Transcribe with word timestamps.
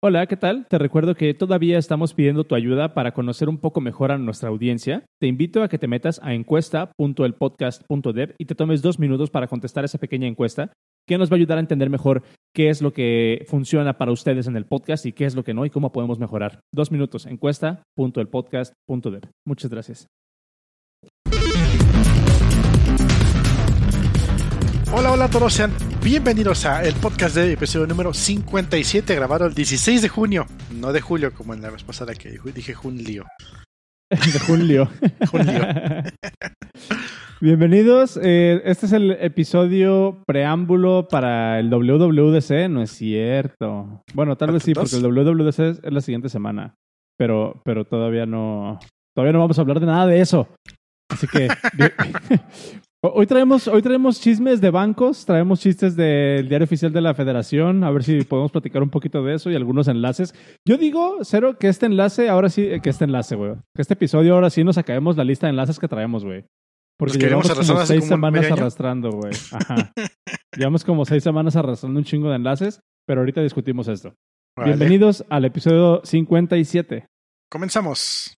Hola, 0.00 0.28
¿qué 0.28 0.36
tal? 0.36 0.64
Te 0.68 0.78
recuerdo 0.78 1.16
que 1.16 1.34
todavía 1.34 1.76
estamos 1.76 2.14
pidiendo 2.14 2.44
tu 2.44 2.54
ayuda 2.54 2.94
para 2.94 3.10
conocer 3.10 3.48
un 3.48 3.58
poco 3.58 3.80
mejor 3.80 4.12
a 4.12 4.18
nuestra 4.18 4.48
audiencia. 4.48 5.04
Te 5.20 5.26
invito 5.26 5.60
a 5.60 5.68
que 5.68 5.76
te 5.76 5.88
metas 5.88 6.20
a 6.22 6.34
encuesta.elpodcast.dev 6.34 8.34
y 8.38 8.44
te 8.44 8.54
tomes 8.54 8.80
dos 8.80 9.00
minutos 9.00 9.30
para 9.30 9.48
contestar 9.48 9.84
esa 9.84 9.98
pequeña 9.98 10.28
encuesta 10.28 10.70
que 11.08 11.18
nos 11.18 11.32
va 11.32 11.34
a 11.34 11.38
ayudar 11.38 11.58
a 11.58 11.62
entender 11.62 11.90
mejor 11.90 12.22
qué 12.54 12.68
es 12.68 12.80
lo 12.80 12.92
que 12.92 13.44
funciona 13.48 13.98
para 13.98 14.12
ustedes 14.12 14.46
en 14.46 14.56
el 14.56 14.66
podcast 14.66 15.04
y 15.04 15.12
qué 15.12 15.24
es 15.24 15.34
lo 15.34 15.42
que 15.42 15.52
no 15.52 15.66
y 15.66 15.70
cómo 15.70 15.90
podemos 15.90 16.20
mejorar. 16.20 16.60
Dos 16.72 16.92
minutos, 16.92 17.26
encuesta.elpodcast.dev. 17.26 19.22
Muchas 19.44 19.68
gracias. 19.68 20.06
Hola, 24.90 25.12
hola 25.12 25.26
a 25.26 25.30
todos, 25.30 25.52
sean 25.52 25.70
bienvenidos 26.02 26.64
a 26.64 26.82
el 26.82 26.94
podcast 26.94 27.36
de 27.36 27.52
episodio 27.52 27.86
número 27.86 28.14
57, 28.14 29.14
grabado 29.14 29.44
el 29.44 29.52
16 29.52 30.00
de 30.00 30.08
junio, 30.08 30.46
no 30.80 30.94
de 30.94 31.02
julio, 31.02 31.34
como 31.34 31.52
en 31.52 31.60
la 31.60 31.68
vez 31.68 31.84
pasada 31.84 32.14
que 32.14 32.38
dije 32.54 32.72
junio. 32.72 33.26
de 34.10 34.38
junio. 34.46 34.88
junio. 35.30 35.60
Bienvenidos, 37.42 38.18
eh, 38.22 38.62
este 38.64 38.86
es 38.86 38.92
el 38.92 39.10
episodio 39.12 40.24
preámbulo 40.26 41.06
para 41.06 41.60
el 41.60 41.68
WWDC, 41.68 42.70
no 42.70 42.82
es 42.82 42.90
cierto. 42.90 44.02
Bueno, 44.14 44.36
tal 44.36 44.52
vez 44.52 44.62
sí, 44.62 44.72
porque 44.72 44.96
el 44.96 45.02
WWDC 45.02 45.84
es 45.84 45.92
la 45.92 46.00
siguiente 46.00 46.30
semana, 46.30 46.74
pero, 47.18 47.60
pero 47.62 47.84
todavía 47.84 48.24
no, 48.24 48.80
todavía 49.14 49.34
no 49.34 49.40
vamos 49.40 49.58
a 49.58 49.60
hablar 49.60 49.80
de 49.80 49.86
nada 49.86 50.06
de 50.06 50.20
eso. 50.20 50.48
Así 51.10 51.26
que 51.26 51.48
Hoy 53.00 53.28
traemos, 53.28 53.68
hoy 53.68 53.80
traemos 53.80 54.20
chismes 54.20 54.60
de 54.60 54.70
bancos, 54.70 55.24
traemos 55.24 55.60
chistes 55.60 55.94
del 55.94 56.48
diario 56.48 56.64
oficial 56.64 56.92
de 56.92 57.00
la 57.00 57.14
federación, 57.14 57.84
a 57.84 57.92
ver 57.92 58.02
si 58.02 58.24
podemos 58.24 58.50
platicar 58.50 58.82
un 58.82 58.90
poquito 58.90 59.22
de 59.22 59.36
eso 59.36 59.52
y 59.52 59.54
algunos 59.54 59.86
enlaces. 59.86 60.34
Yo 60.66 60.76
digo, 60.78 61.18
Cero, 61.22 61.56
que 61.60 61.68
este 61.68 61.86
enlace, 61.86 62.28
ahora 62.28 62.48
sí, 62.48 62.68
que 62.82 62.90
este 62.90 63.04
enlace, 63.04 63.36
güey, 63.36 63.54
que 63.72 63.82
este 63.82 63.94
episodio 63.94 64.34
ahora 64.34 64.50
sí 64.50 64.64
nos 64.64 64.78
acabemos 64.78 65.16
la 65.16 65.22
lista 65.22 65.46
de 65.46 65.50
enlaces 65.50 65.78
que 65.78 65.86
traemos, 65.86 66.24
güey. 66.24 66.44
Porque 66.98 67.18
pues 67.18 67.24
llevamos 67.24 67.52
como 67.52 67.86
seis 67.86 68.04
semanas 68.04 68.50
arrastrando, 68.50 69.12
güey. 69.12 69.32
Ajá. 69.52 69.92
llevamos 70.56 70.84
como 70.84 71.04
seis 71.04 71.22
semanas 71.22 71.54
arrastrando 71.54 72.00
un 72.00 72.04
chingo 72.04 72.30
de 72.30 72.36
enlaces, 72.36 72.80
pero 73.06 73.20
ahorita 73.20 73.40
discutimos 73.42 73.86
esto. 73.86 74.14
Bienvenidos 74.56 75.24
al 75.28 75.44
episodio 75.44 76.00
57. 76.02 77.06
Comenzamos. 77.48 78.37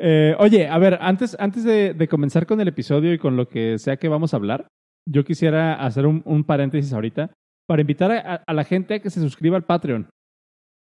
Eh, 0.00 0.36
oye, 0.38 0.68
a 0.68 0.78
ver, 0.78 0.98
antes, 1.00 1.36
antes 1.40 1.64
de, 1.64 2.08
comenzar 2.08 2.46
con 2.46 2.60
el 2.60 2.68
episodio 2.68 3.12
y 3.12 3.18
con 3.18 3.36
lo 3.36 3.48
que 3.48 3.78
sea 3.78 3.96
que 3.96 4.08
vamos 4.08 4.32
a 4.32 4.36
hablar, 4.36 4.68
yo 5.06 5.24
quisiera 5.24 5.74
hacer 5.74 6.06
un, 6.06 6.44
paréntesis 6.44 6.92
ahorita 6.92 7.32
para 7.66 7.80
invitar 7.80 8.12
a, 8.46 8.52
la 8.52 8.64
gente 8.64 8.94
a 8.94 8.98
que 9.00 9.10
se 9.10 9.20
suscriba 9.20 9.56
al 9.56 9.64
Patreon. 9.64 10.08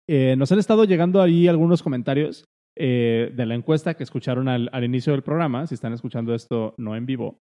Eh, 0.09 0.37
nos 0.37 0.53
han 0.53 0.59
estado 0.59 0.85
llegando 0.85 1.21
ahí 1.23 1.49
algunos 1.49 1.83
comentarios 1.83 2.45
eh, 2.77 3.33
de 3.35 3.47
la 3.47 3.55
encuesta 3.55 3.95
que 3.95 4.05
escucharon 4.05 4.49
al, 4.49 4.69
al, 4.73 4.85
inicio 4.85 5.13
del 5.13 5.23
programa, 5.23 5.67
si 5.67 5.75
están 5.75 5.93
escuchando 5.93 6.35
esto 6.35 6.75
no 6.79 6.97
en 6.97 7.07
vivo. 7.07 7.39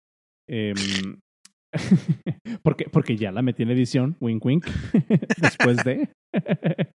Porque, 2.64 2.86
porque 2.92 3.16
ya 3.16 3.32
la 3.32 3.42
metí 3.42 3.64
en 3.64 3.72
edición, 3.72 4.18
wink 4.20 4.44
wink, 4.44 4.66
después 5.42 5.84
de. 5.84 6.10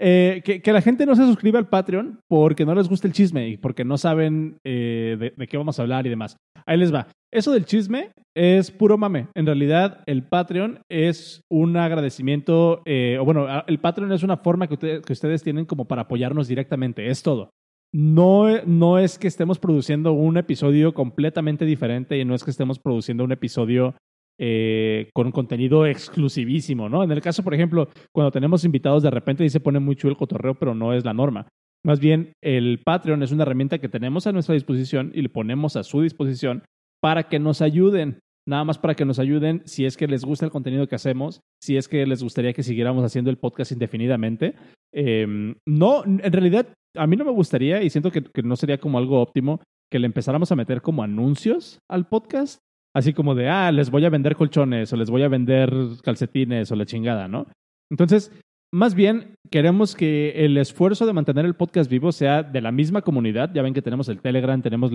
Eh, 0.00 0.40
que, 0.44 0.72
la 0.72 0.80
gente 0.80 1.04
no 1.04 1.14
se 1.14 1.26
suscriba 1.26 1.58
al 1.58 1.68
Patreon 1.68 2.20
porque 2.26 2.64
no 2.64 2.74
les 2.74 2.88
gusta 2.88 3.06
el 3.06 3.12
chisme 3.12 3.48
y 3.48 3.56
porque 3.58 3.84
no 3.84 3.98
saben 3.98 4.58
eh, 4.64 5.32
de, 5.36 5.46
qué 5.46 5.58
vamos 5.58 5.78
a 5.78 5.82
hablar 5.82 6.06
y 6.06 6.10
demás. 6.10 6.36
Ahí 6.64 6.78
les 6.78 6.94
va. 6.94 7.08
Eso 7.30 7.52
del 7.52 7.66
chisme 7.66 8.12
es 8.34 8.70
puro 8.70 8.96
mame. 8.96 9.28
En 9.34 9.44
realidad, 9.44 10.02
el 10.06 10.22
Patreon 10.22 10.80
es 10.88 11.42
un 11.50 11.76
agradecimiento, 11.76 12.80
eh, 12.86 13.18
o 13.20 13.24
bueno, 13.26 13.46
el 13.66 13.78
Patreon 13.78 14.12
es 14.12 14.22
una 14.22 14.38
forma 14.38 14.68
que, 14.68 14.78
que 14.78 15.12
ustedes 15.12 15.42
tienen 15.42 15.66
como 15.66 15.86
para 15.86 16.02
apoyarnos 16.02 16.48
directamente. 16.48 17.10
Es 17.10 17.22
todo. 17.22 17.50
No, 17.92 18.62
no 18.64 18.98
es 18.98 19.18
que 19.18 19.28
estemos 19.28 19.58
produciendo 19.58 20.12
un 20.12 20.36
episodio 20.36 20.92
completamente 20.92 21.64
diferente 21.64 22.18
y 22.18 22.24
no 22.24 22.34
es 22.34 22.44
que 22.44 22.50
estemos 22.50 22.78
produciendo 22.78 23.24
un 23.24 23.32
episodio 23.32 23.94
eh, 24.40 25.10
con 25.14 25.32
contenido 25.32 25.84
exclusivísimo, 25.84 26.88
¿no? 26.88 27.02
En 27.02 27.10
el 27.10 27.20
caso, 27.20 27.42
por 27.42 27.54
ejemplo, 27.54 27.88
cuando 28.12 28.30
tenemos 28.30 28.64
invitados, 28.64 29.02
de 29.02 29.10
repente 29.10 29.44
y 29.44 29.50
se 29.50 29.60
pone 29.60 29.80
muy 29.80 29.96
chulo 29.96 30.12
el 30.12 30.16
cotorreo, 30.16 30.54
pero 30.54 30.74
no 30.74 30.92
es 30.92 31.04
la 31.04 31.12
norma. 31.12 31.48
Más 31.84 32.00
bien, 32.00 32.32
el 32.42 32.80
Patreon 32.84 33.22
es 33.22 33.32
una 33.32 33.42
herramienta 33.42 33.78
que 33.78 33.88
tenemos 33.88 34.26
a 34.26 34.32
nuestra 34.32 34.54
disposición 34.54 35.10
y 35.14 35.22
le 35.22 35.28
ponemos 35.28 35.76
a 35.76 35.82
su 35.82 36.02
disposición 36.02 36.62
para 37.00 37.24
que 37.24 37.38
nos 37.38 37.62
ayuden. 37.62 38.20
Nada 38.46 38.64
más 38.64 38.78
para 38.78 38.94
que 38.94 39.04
nos 39.04 39.18
ayuden 39.18 39.62
si 39.66 39.84
es 39.84 39.96
que 39.96 40.06
les 40.06 40.24
gusta 40.24 40.46
el 40.46 40.52
contenido 40.52 40.86
que 40.86 40.94
hacemos, 40.94 41.40
si 41.60 41.76
es 41.76 41.88
que 41.88 42.06
les 42.06 42.22
gustaría 42.22 42.52
que 42.52 42.62
siguiéramos 42.62 43.04
haciendo 43.04 43.30
el 43.30 43.38
podcast 43.38 43.72
indefinidamente. 43.72 44.54
Em, 44.92 45.56
no, 45.66 46.04
en 46.04 46.32
realidad, 46.32 46.68
a 46.96 47.06
mí 47.06 47.16
no 47.16 47.24
me 47.24 47.30
gustaría 47.30 47.82
y 47.82 47.90
siento 47.90 48.10
que, 48.10 48.22
que 48.22 48.42
no 48.42 48.56
sería 48.56 48.78
como 48.78 48.98
algo 48.98 49.20
óptimo 49.20 49.60
que 49.90 49.98
le 49.98 50.06
empezáramos 50.06 50.52
a 50.52 50.56
meter 50.56 50.80
como 50.80 51.02
anuncios 51.02 51.80
al 51.88 52.08
podcast 52.08 52.60
así 52.94 53.12
como 53.12 53.34
de, 53.34 53.48
ah, 53.48 53.70
les 53.72 53.90
voy 53.90 54.04
a 54.04 54.10
vender 54.10 54.36
colchones 54.36 54.92
o 54.92 54.96
les 54.96 55.10
voy 55.10 55.22
a 55.22 55.28
vender 55.28 55.72
calcetines 56.02 56.70
o 56.72 56.76
la 56.76 56.86
chingada, 56.86 57.28
¿no? 57.28 57.46
Entonces, 57.90 58.32
más 58.72 58.94
bien 58.94 59.34
queremos 59.50 59.94
que 59.94 60.44
el 60.44 60.58
esfuerzo 60.58 61.06
de 61.06 61.14
mantener 61.14 61.46
el 61.46 61.54
podcast 61.54 61.90
vivo 61.90 62.12
sea 62.12 62.42
de 62.42 62.60
la 62.60 62.70
misma 62.70 63.02
comunidad. 63.02 63.50
Ya 63.54 63.62
ven 63.62 63.72
que 63.72 63.82
tenemos 63.82 64.08
el 64.08 64.20
Telegram, 64.20 64.60
tenemos 64.60 64.90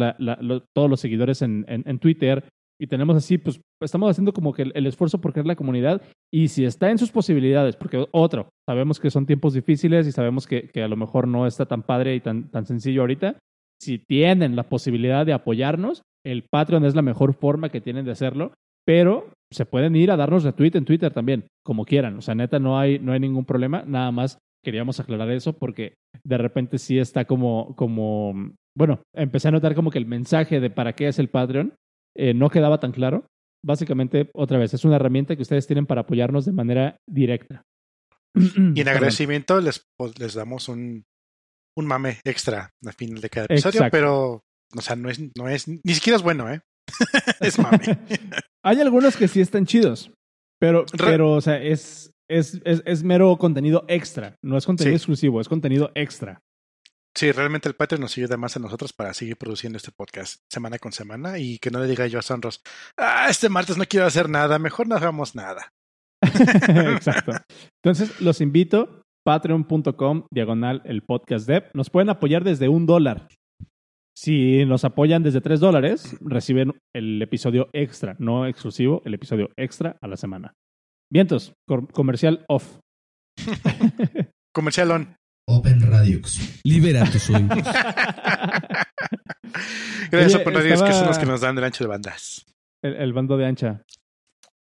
todos 0.73 0.89
los 0.89 0.99
seguidores 0.99 1.41
en, 1.41 1.99
Twitter 1.99 2.43
y 2.79 2.87
tenemos 2.87 3.15
así, 3.15 3.37
pues 3.37 3.61
estamos 3.81 4.11
haciendo 4.11 4.33
como 4.33 4.53
que 4.53 4.63
el, 4.73 4.85
esfuerzo 4.85 5.21
por 5.21 5.33
crear 5.33 5.47
la 5.47 5.55
comunidad 5.55 6.01
y 6.31 6.49
si 6.49 6.65
está 6.65 6.91
en 6.91 6.97
sus 6.97 7.11
posibilidades, 7.11 7.75
porque 7.75 8.05
otro, 8.11 8.49
sabemos 8.67 8.99
que 8.99 9.09
son 9.09 9.25
tiempos 9.25 9.53
difíciles 9.53 10.07
y 10.07 10.11
sabemos 10.11 10.45
que, 10.45 10.69
que 10.69 10.83
a 10.83 10.87
lo 10.87 10.97
mejor 10.97 11.27
no 11.27 11.47
está 11.47 11.65
tan 11.65 11.83
padre 11.83 12.15
y 12.15 12.19
tan, 12.19 12.49
tan 12.51 12.65
sencillo 12.65 13.01
ahorita, 13.01 13.37
si 13.81 13.97
tienen 13.97 14.55
la 14.55 14.63
posibilidad 14.69 15.25
de 15.25 15.33
apoyarnos, 15.33 16.03
el 16.25 16.43
Patreon 16.49 16.85
es 16.85 16.95
la 16.95 17.01
mejor 17.01 17.33
forma 17.33 17.69
que 17.69 17.81
tienen 17.81 18.05
de 18.05 18.11
hacerlo, 18.11 18.53
pero 18.85 19.29
se 19.51 19.65
pueden 19.65 19.95
ir 19.95 20.11
a 20.11 20.17
darnos 20.17 20.43
retweet 20.43 20.71
en 20.75 20.85
Twitter 20.85 21.13
también, 21.13 21.47
como 21.63 21.85
quieran. 21.85 22.17
O 22.17 22.21
sea, 22.21 22.35
neta, 22.35 22.59
no 22.59 22.79
hay, 22.79 22.99
no 22.99 23.13
hay 23.13 23.19
ningún 23.19 23.45
problema. 23.45 23.83
Nada 23.85 24.11
más 24.11 24.37
queríamos 24.63 24.99
aclarar 24.99 25.29
eso 25.31 25.53
porque 25.53 25.95
de 26.23 26.37
repente 26.37 26.77
sí 26.77 26.97
está 26.97 27.25
como, 27.25 27.75
como, 27.75 28.53
bueno, 28.77 29.01
empecé 29.13 29.49
a 29.49 29.51
notar 29.51 29.75
como 29.75 29.91
que 29.91 29.99
el 29.99 30.05
mensaje 30.05 30.59
de 30.59 30.69
para 30.69 30.93
qué 30.93 31.07
es 31.07 31.19
el 31.19 31.29
Patreon 31.29 31.73
eh, 32.15 32.33
no 32.33 32.49
quedaba 32.49 32.79
tan 32.79 32.91
claro. 32.91 33.25
Básicamente, 33.65 34.29
otra 34.33 34.57
vez, 34.57 34.73
es 34.73 34.83
una 34.83 34.97
herramienta 34.97 35.35
que 35.35 35.41
ustedes 35.41 35.67
tienen 35.67 35.85
para 35.85 36.01
apoyarnos 36.01 36.45
de 36.45 36.51
manera 36.51 36.97
directa. 37.09 37.63
Y 38.35 38.81
en 38.81 38.87
agradecimiento 38.87 39.61
les, 39.61 39.85
pues, 39.97 40.19
les 40.19 40.33
damos 40.33 40.67
un, 40.67 41.03
un 41.77 41.85
mame 41.85 42.17
extra 42.25 42.71
al 42.85 42.93
final 42.93 43.21
de 43.21 43.29
cada 43.29 43.45
episodio, 43.45 43.87
pero 43.91 44.41
o 44.75 44.81
sea, 44.81 44.95
no 44.95 45.09
es, 45.09 45.19
no 45.35 45.49
es, 45.49 45.67
ni 45.67 45.93
siquiera 45.93 46.17
es 46.17 46.23
bueno, 46.23 46.51
¿eh? 46.51 46.61
es 47.39 47.59
mame. 47.59 47.79
Hay 48.63 48.79
algunos 48.79 49.17
que 49.17 49.27
sí 49.27 49.41
están 49.41 49.65
chidos, 49.65 50.11
pero, 50.59 50.85
pero 50.97 51.31
o 51.31 51.41
sea, 51.41 51.61
es, 51.61 52.11
es, 52.29 52.61
es, 52.63 53.03
mero 53.03 53.37
contenido 53.37 53.83
extra, 53.87 54.37
no 54.41 54.57
es 54.57 54.65
contenido 54.65 54.95
exclusivo, 54.95 55.41
es 55.41 55.49
contenido 55.49 55.91
extra. 55.95 56.41
Sí, 57.15 57.31
realmente 57.31 57.69
el 57.69 57.75
Patreon 57.75 58.01
nos 58.01 58.17
ayuda 58.17 58.37
más 58.37 58.55
a 58.55 58.59
nosotros 58.59 58.91
para 58.91 59.13
seguir 59.13 59.37
produciendo 59.37 59.77
este 59.77 59.91
podcast 59.91 60.41
semana 60.49 60.79
con 60.79 60.91
semana 60.91 61.37
y 61.37 61.59
que 61.59 61.69
no 61.69 61.79
le 61.79 61.87
diga 61.87 62.07
yo 62.07 62.17
a 62.17 62.23
Sonros, 62.23 62.61
ah, 62.97 63.27
este 63.29 63.49
martes 63.49 63.77
no 63.77 63.85
quiero 63.85 64.07
hacer 64.07 64.29
nada, 64.29 64.57
mejor 64.57 64.87
no 64.87 64.95
hagamos 64.95 65.35
nada. 65.35 65.73
Exacto. 66.23 67.33
Entonces, 67.83 68.19
los 68.21 68.41
invito, 68.41 69.03
patreon.com, 69.23 70.25
diagonal, 70.31 70.81
el 70.85 71.03
podcast 71.03 71.47
dev. 71.47 71.69
Nos 71.73 71.89
pueden 71.89 72.09
apoyar 72.09 72.43
desde 72.43 72.69
un 72.69 72.85
dólar. 72.85 73.27
Si 74.15 74.63
nos 74.65 74.85
apoyan 74.85 75.23
desde 75.23 75.41
3 75.41 75.59
dólares, 75.59 76.15
reciben 76.21 76.73
el 76.93 77.21
episodio 77.21 77.69
extra, 77.73 78.15
no 78.19 78.45
exclusivo, 78.45 79.01
el 79.05 79.15
episodio 79.15 79.49
extra 79.57 79.97
a 80.01 80.07
la 80.07 80.17
semana. 80.17 80.53
Vientos, 81.11 81.53
comercial 81.93 82.45
off. 82.47 82.79
comercial 84.53 84.91
on. 84.91 85.15
Open 85.47 85.81
Radiux. 85.81 86.61
Libera 86.63 87.03
tus 87.05 87.29
oídos. 87.31 87.57
gracias 90.09 90.35
a 90.35 90.41
Open 90.41 90.53
Radiux, 90.53 90.83
que 90.83 90.93
son 90.93 91.07
los 91.07 91.17
que 91.17 91.25
nos 91.25 91.41
dan 91.41 91.57
el 91.57 91.63
ancho 91.63 91.83
de 91.83 91.89
bandas. 91.89 92.45
El, 92.83 93.13
bando 93.13 93.35
de 93.35 93.45
ancha. 93.45 93.83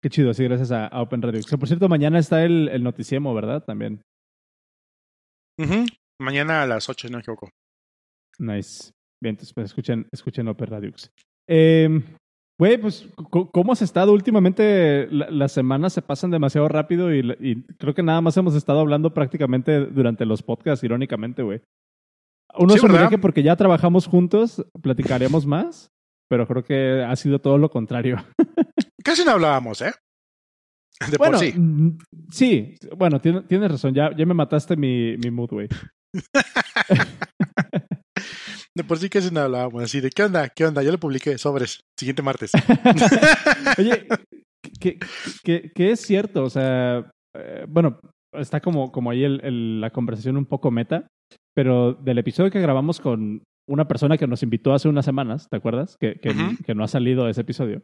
Qué 0.02 0.08
chido, 0.08 0.34
sí, 0.34 0.44
gracias 0.44 0.72
a, 0.72 0.88
Open 1.00 1.22
Radiux. 1.22 1.46
por 1.46 1.68
cierto, 1.68 1.88
mañana 1.88 2.18
está 2.18 2.42
el, 2.44 2.68
el 2.68 2.82
noticiemo, 2.82 3.34
¿verdad? 3.34 3.62
También. 3.62 4.02
Mañana 6.20 6.62
a 6.62 6.66
las 6.66 6.88
8, 6.88 7.06
si 7.06 7.12
no 7.12 7.18
me 7.18 7.20
equivoco. 7.20 7.50
Nice. 8.38 8.92
Bien, 9.22 9.34
entonces 9.34 9.54
pues, 9.54 9.66
escuchen, 9.66 10.08
escuchen 10.10 10.48
Opera 10.48 10.72
Radiux. 10.72 11.12
Eh, 11.46 12.02
güey, 12.58 12.76
pues, 12.76 13.08
¿cómo 13.30 13.72
has 13.72 13.80
estado 13.80 14.12
últimamente? 14.12 15.06
las 15.10 15.52
semanas 15.52 15.92
se 15.92 16.02
pasan 16.02 16.32
demasiado 16.32 16.66
rápido 16.66 17.14
y, 17.14 17.62
creo 17.78 17.94
que 17.94 18.02
nada 18.02 18.20
más 18.20 18.36
hemos 18.36 18.56
estado 18.56 18.80
hablando 18.80 19.14
prácticamente 19.14 19.86
durante 19.86 20.26
los 20.26 20.42
podcasts, 20.42 20.82
irónicamente, 20.82 21.44
güey. 21.44 21.60
Uno 22.58 22.74
sí, 22.74 22.80
que 23.08 23.18
porque 23.18 23.44
ya 23.44 23.54
trabajamos 23.54 24.08
juntos, 24.08 24.66
platicaremos 24.82 25.46
más, 25.46 25.92
pero 26.28 26.48
creo 26.48 26.64
que 26.64 27.04
ha 27.06 27.14
sido 27.14 27.38
todo 27.38 27.58
lo 27.58 27.70
contrario. 27.70 28.16
Casi 29.04 29.24
no 29.24 29.30
hablábamos, 29.30 29.80
¿eh? 29.82 29.92
De 31.10 31.16
bueno, 31.16 31.38
por 31.38 31.46
sí. 31.46 31.52
Mm, 31.56 31.98
sí, 32.28 32.74
bueno, 32.96 33.20
tienes, 33.20 33.70
razón, 33.70 33.94
ya, 33.94 34.14
ya 34.16 34.26
me 34.26 34.34
mataste 34.34 34.76
mi, 34.76 35.16
mi 35.18 35.30
mood, 35.30 35.50
güey. 35.50 35.68
De 38.74 38.84
por 38.84 38.98
sí 38.98 39.10
casi 39.10 39.32
no 39.32 39.40
hablábamos 39.40 39.82
así 39.82 40.00
de 40.00 40.10
¿qué 40.10 40.22
onda? 40.22 40.48
¿Qué 40.48 40.64
onda? 40.64 40.82
Yo 40.82 40.92
lo 40.92 40.98
publiqué, 40.98 41.36
sobres, 41.36 41.84
siguiente 41.98 42.22
martes. 42.22 42.52
Oye, 43.78 44.06
que, 44.80 44.98
que, 45.74 45.90
es 45.90 46.00
cierto, 46.00 46.44
o 46.44 46.50
sea, 46.50 47.10
eh, 47.36 47.66
bueno, 47.68 48.00
está 48.32 48.60
como, 48.60 48.90
como 48.90 49.10
ahí 49.10 49.24
el, 49.24 49.80
la 49.80 49.90
conversación 49.90 50.36
un 50.36 50.46
poco 50.46 50.70
meta, 50.70 51.06
pero 51.54 51.92
del 51.94 52.18
episodio 52.18 52.50
que 52.50 52.60
grabamos 52.60 53.00
con 53.00 53.42
una 53.68 53.86
persona 53.86 54.16
que 54.16 54.26
nos 54.26 54.42
invitó 54.42 54.72
hace 54.72 54.88
unas 54.88 55.04
semanas, 55.04 55.48
¿te 55.50 55.56
acuerdas? 55.56 55.96
Que, 56.00 56.14
que, 56.14 56.74
no 56.74 56.84
ha 56.84 56.88
salido 56.88 57.28
ese 57.28 57.42
episodio. 57.42 57.82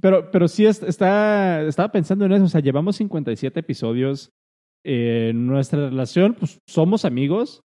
Pero, 0.00 0.30
pero 0.30 0.48
sí 0.48 0.66
está, 0.66 1.62
estaba 1.62 1.92
pensando 1.92 2.24
en 2.24 2.32
eso, 2.32 2.44
o 2.44 2.48
sea, 2.48 2.60
llevamos 2.60 2.96
57 2.96 3.60
episodios. 3.60 4.30
en 4.84 5.46
nuestra 5.46 5.88
relación, 5.88 6.34
pues 6.34 6.58
somos 6.68 7.04
amigos, 7.04 7.62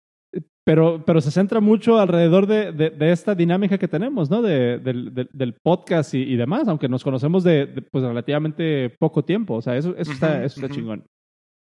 pero, 0.65 1.05
pero 1.05 1.21
se 1.21 1.31
centra 1.31 1.61
mucho 1.61 1.99
alrededor 1.99 2.47
de, 2.47 2.73
de, 2.73 3.13
esta 3.13 3.35
dinámica 3.35 3.77
que 3.77 3.89
tenemos, 3.89 4.31
¿no? 4.31 4.41
De, 4.41 4.79
del 4.79 5.55
podcast 5.63 6.15
y, 6.15 6.23
y, 6.23 6.37
demás, 6.37 6.69
aunque 6.69 6.89
nos 6.89 7.05
conocemos 7.05 7.45
de, 7.45 7.67
pues 7.91 8.03
relativamente 8.05 8.91
poco 8.99 9.25
tiempo. 9.25 9.55
O 9.55 9.63
sea, 9.63 9.77
eso, 9.77 9.95
eso, 9.97 10.13
está, 10.13 10.43
eso 10.45 10.61
está 10.61 10.75
chingón. 10.75 11.05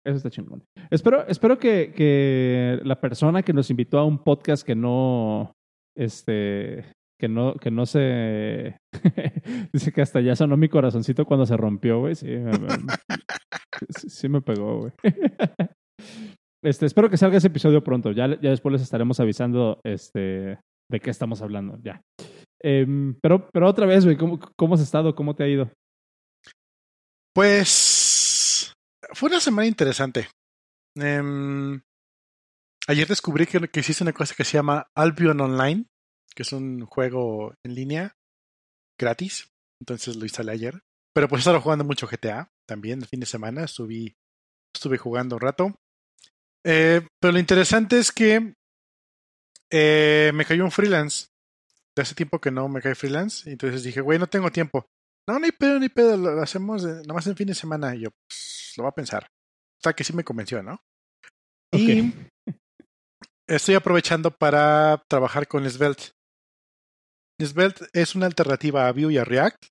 Eso 0.06 0.18
está 0.18 0.30
chingón. 0.30 0.64
Espero, 0.90 1.28
espero 1.28 1.58
que, 1.58 1.92
que 1.96 2.80
la 2.84 3.02
persona 3.02 3.44
que 3.44 3.54
nos 3.54 3.70
invitó 3.70 4.00
a 4.00 4.06
un 4.06 4.20
podcast 4.24 4.66
que 4.66 4.76
no, 4.76 5.52
este, 5.98 6.86
que 7.20 7.28
no, 7.28 7.56
que 7.56 7.72
no 7.72 7.86
se... 7.86 8.78
Dice 9.74 9.92
que 9.92 10.02
hasta 10.02 10.22
ya 10.22 10.36
sonó 10.36 10.58
mi 10.58 10.70
corazoncito 10.70 11.26
cuando 11.26 11.46
se 11.46 11.58
rompió, 11.58 12.00
güey. 12.00 12.16
Sí, 12.16 12.28
sí, 14.08 14.30
me 14.30 14.42
pegó, 14.42 14.80
güey. 14.80 14.94
Este, 16.66 16.88
espero 16.88 17.12
que 17.12 17.18
salga 17.18 17.38
ese 17.38 17.48
episodio 17.48 17.84
pronto. 17.84 18.12
Ya, 18.12 18.28
después 18.28 18.74
les 18.74 18.82
estaremos 18.82 19.20
avisando 19.20 19.80
este, 19.84 20.60
de 20.90 21.00
qué 21.00 21.12
estamos 21.12 21.44
hablando. 21.44 21.78
Ya. 21.84 22.02
Em, 22.60 23.14
pero, 23.22 23.48
otra 23.62 23.86
vez, 23.86 24.04
güey, 24.04 24.18
¿cómo, 24.18 24.40
¿cómo 24.58 24.74
has 24.74 24.82
estado? 24.82 25.14
¿Cómo 25.14 25.36
te 25.36 25.44
ha 25.44 25.48
ido? 25.48 25.72
Pues 27.36 28.74
fue 29.14 29.30
una 29.30 29.40
semana 29.40 29.68
interesante. 29.68 30.28
Em, 30.98 31.80
ayer 32.88 33.08
descubrí 33.08 33.46
que, 33.46 33.60
que, 33.68 33.80
existe 33.80 34.04
una 34.04 34.14
cosa 34.14 34.34
que 34.36 34.44
se 34.44 34.58
llama 34.58 34.88
Albion 34.98 35.40
Online, 35.42 35.86
que 36.34 36.42
es 36.42 36.52
un 36.52 36.84
juego 36.88 37.54
en 37.64 37.76
línea 37.76 38.14
gratis. 39.00 39.50
Entonces 39.80 40.16
lo 40.16 40.24
instalé 40.24 40.54
ayer. 40.54 40.82
Pero 41.14 41.28
pues 41.28 41.42
he 41.42 41.42
estado 41.42 41.62
jugando 41.62 41.84
mucho 41.84 42.08
GTA 42.08 42.50
también 42.68 43.02
el 43.04 43.08
fin 43.08 43.20
de 43.20 43.28
semana. 43.28 43.66
Estuve, 43.66 44.16
estuve 44.74 44.98
jugando 44.98 45.36
un 45.36 45.42
rato. 45.42 45.76
Eh, 46.66 47.08
pero 47.22 47.34
lo 47.34 47.40
interesante 47.40 48.00
es 48.00 48.12
que 48.12 48.54
eh, 49.72 50.32
me 50.34 50.46
cayó 50.46 50.64
un 50.64 50.72
freelance. 50.72 51.28
De 51.96 52.02
hace 52.02 52.16
tiempo 52.16 52.42
que 52.42 52.52
no 52.52 52.68
me 52.68 52.82
cae 52.82 52.96
freelance. 52.96 53.50
Y 53.50 53.54
entonces 53.54 53.84
dije, 53.84 54.02
güey, 54.02 54.20
no 54.20 54.28
tengo 54.28 54.52
tiempo. 54.52 54.86
No, 55.30 55.40
ni 55.40 55.52
pedo, 55.52 55.80
ni 55.80 55.90
pedo. 55.90 56.18
Lo 56.18 56.42
hacemos 56.42 56.84
nomás 57.06 57.28
en 57.28 57.36
fin 57.36 57.48
de 57.48 57.56
semana. 57.56 57.96
Y 57.96 58.02
yo, 58.02 58.10
pues, 58.28 58.74
lo 58.78 58.84
voy 58.84 58.90
a 58.90 58.96
pensar. 58.96 59.24
O 59.26 59.82
sea, 59.82 59.94
que 59.94 60.04
sí 60.04 60.14
me 60.14 60.24
convenció, 60.24 60.62
¿no? 60.62 60.82
Y 61.72 62.14
estoy 63.48 63.76
aprovechando 63.76 64.32
para 64.32 65.04
trabajar 65.08 65.48
con 65.48 65.70
Svelte. 65.70 66.12
Svelte 67.42 67.86
es 67.94 68.16
una 68.16 68.26
alternativa 68.26 68.88
a 68.88 68.92
Vue 68.92 69.14
y 69.14 69.18
a 69.18 69.26
React, 69.26 69.66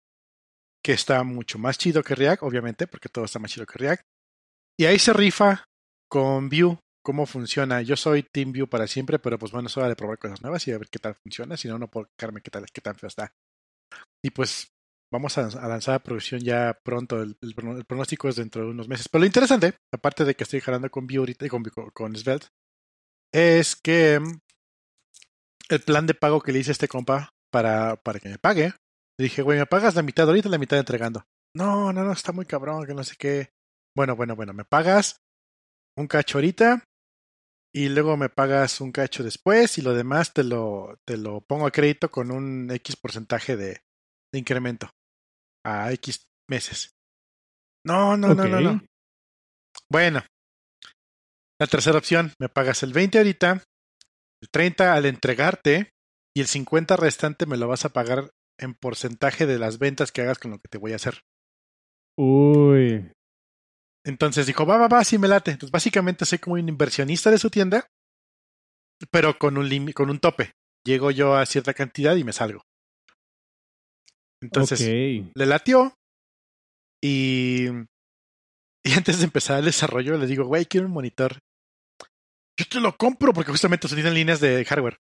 que 0.85 0.93
está 0.93 1.25
mucho 1.25 1.59
más 1.59 1.79
chido 1.79 2.03
que 2.03 2.15
React, 2.15 2.43
obviamente, 2.43 2.87
porque 2.87 3.09
todo 3.09 3.25
está 3.25 3.39
más 3.39 3.51
chido 3.51 3.67
que 3.67 3.79
React. 3.79 4.03
Y 4.79 4.85
ahí 4.85 4.99
se 4.99 5.13
rifa 5.13 5.65
con 6.11 6.49
Vue 6.49 6.79
cómo 7.05 7.27
funciona. 7.27 7.83
Yo 7.83 7.97
soy 7.97 8.25
TeamView 8.25 8.67
para 8.67 8.89
siempre, 8.89 9.21
pero 9.21 9.39
pues 9.39 9.53
bueno, 9.53 9.69
es 9.69 9.77
hora 9.77 9.89
de 9.89 9.95
probar 9.95 10.19
cosas 10.19 10.43
nuevas 10.43 10.67
y 10.67 10.73
a 10.73 10.79
ver 10.79 10.89
qué 10.89 10.99
tal 10.99 11.15
funciona. 11.15 11.57
Si 11.57 11.69
no, 11.69 11.79
no 11.79 11.89
puedo 11.89 12.09
quejarme 12.17 12.41
qué 12.41 12.51
tal, 12.51 12.67
qué 12.73 12.81
tan 12.81 12.97
feo 12.97 13.09
está. 13.09 13.33
Y 14.25 14.31
pues 14.31 14.73
vamos 15.13 15.39
a, 15.39 15.43
lanzar 15.69 15.95
a 15.97 16.03
producción 16.03 16.41
ya 16.41 16.81
pronto. 16.83 17.23
El, 17.23 17.37
pronóstico 17.87 18.29
es 18.29 18.37
dentro 18.37 18.65
de 18.65 18.71
unos 18.71 18.89
meses. 18.89 19.09
Pero 19.09 19.21
lo 19.21 19.27
interesante, 19.27 19.75
aparte 19.93 20.25
de 20.25 20.35
que 20.35 20.45
estoy 20.45 20.61
jalando 20.61 20.91
con 20.91 21.07
Vue 21.07 21.19
ahorita 21.19 21.47
y 21.47 21.49
con, 21.51 21.63
con 21.93 22.17
Svelte, 22.17 22.49
es 23.33 23.77
que 23.77 24.19
mm, 24.19 24.41
el 25.69 25.81
plan 25.83 26.07
de 26.07 26.15
pago 26.15 26.41
que 26.41 26.53
le 26.53 26.61
hice 26.61 26.71
a 26.71 26.73
este 26.73 26.89
compa 26.89 27.29
para, 27.53 27.97
para 27.97 28.19
que 28.19 28.31
me 28.31 28.39
pague, 28.39 28.73
le 29.19 29.25
dije, 29.25 29.43
güey, 29.43 29.59
me 29.59 29.67
pagas 29.67 29.95
la 29.95 30.03
mitad 30.03 30.27
ahorita, 30.27 30.49
la 30.49 30.59
mitad 30.59 30.79
entregando. 30.79 31.25
No, 31.55 31.93
no, 31.93 32.03
no, 32.03 32.13
está 32.13 32.33
muy 32.33 32.47
cabrón, 32.47 32.87
que 32.87 32.95
no 32.95 33.05
sé 33.05 33.15
qué. 33.17 33.51
Bueno, 33.95 34.17
bueno, 34.17 34.35
bueno, 34.35 34.55
me 34.55 34.65
pagas 34.65 35.21
un 35.97 36.09
cacho 36.09 36.39
ahorita 36.39 36.83
y 37.75 37.89
luego 37.89 38.17
me 38.17 38.29
pagas 38.29 38.81
un 38.81 38.93
cacho 38.93 39.25
después 39.25 39.79
y 39.79 39.83
lo 39.83 39.95
demás 39.95 40.33
te 40.33 40.45
lo, 40.45 40.97
te 41.05 41.17
lo 41.17 41.41
pongo 41.41 41.67
a 41.67 41.73
crédito 41.73 42.11
con 42.11 42.31
un 42.31 42.71
X 42.71 42.97
porcentaje 42.97 43.57
de, 43.57 43.81
de 44.33 44.39
incremento 44.39 44.91
a 45.67 45.93
X 45.93 46.27
meses. 46.49 46.95
No, 47.85 48.17
no, 48.17 48.35
no, 48.35 48.47
no, 48.47 48.61
no. 48.61 48.81
Bueno, 49.91 50.23
la 51.61 51.67
tercera 51.67 51.99
opción, 51.99 52.33
me 52.39 52.49
pagas 52.49 52.83
el 52.85 52.93
20 52.93 53.19
ahorita, 53.19 53.65
el 54.41 54.49
30 54.51 54.95
al 54.95 55.07
entregarte 55.07 55.91
y 56.37 56.41
el 56.41 56.47
50 56.47 56.97
restante 56.97 57.47
me 57.47 57.57
lo 57.57 57.67
vas 57.67 57.85
a 57.85 57.91
pagar 57.91 58.31
en 58.59 58.75
porcentaje 58.75 59.47
de 59.47 59.59
las 59.59 59.79
ventas 59.79 60.13
que 60.13 60.23
hagas 60.23 60.39
con 60.39 60.53
lo 60.53 60.59
que 60.59 60.69
te 60.69 60.79
voy 60.79 60.93
a 60.93 60.97
hacer. 60.97 61.23
Uy, 62.17 63.11
entonces 64.05 64.47
dijo, 64.47 64.67
va, 64.67 64.77
va, 64.77 64.89
va, 64.89 65.05
sí 65.05 65.19
me 65.19 65.29
late. 65.29 65.51
Entonces 65.51 65.73
básicamente 65.73 66.25
soy 66.25 66.39
como 66.39 66.55
un 66.55 66.69
inversionista 66.69 67.31
de 67.31 67.39
su 67.39 67.51
tienda, 67.51 67.89
pero 69.11 69.39
con 69.39 69.57
un, 69.57 69.93
con 69.93 70.11
un 70.11 70.19
tope. 70.19 70.53
Llego 70.85 71.11
yo 71.11 71.35
a 71.35 71.47
cierta 71.47 71.73
cantidad 71.73 72.15
y 72.15 72.25
me 72.25 72.33
salgo. 72.33 72.63
Entonces 74.43 74.81
le 74.81 75.47
latió 75.47 75.95
y, 77.03 77.69
y 78.85 78.93
antes 78.95 79.19
de 79.19 79.25
empezar 79.25 79.59
el 79.59 79.65
desarrollo 79.65 80.19
le 80.19 80.27
digo, 80.27 80.45
güey, 80.45 80.67
quiero 80.67 80.87
un 80.87 80.93
monitor. 80.93 81.39
Yo 82.59 82.67
te 82.69 82.81
lo 82.81 82.97
compro 82.97 83.33
porque 83.33 83.51
justamente 83.51 83.89
se 83.89 83.99
en 83.99 84.15
líneas 84.15 84.41
de 84.41 84.65
hardware. 84.65 84.99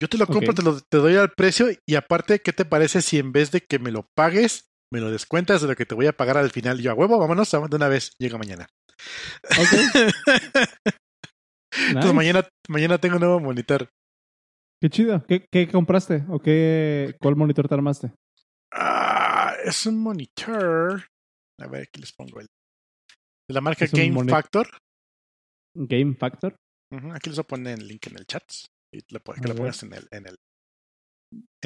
Yo 0.00 0.08
te 0.08 0.18
lo 0.18 0.26
compro, 0.26 0.52
te, 0.52 0.62
lo, 0.62 0.78
te 0.78 0.98
doy 0.98 1.16
al 1.16 1.32
precio 1.32 1.68
y 1.86 1.94
aparte, 1.94 2.40
¿qué 2.40 2.52
te 2.52 2.66
parece 2.66 3.00
si 3.00 3.18
en 3.18 3.32
vez 3.32 3.50
de 3.50 3.62
que 3.62 3.78
me 3.78 3.90
lo 3.90 4.06
pagues, 4.14 4.68
me 4.92 5.00
lo 5.00 5.10
descuentas 5.10 5.60
de 5.62 5.68
lo 5.68 5.76
que 5.76 5.86
te 5.86 5.94
voy 5.94 6.06
a 6.06 6.16
pagar 6.16 6.38
al 6.38 6.50
final. 6.50 6.80
Yo 6.80 6.90
a 6.90 6.94
huevo, 6.94 7.18
vámonos 7.18 7.50
de 7.50 7.58
una 7.58 7.88
vez, 7.88 8.12
llega 8.18 8.38
mañana. 8.38 8.66
Entonces 11.88 12.14
mañana, 12.14 12.48
mañana 12.68 12.98
tengo 12.98 13.16
un 13.16 13.20
nuevo 13.20 13.40
monitor. 13.40 13.90
Qué 14.80 14.90
chido. 14.90 15.24
¿Qué, 15.26 15.46
qué 15.50 15.68
compraste? 15.68 16.24
¿O 16.28 16.38
qué, 16.38 17.16
cuál 17.20 17.36
monitor 17.36 17.68
te 17.68 17.74
armaste? 17.74 18.12
Ah, 18.72 19.54
es 19.64 19.86
un 19.86 19.98
monitor. 19.98 21.04
A 21.60 21.66
ver, 21.66 21.82
aquí 21.82 22.00
les 22.00 22.12
pongo 22.12 22.40
el. 22.40 22.46
De 23.48 23.54
la 23.54 23.60
marca 23.60 23.86
Game 23.90 24.28
Factor. 24.28 24.68
Game 25.74 26.14
Factor. 26.14 26.56
Aquí 27.12 27.30
les 27.30 27.36
voy 27.36 27.42
a 27.42 27.46
poner 27.46 27.78
el 27.78 27.88
link 27.88 28.06
en 28.06 28.18
el 28.18 28.26
chat. 28.26 28.44
Y 28.92 29.00
lo, 29.12 29.20
que 29.20 29.48
lo 29.48 29.54
pongas 29.54 29.82
en 29.82 29.94
el. 29.94 30.08
En 30.10 30.26
el 30.26 30.36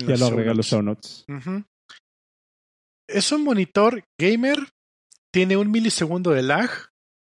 ya 0.06 0.16
lo 0.16 0.30
regalo 0.30 0.62
show 0.62 0.82
notes. 0.82 1.24
Es 3.12 3.32
un 3.32 3.44
monitor 3.44 4.04
gamer, 4.18 4.58
tiene 5.32 5.56
un 5.56 5.70
milisegundo 5.70 6.30
de 6.30 6.42
lag, 6.42 6.70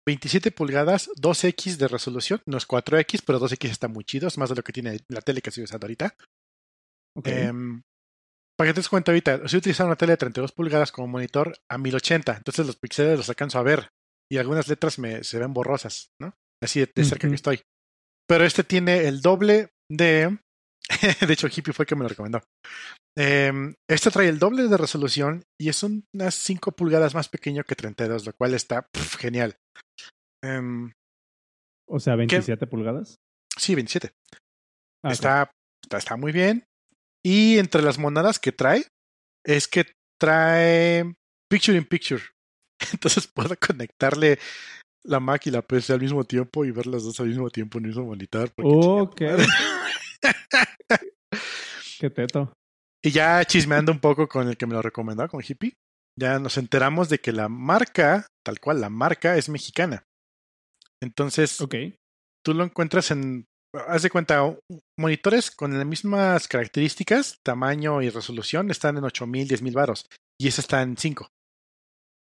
27 0.07 0.51
pulgadas, 0.51 1.11
2X 1.17 1.77
de 1.77 1.89
resolución, 1.89 2.43
no 2.47 2.59
es 2.59 2.67
4X, 2.67 3.23
pero 3.25 3.41
2X 3.41 3.71
está 3.71 3.89
muy 3.89 4.05
chido, 4.05 4.29
es 4.29 4.39
más 4.39 4.51
de 4.51 4.57
lo 4.57 4.63
que 4.63 4.73
tiene 4.73 4.99
la 5.09 5.21
tele 5.21 5.41
que 5.41 5.51
estoy 5.51 5.65
usando 5.65 5.87
ahorita. 5.87 6.15
Em, 7.25 7.83
para 8.57 8.71
que 8.71 8.75
te 8.75 8.81
des 8.81 8.89
cuenta 8.89 9.13
ahorita, 9.13 9.35
estoy 9.37 9.59
utilizando 9.59 9.89
una 9.89 9.97
tele 9.97 10.13
de 10.13 10.19
32 10.19 10.53
pulgadas 10.53 10.93
como 10.93 11.09
monitor 11.09 11.57
a 11.69 11.79
1080, 11.79 12.37
entonces 12.37 12.67
los 12.67 12.77
píxeles 12.77 13.17
los 13.17 13.29
alcanzo 13.29 13.59
a 13.59 13.63
ver 13.63 13.89
y 14.31 14.39
algunas 14.39 14.69
letras 14.69 14.99
me, 14.99 15.25
se 15.25 15.39
ven 15.39 15.53
borrosas, 15.53 16.13
¿no? 16.21 16.35
Así 16.63 16.81
de, 16.81 17.05
cerca 17.05 17.29
que 17.29 17.35
estoy. 17.35 17.63
Pero 18.27 18.45
este 18.45 18.65
tiene 18.65 19.07
el 19.07 19.21
doble 19.21 19.71
de... 19.91 20.39
de 21.27 21.33
hecho, 21.33 21.49
Hippie 21.49 21.73
fue 21.73 21.85
el 21.85 21.87
que 21.87 21.95
me 21.95 22.03
lo 22.03 22.09
recomendó. 22.09 22.43
Eh, 23.17 23.53
este 23.89 24.11
trae 24.11 24.29
el 24.29 24.39
doble 24.39 24.65
de 24.65 24.77
resolución 24.77 25.45
y 25.59 25.69
es 25.69 25.83
unas 25.83 26.35
5 26.35 26.73
pulgadas 26.73 27.15
más 27.15 27.29
pequeño 27.29 27.65
que 27.65 27.77
32, 27.77 28.27
lo 28.27 28.33
cual 28.33 28.55
está 28.55 28.89
genial. 29.19 29.57
Em, 30.43 30.93
o 31.87 32.01
sea, 32.01 32.17
27 32.17 32.67
pulgadas. 32.67 33.17
Sí, 33.57 33.75
27. 33.75 34.13
Ah, 35.05 35.13
está, 35.13 35.51
está, 35.91 36.17
muy 36.17 36.33
bien. 36.33 36.65
Y 37.23 37.59
entre 37.59 37.83
las 37.83 37.99
monadas 37.99 38.39
que 38.39 38.53
trae, 38.53 38.87
es 39.45 39.69
que 39.69 39.87
trae 40.19 41.15
Picture 41.49 41.77
in 41.77 41.85
Picture. 41.85 42.23
Entonces 42.93 43.29
puedo 43.29 43.55
conectarle 43.57 44.39
la 45.05 45.21
Mac 45.21 45.47
y 45.47 45.51
la 45.51 45.63
PC 45.63 45.93
al 45.93 46.01
mismo 46.01 46.25
tiempo 46.25 46.65
y 46.65 46.71
ver 46.71 46.87
las 46.87 47.05
dos 47.05 47.21
al 47.21 47.29
mismo 47.29 47.51
tiempo 47.51 47.79
en 47.79 47.85
el 47.85 47.89
mismo 47.89 48.07
monitor. 48.07 48.51
Ok. 48.57 49.21
Qué 52.01 52.11
teto. 52.11 52.53
Y 53.05 53.11
ya 53.11 53.45
chismeando 53.45 53.93
un 53.93 54.01
poco 54.01 54.29
con 54.29 54.49
el 54.49 54.57
que 54.57 54.67
me 54.67 54.73
lo 54.75 54.83
recomendó, 54.83 55.29
con 55.29 55.43
Hippie, 55.47 55.75
ya 56.19 56.39
nos 56.39 56.57
enteramos 56.57 57.09
de 57.09 57.19
que 57.19 57.33
la 57.33 57.49
marca, 57.49 58.27
tal 58.45 58.61
cual, 58.61 58.81
la 58.81 58.89
marca 58.89 59.37
es 59.37 59.49
mexicana. 59.49 60.05
Entonces, 61.03 61.61
Ok. 61.61 61.75
tú 62.45 62.55
lo 62.55 62.65
encuentras 62.65 63.11
en, 63.11 63.47
haz 63.89 64.03
de 64.03 64.11
cuenta, 64.11 64.57
monitores 64.99 65.51
con 65.51 65.77
las 65.77 65.87
mismas 65.87 66.49
características, 66.49 67.41
tamaño 67.45 68.01
y 68.01 68.09
resolución, 68.09 68.71
están 68.71 68.97
en 68.97 69.05
8000, 69.05 69.49
10000 69.49 69.75
varos. 69.75 70.07
Y 70.41 70.49
ese 70.49 70.63
está 70.63 70.81
en 70.83 70.97
5. 70.97 71.29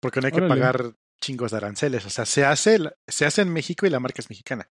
Porque 0.00 0.20
no 0.20 0.26
hay 0.26 0.32
que 0.32 0.42
pagar 0.42 0.94
chingos 1.22 1.50
de 1.50 1.58
aranceles. 1.58 2.06
O 2.06 2.10
sea, 2.10 2.24
se 2.24 2.44
hace, 2.44 2.78
se 3.08 3.26
hace 3.26 3.42
en 3.42 3.52
México 3.52 3.86
y 3.86 3.90
la 3.90 4.00
marca 4.00 4.20
es 4.22 4.30
mexicana. 4.30 4.68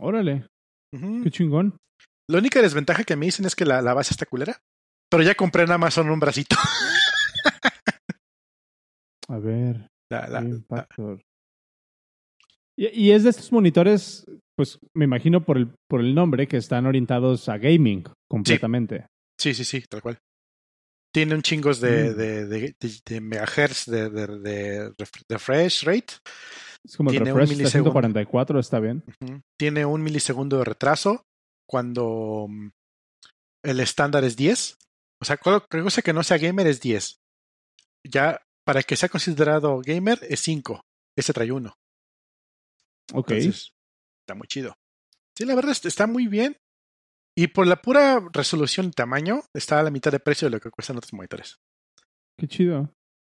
Órale. 0.00 0.46
Qué 0.92 1.30
chingón. 1.30 1.76
La 2.30 2.38
única 2.38 2.62
desventaja 2.62 3.04
que 3.04 3.16
me 3.16 3.26
dicen 3.26 3.44
es 3.46 3.54
que 3.54 3.64
la, 3.66 3.82
la 3.82 3.94
base 3.94 4.14
está 4.14 4.26
culera. 4.26 4.60
Pero 5.10 5.22
ya 5.22 5.34
compré 5.34 5.62
en 5.64 5.70
Amazon 5.72 6.10
un 6.10 6.20
bracito. 6.20 6.56
A 9.28 9.38
ver. 9.38 9.88
La- 10.10 10.28
la-. 10.28 10.86
Y, 12.76 12.86
y 13.06 13.10
es 13.12 13.24
de 13.24 13.30
estos 13.30 13.50
monitores, 13.52 14.24
pues 14.56 14.78
me 14.94 15.04
imagino 15.04 15.44
por 15.44 15.56
el, 15.56 15.74
por 15.88 16.00
el 16.00 16.14
nombre, 16.14 16.46
que 16.46 16.56
están 16.58 16.86
orientados 16.86 17.48
a 17.48 17.58
gaming 17.58 18.04
completamente. 18.28 19.06
sí, 19.40 19.54
sí, 19.54 19.64
sí, 19.64 19.82
tal 19.88 20.02
cual. 20.02 20.18
Tiene 21.12 21.34
un 21.34 21.42
chingos 21.42 21.80
de, 21.80 22.10
Mm. 22.10 22.16
de, 22.16 22.46
de, 22.46 22.74
de- 22.78 23.00
de 23.06 23.20
megahertz 23.20 23.86
de, 23.86 24.10
de, 24.10 24.26
de 24.38 24.90
ref- 24.96 25.22
refresh 25.28 25.84
rate. 25.84 26.14
Es 26.84 26.96
como 26.96 27.10
el 27.10 27.16
Tiene 27.16 27.32
un 27.32 27.38
refresh 27.38 27.56
milisegundo. 27.56 27.90
144, 27.92 28.60
está 28.60 28.78
bien. 28.80 29.02
Tiene 29.58 29.86
un 29.86 30.02
milisegundo 30.02 30.58
de 30.58 30.64
retraso 30.64 31.24
cuando 31.68 32.46
mm, 32.48 32.68
el 33.64 33.80
estándar 33.80 34.22
es 34.24 34.36
10. 34.36 34.76
O 35.26 35.28
sea, 35.28 35.36
cualquier 35.38 35.82
cosa 35.82 36.02
que 36.02 36.12
no 36.12 36.22
sea 36.22 36.38
gamer 36.38 36.68
es 36.68 36.80
10. 36.80 37.16
Ya 38.08 38.40
para 38.64 38.84
que 38.84 38.94
sea 38.94 39.08
considerado 39.08 39.80
gamer 39.84 40.20
es 40.22 40.38
5. 40.40 40.80
Ese 41.18 41.32
trae 41.32 41.50
uno. 41.50 41.74
Ok. 43.12 43.32
Entonces, 43.32 43.72
está 44.24 44.36
muy 44.36 44.46
chido. 44.46 44.74
Sí, 45.36 45.44
la 45.44 45.56
verdad 45.56 45.72
est- 45.72 45.86
está 45.86 46.06
muy 46.06 46.28
bien. 46.28 46.56
Y 47.36 47.48
por 47.48 47.66
la 47.66 47.82
pura 47.82 48.20
resolución 48.32 48.86
y 48.86 48.90
tamaño, 48.92 49.42
está 49.52 49.80
a 49.80 49.82
la 49.82 49.90
mitad 49.90 50.12
de 50.12 50.20
precio 50.20 50.46
de 50.46 50.52
lo 50.52 50.60
que 50.60 50.70
cuestan 50.70 50.96
otros 50.96 51.12
monitores. 51.12 51.56
Qué 52.38 52.46
chido. 52.46 52.92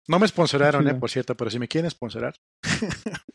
No 0.09 0.19
me 0.19 0.29
sponsoraron, 0.29 0.87
eh, 0.89 0.93
por 1.01 1.09
cierto, 1.11 1.35
pero 1.39 1.51
si 1.51 1.59
me 1.59 1.69
quieren 1.69 1.91
sponsorar. 1.91 2.35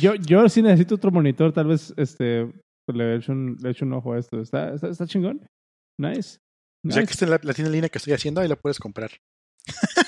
Yo, 0.00 0.14
yo 0.14 0.48
sí 0.48 0.62
necesito 0.62 0.94
otro 0.96 1.10
monitor, 1.10 1.52
tal 1.52 1.66
vez 1.66 1.92
este 1.96 2.46
pues, 2.86 2.96
le 2.96 3.16
echo 3.16 3.32
un, 3.32 3.56
le 3.60 3.70
echo 3.70 3.84
un 3.84 3.92
ojo 3.94 4.12
a 4.12 4.18
esto. 4.18 4.40
Está, 4.40 4.74
está, 4.74 4.88
está 4.88 5.06
chingón. 5.06 5.44
Nice. 6.00 6.38
Ya 6.84 6.94
que 6.96 7.00
Nice. 7.02 7.12
está 7.12 7.24
en 7.26 7.30
la, 7.30 7.40
la 7.42 7.54
tienda 7.54 7.68
en 7.68 7.72
línea 7.72 7.88
que 7.88 7.98
estoy 7.98 8.12
haciendo, 8.12 8.40
ahí 8.40 8.48
la 8.48 8.56
puedes 8.56 8.78
comprar. 8.78 9.10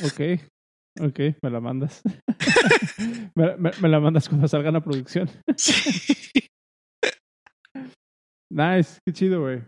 Ok. 0.04 0.40
Ok, 1.00 1.20
me 1.42 1.50
la 1.50 1.60
mandas. 1.60 2.02
me, 3.34 3.56
me- 3.56 3.70
me 3.80 3.88
la 3.88 4.00
mandas 4.00 4.28
cuando 4.28 4.46
salga 4.48 4.70
la 4.70 4.80
producción. 4.82 5.28
Nice, 8.52 8.98
qué 9.04 9.12
chido, 9.12 9.40
güey. 9.40 9.62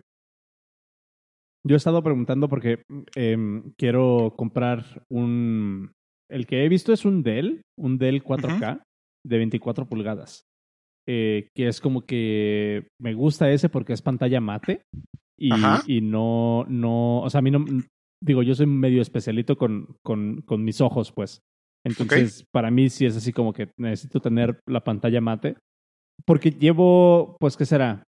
Yo 1.66 1.74
he 1.74 1.76
estado 1.76 2.02
preguntando 2.02 2.48
porque 2.48 2.82
em, 3.16 3.72
quiero 3.76 4.34
comprar 4.36 5.02
un... 5.10 5.90
El 6.30 6.46
que 6.46 6.64
he 6.64 6.68
visto 6.68 6.92
es 6.92 7.04
un 7.04 7.22
Dell, 7.24 7.62
un 7.76 7.98
Dell 7.98 8.22
4K 8.22 8.82
de 9.26 9.38
24 9.38 9.88
pulgadas. 9.88 10.42
Eh, 11.08 11.48
que 11.56 11.66
es 11.68 11.80
como 11.80 12.02
que 12.06 12.88
me 13.00 13.14
gusta 13.14 13.50
ese 13.50 13.68
porque 13.68 13.92
es 13.92 14.02
pantalla 14.02 14.40
mate 14.40 14.82
y, 15.38 16.00
no, 16.00 16.64
no, 16.68 17.20
o 17.20 17.30
sea, 17.30 17.38
a 17.38 17.42
mí 17.42 17.50
no, 17.50 17.64
digo, 18.22 18.42
yo 18.42 18.54
soy 18.54 18.66
medio 18.66 19.02
especialito 19.02 19.56
con, 19.56 19.96
con, 20.02 20.42
con 20.42 20.64
mis 20.64 20.80
ojos, 20.80 21.12
pues. 21.12 21.40
Entonces, 21.84 22.44
para 22.52 22.70
mí 22.70 22.88
sí 22.88 23.06
es 23.06 23.16
así 23.16 23.32
como 23.32 23.52
que 23.52 23.70
necesito 23.78 24.20
tener 24.20 24.58
la 24.66 24.82
pantalla 24.82 25.20
mate. 25.20 25.56
Porque 26.24 26.50
llevo, 26.50 27.36
pues, 27.38 27.56
¿qué 27.56 27.64
será? 27.66 28.02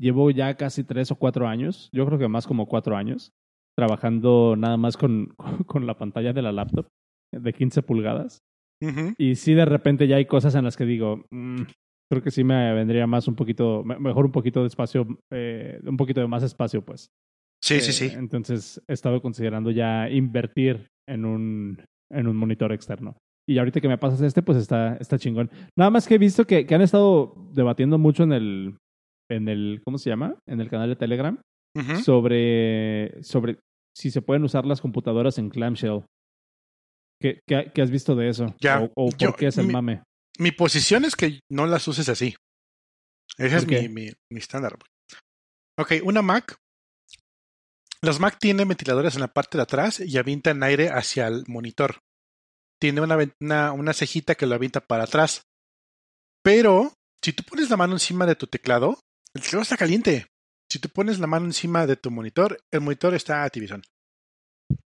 Llevo 0.00 0.30
ya 0.30 0.54
casi 0.56 0.84
tres 0.84 1.10
o 1.10 1.16
cuatro 1.16 1.48
años, 1.48 1.88
yo 1.92 2.06
creo 2.06 2.18
que 2.18 2.28
más 2.28 2.46
como 2.46 2.66
cuatro 2.66 2.96
años, 2.96 3.32
trabajando 3.76 4.54
nada 4.56 4.76
más 4.76 4.96
con, 4.96 5.34
con 5.66 5.86
la 5.86 5.98
pantalla 5.98 6.32
de 6.32 6.42
la 6.42 6.52
laptop 6.52 6.86
de 7.34 7.52
15 7.52 7.82
pulgadas. 7.82 8.38
Ujú. 8.80 9.12
Y 9.18 9.34
sí, 9.34 9.54
de 9.54 9.64
repente 9.64 10.06
ya 10.06 10.16
hay 10.16 10.26
cosas 10.26 10.54
en 10.54 10.64
las 10.64 10.76
que 10.76 10.84
digo, 10.84 11.24
"Mm, 11.30 11.62
creo 12.10 12.22
que 12.22 12.30
sí 12.30 12.42
me 12.44 12.72
vendría 12.74 13.06
más 13.06 13.28
un 13.28 13.34
poquito, 13.34 13.82
me- 13.84 13.98
mejor 13.98 14.24
un 14.26 14.32
poquito 14.32 14.60
de 14.62 14.68
espacio, 14.68 15.06
eh, 15.32 15.80
un 15.84 15.96
poquito 15.96 16.20
de 16.20 16.26
más 16.28 16.42
espacio, 16.42 16.82
pues. 16.84 17.08
Sí, 17.62 17.80
sí, 17.80 17.90
Eh, 17.90 18.08
sí. 18.10 18.16
Entonces 18.16 18.80
he 18.88 18.92
estado 18.92 19.20
considerando 19.20 19.70
ya 19.70 20.08
invertir 20.08 20.86
en 21.08 21.24
un, 21.24 21.84
en 22.12 22.26
un 22.28 22.36
monitor 22.36 22.72
externo. 22.72 23.16
Y 23.48 23.58
ahorita 23.58 23.80
que 23.80 23.88
me 23.88 23.98
pasas 23.98 24.20
este, 24.20 24.42
pues 24.42 24.58
está, 24.58 24.96
está 24.96 25.18
chingón. 25.18 25.50
Nada 25.76 25.90
más 25.90 26.06
que 26.06 26.14
he 26.14 26.18
visto 26.18 26.46
que, 26.46 26.66
que 26.66 26.74
han 26.74 26.82
estado 26.82 27.34
debatiendo 27.54 27.98
mucho 27.98 28.22
en 28.22 28.32
el, 28.32 28.76
en 29.30 29.48
el, 29.48 29.80
¿cómo 29.84 29.98
se 29.98 30.10
llama? 30.10 30.36
En 30.46 30.60
el 30.60 30.68
canal 30.68 30.88
de 30.90 30.96
Telegram 30.96 31.38
sobre, 32.04 33.22
sobre 33.22 33.58
si 33.96 34.10
se 34.10 34.22
pueden 34.22 34.44
usar 34.44 34.66
las 34.66 34.80
computadoras 34.80 35.38
en 35.38 35.48
clamshell. 35.50 36.02
¿Qué, 37.20 37.40
qué, 37.48 37.70
qué 37.74 37.82
has 37.82 37.90
visto 37.90 38.14
de 38.14 38.28
eso? 38.28 38.54
Ya, 38.60 38.80
¿O, 38.80 38.84
o 38.94 39.10
por 39.10 39.16
yo- 39.18 39.32
qué 39.34 39.46
es 39.48 39.58
el 39.58 39.66
mi- 39.66 39.72
mame? 39.72 40.02
Mi 40.38 40.52
posición 40.52 41.04
es 41.04 41.16
que 41.16 41.40
no 41.50 41.66
las 41.66 41.86
uses 41.88 42.08
así. 42.08 42.36
Ese 43.36 43.56
es 43.56 43.66
mi, 43.66 43.88
mi, 43.88 44.10
mi 44.30 44.38
estándar. 44.38 44.78
Ok, 45.78 45.94
una 46.02 46.22
Mac. 46.22 46.56
Las 48.00 48.20
Mac 48.20 48.38
tienen 48.38 48.68
ventiladores 48.68 49.14
en 49.14 49.20
la 49.20 49.32
parte 49.32 49.58
de 49.58 49.62
atrás 49.62 50.00
y 50.00 50.16
avientan 50.18 50.62
aire 50.62 50.90
hacia 50.90 51.26
el 51.26 51.44
monitor. 51.48 52.00
Tiene 52.80 53.00
una, 53.00 53.18
una, 53.40 53.72
una 53.72 53.92
cejita 53.92 54.36
que 54.36 54.46
lo 54.46 54.54
avienta 54.54 54.80
para 54.80 55.04
atrás. 55.04 55.42
Pero, 56.44 56.92
si 57.22 57.32
tú 57.32 57.42
pones 57.42 57.68
la 57.70 57.76
mano 57.76 57.94
encima 57.94 58.24
de 58.24 58.36
tu 58.36 58.46
teclado, 58.46 59.00
el 59.34 59.42
teclado 59.42 59.62
está 59.62 59.76
caliente. 59.76 60.26
Si 60.70 60.78
tú 60.78 60.88
pones 60.88 61.18
la 61.18 61.26
mano 61.26 61.46
encima 61.46 61.86
de 61.86 61.96
tu 61.96 62.10
monitor, 62.10 62.60
el 62.72 62.80
monitor 62.80 63.14
está 63.14 63.42
a 63.42 63.50
tibizón. 63.50 63.82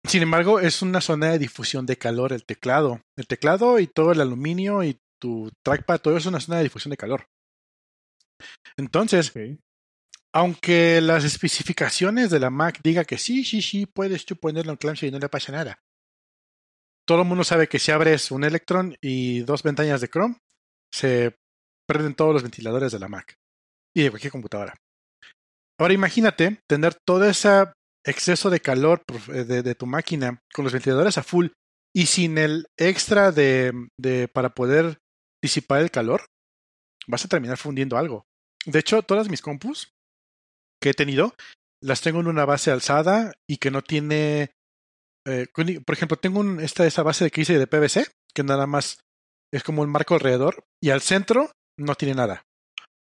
Sin 0.07 0.23
embargo, 0.23 0.61
es 0.61 0.83
una 0.83 1.00
zona 1.00 1.31
de 1.31 1.38
difusión 1.38 1.87
de 1.87 1.97
calor 1.97 2.33
el 2.33 2.45
teclado. 2.45 3.00
El 3.17 3.26
teclado 3.26 3.78
y 3.78 3.87
todo 3.87 4.12
el 4.12 4.21
aluminio 4.21 4.83
y 4.83 4.99
tu 5.18 5.50
trackpad, 5.62 6.00
todo 6.00 6.16
eso 6.16 6.28
es 6.28 6.32
una 6.32 6.40
zona 6.40 6.58
de 6.58 6.64
difusión 6.64 6.90
de 6.90 6.96
calor. 6.96 7.26
Entonces, 8.76 9.32
aunque 10.32 11.00
las 11.00 11.25
especificaciones 11.25 12.30
de 12.30 12.40
la 12.40 12.50
Mac 12.50 12.80
diga 12.82 13.04
que 13.04 13.18
sí, 13.18 13.44
sí, 13.44 13.62
sí, 13.62 13.87
puedes 13.87 14.25
tú 14.25 14.37
ponerlo 14.37 14.72
en 14.72 14.78
clamshell 14.78 15.08
y 15.08 15.12
no 15.12 15.18
le 15.18 15.28
pasa 15.28 15.52
nada. 15.52 15.80
Todo 17.06 17.22
el 17.22 17.28
mundo 17.28 17.42
sabe 17.42 17.68
que 17.68 17.78
si 17.78 17.90
abres 17.90 18.30
un 18.30 18.44
Electron 18.44 18.96
y 19.00 19.40
dos 19.40 19.62
ventanas 19.62 20.00
de 20.00 20.08
Chrome, 20.08 20.37
se 20.92 21.37
prenden 21.87 22.14
todos 22.14 22.34
los 22.34 22.42
ventiladores 22.42 22.92
de 22.92 22.98
la 22.98 23.08
Mac 23.08 23.34
y 23.96 24.02
de 24.02 24.10
cualquier 24.10 24.32
computadora. 24.32 24.75
Ahora 25.80 25.94
imagínate 25.94 26.60
tener 26.68 26.94
todo 26.94 27.25
ese 27.25 27.48
exceso 28.04 28.50
de 28.50 28.60
calor 28.60 29.02
eh, 29.28 29.44
de, 29.44 29.62
de 29.62 29.75
tu 29.75 29.87
máquina 29.87 30.42
con 30.52 30.64
los 30.64 30.72
ventiladores 30.72 31.18
a 31.18 31.22
full 31.22 31.48
y 31.94 32.06
sin 32.06 32.37
el 32.37 32.66
extra 32.76 33.32
de, 33.32 33.72
de 33.98 34.28
para 34.28 34.50
poder 34.50 34.98
disipar 35.42 35.80
el 35.80 35.90
calor, 35.90 36.26
vas 37.07 37.25
a 37.25 37.28
terminar 37.28 37.57
fundiendo 37.57 37.97
algo. 37.97 38.26
De 38.66 38.78
hecho, 38.78 39.02
todas 39.02 39.28
mis 39.28 39.42
compus 39.42 39.92
que 40.80 40.90
he 40.90 40.95
tenido, 40.95 41.35
las 41.83 42.00
tengo 42.00 42.21
en 42.21 42.26
una 42.26 42.45
base 42.45 42.71
alzada 42.71 43.33
y 43.49 43.59
que 43.59 43.71
no 43.71 43.83
tiene. 43.83 44.52
eh, 45.26 45.47
por 45.85 45.95
ejemplo, 45.95 46.16
tengo 46.16 46.61
esta 46.61 46.87
esa 46.87 47.02
base 47.02 47.30
que 47.30 47.42
hice 47.42 47.59
de 47.59 47.66
PVC, 47.66 48.07
que 48.35 48.45
nada 48.45 48.66
más 48.66 49.00
es 49.52 49.62
como 49.62 49.83
un 49.83 49.90
marco 49.90 50.14
alrededor, 50.14 50.64
y 50.83 50.90
al 50.90 51.00
centro 51.00 51.52
no 51.78 51.95
tiene 51.95 52.14
nada. 52.14 52.45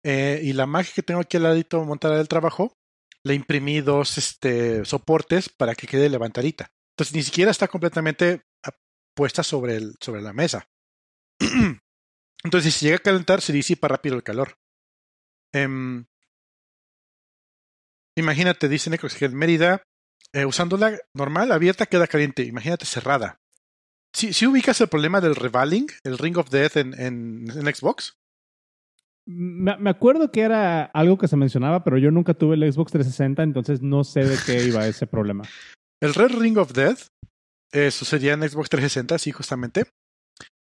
Eh, 0.05 0.41
y 0.43 0.53
la 0.53 0.67
Mac 0.67 0.93
que 0.95 1.03
tengo 1.03 1.21
aquí 1.21 1.37
al 1.37 1.45
ladito 1.45 1.85
montada 1.85 2.17
del 2.17 2.29
trabajo, 2.29 2.73
le 3.25 3.35
imprimí 3.35 3.81
dos 3.81 4.17
este, 4.19 4.85
soportes 4.85 5.49
para 5.49 5.75
que 5.75 5.87
quede 5.87 6.09
levantadita. 6.09 6.71
Entonces 6.93 7.15
ni 7.15 7.23
siquiera 7.23 7.51
está 7.51 7.69
completamente 7.69 8.43
puesta 9.15 9.43
sobre, 9.43 9.77
el, 9.77 9.97
sobre 10.01 10.23
la 10.23 10.33
mesa. 10.33 10.69
Entonces, 12.45 12.75
si 12.75 12.87
llega 12.87 12.97
a 12.97 13.00
calentar, 13.00 13.40
se 13.40 13.52
disipa 13.52 13.88
rápido 13.88 14.16
el 14.16 14.23
calor. 14.23 14.59
Em, 15.52 16.07
imagínate, 18.16 18.68
dice 18.68 18.90
Necrox 18.90 19.14
que 19.16 19.25
en 19.25 19.35
Mérida, 19.35 19.83
eh, 20.33 20.45
usándola 20.45 20.99
normal, 21.14 21.52
abierta, 21.52 21.87
queda 21.87 22.07
caliente. 22.07 22.45
Imagínate 22.45 22.87
cerrada. 22.87 23.40
Si, 24.14 24.33
si 24.33 24.47
ubicas 24.47 24.80
el 24.80 24.88
problema 24.88 25.21
del 25.21 25.37
revaling, 25.37 25.87
el 26.04 26.18
Ring 26.18 26.38
of 26.38 26.50
Death 26.50 26.76
en, 26.76 26.95
en, 26.99 27.50
en 27.50 27.75
Xbox, 27.75 28.14
Me, 29.26 29.76
me 29.76 29.90
acuerdo 29.90 30.33
que 30.33 30.40
era 30.40 30.85
algo 30.85 31.18
que 31.18 31.28
se 31.28 31.37
mencionaba, 31.37 31.85
pero 31.85 31.99
yo 31.99 32.11
nunca 32.11 32.35
tuve 32.35 32.54
el 32.54 32.73
Xbox 32.73 32.92
360, 32.92 33.42
entonces 33.42 33.83
no 33.83 34.04
sé 34.04 34.25
de 34.25 34.38
qué 34.47 34.64
iba 34.64 34.87
ese 34.87 35.07
problema. 35.07 35.45
el 36.00 36.14
Red 36.14 36.38
Ring 36.38 36.57
of 36.57 36.73
Death 36.73 37.09
eh, 37.73 37.90
sucedía 37.90 38.33
en 38.33 38.49
Xbox 38.49 38.71
360, 38.71 39.18
sí, 39.18 39.33
justamente. 39.33 39.85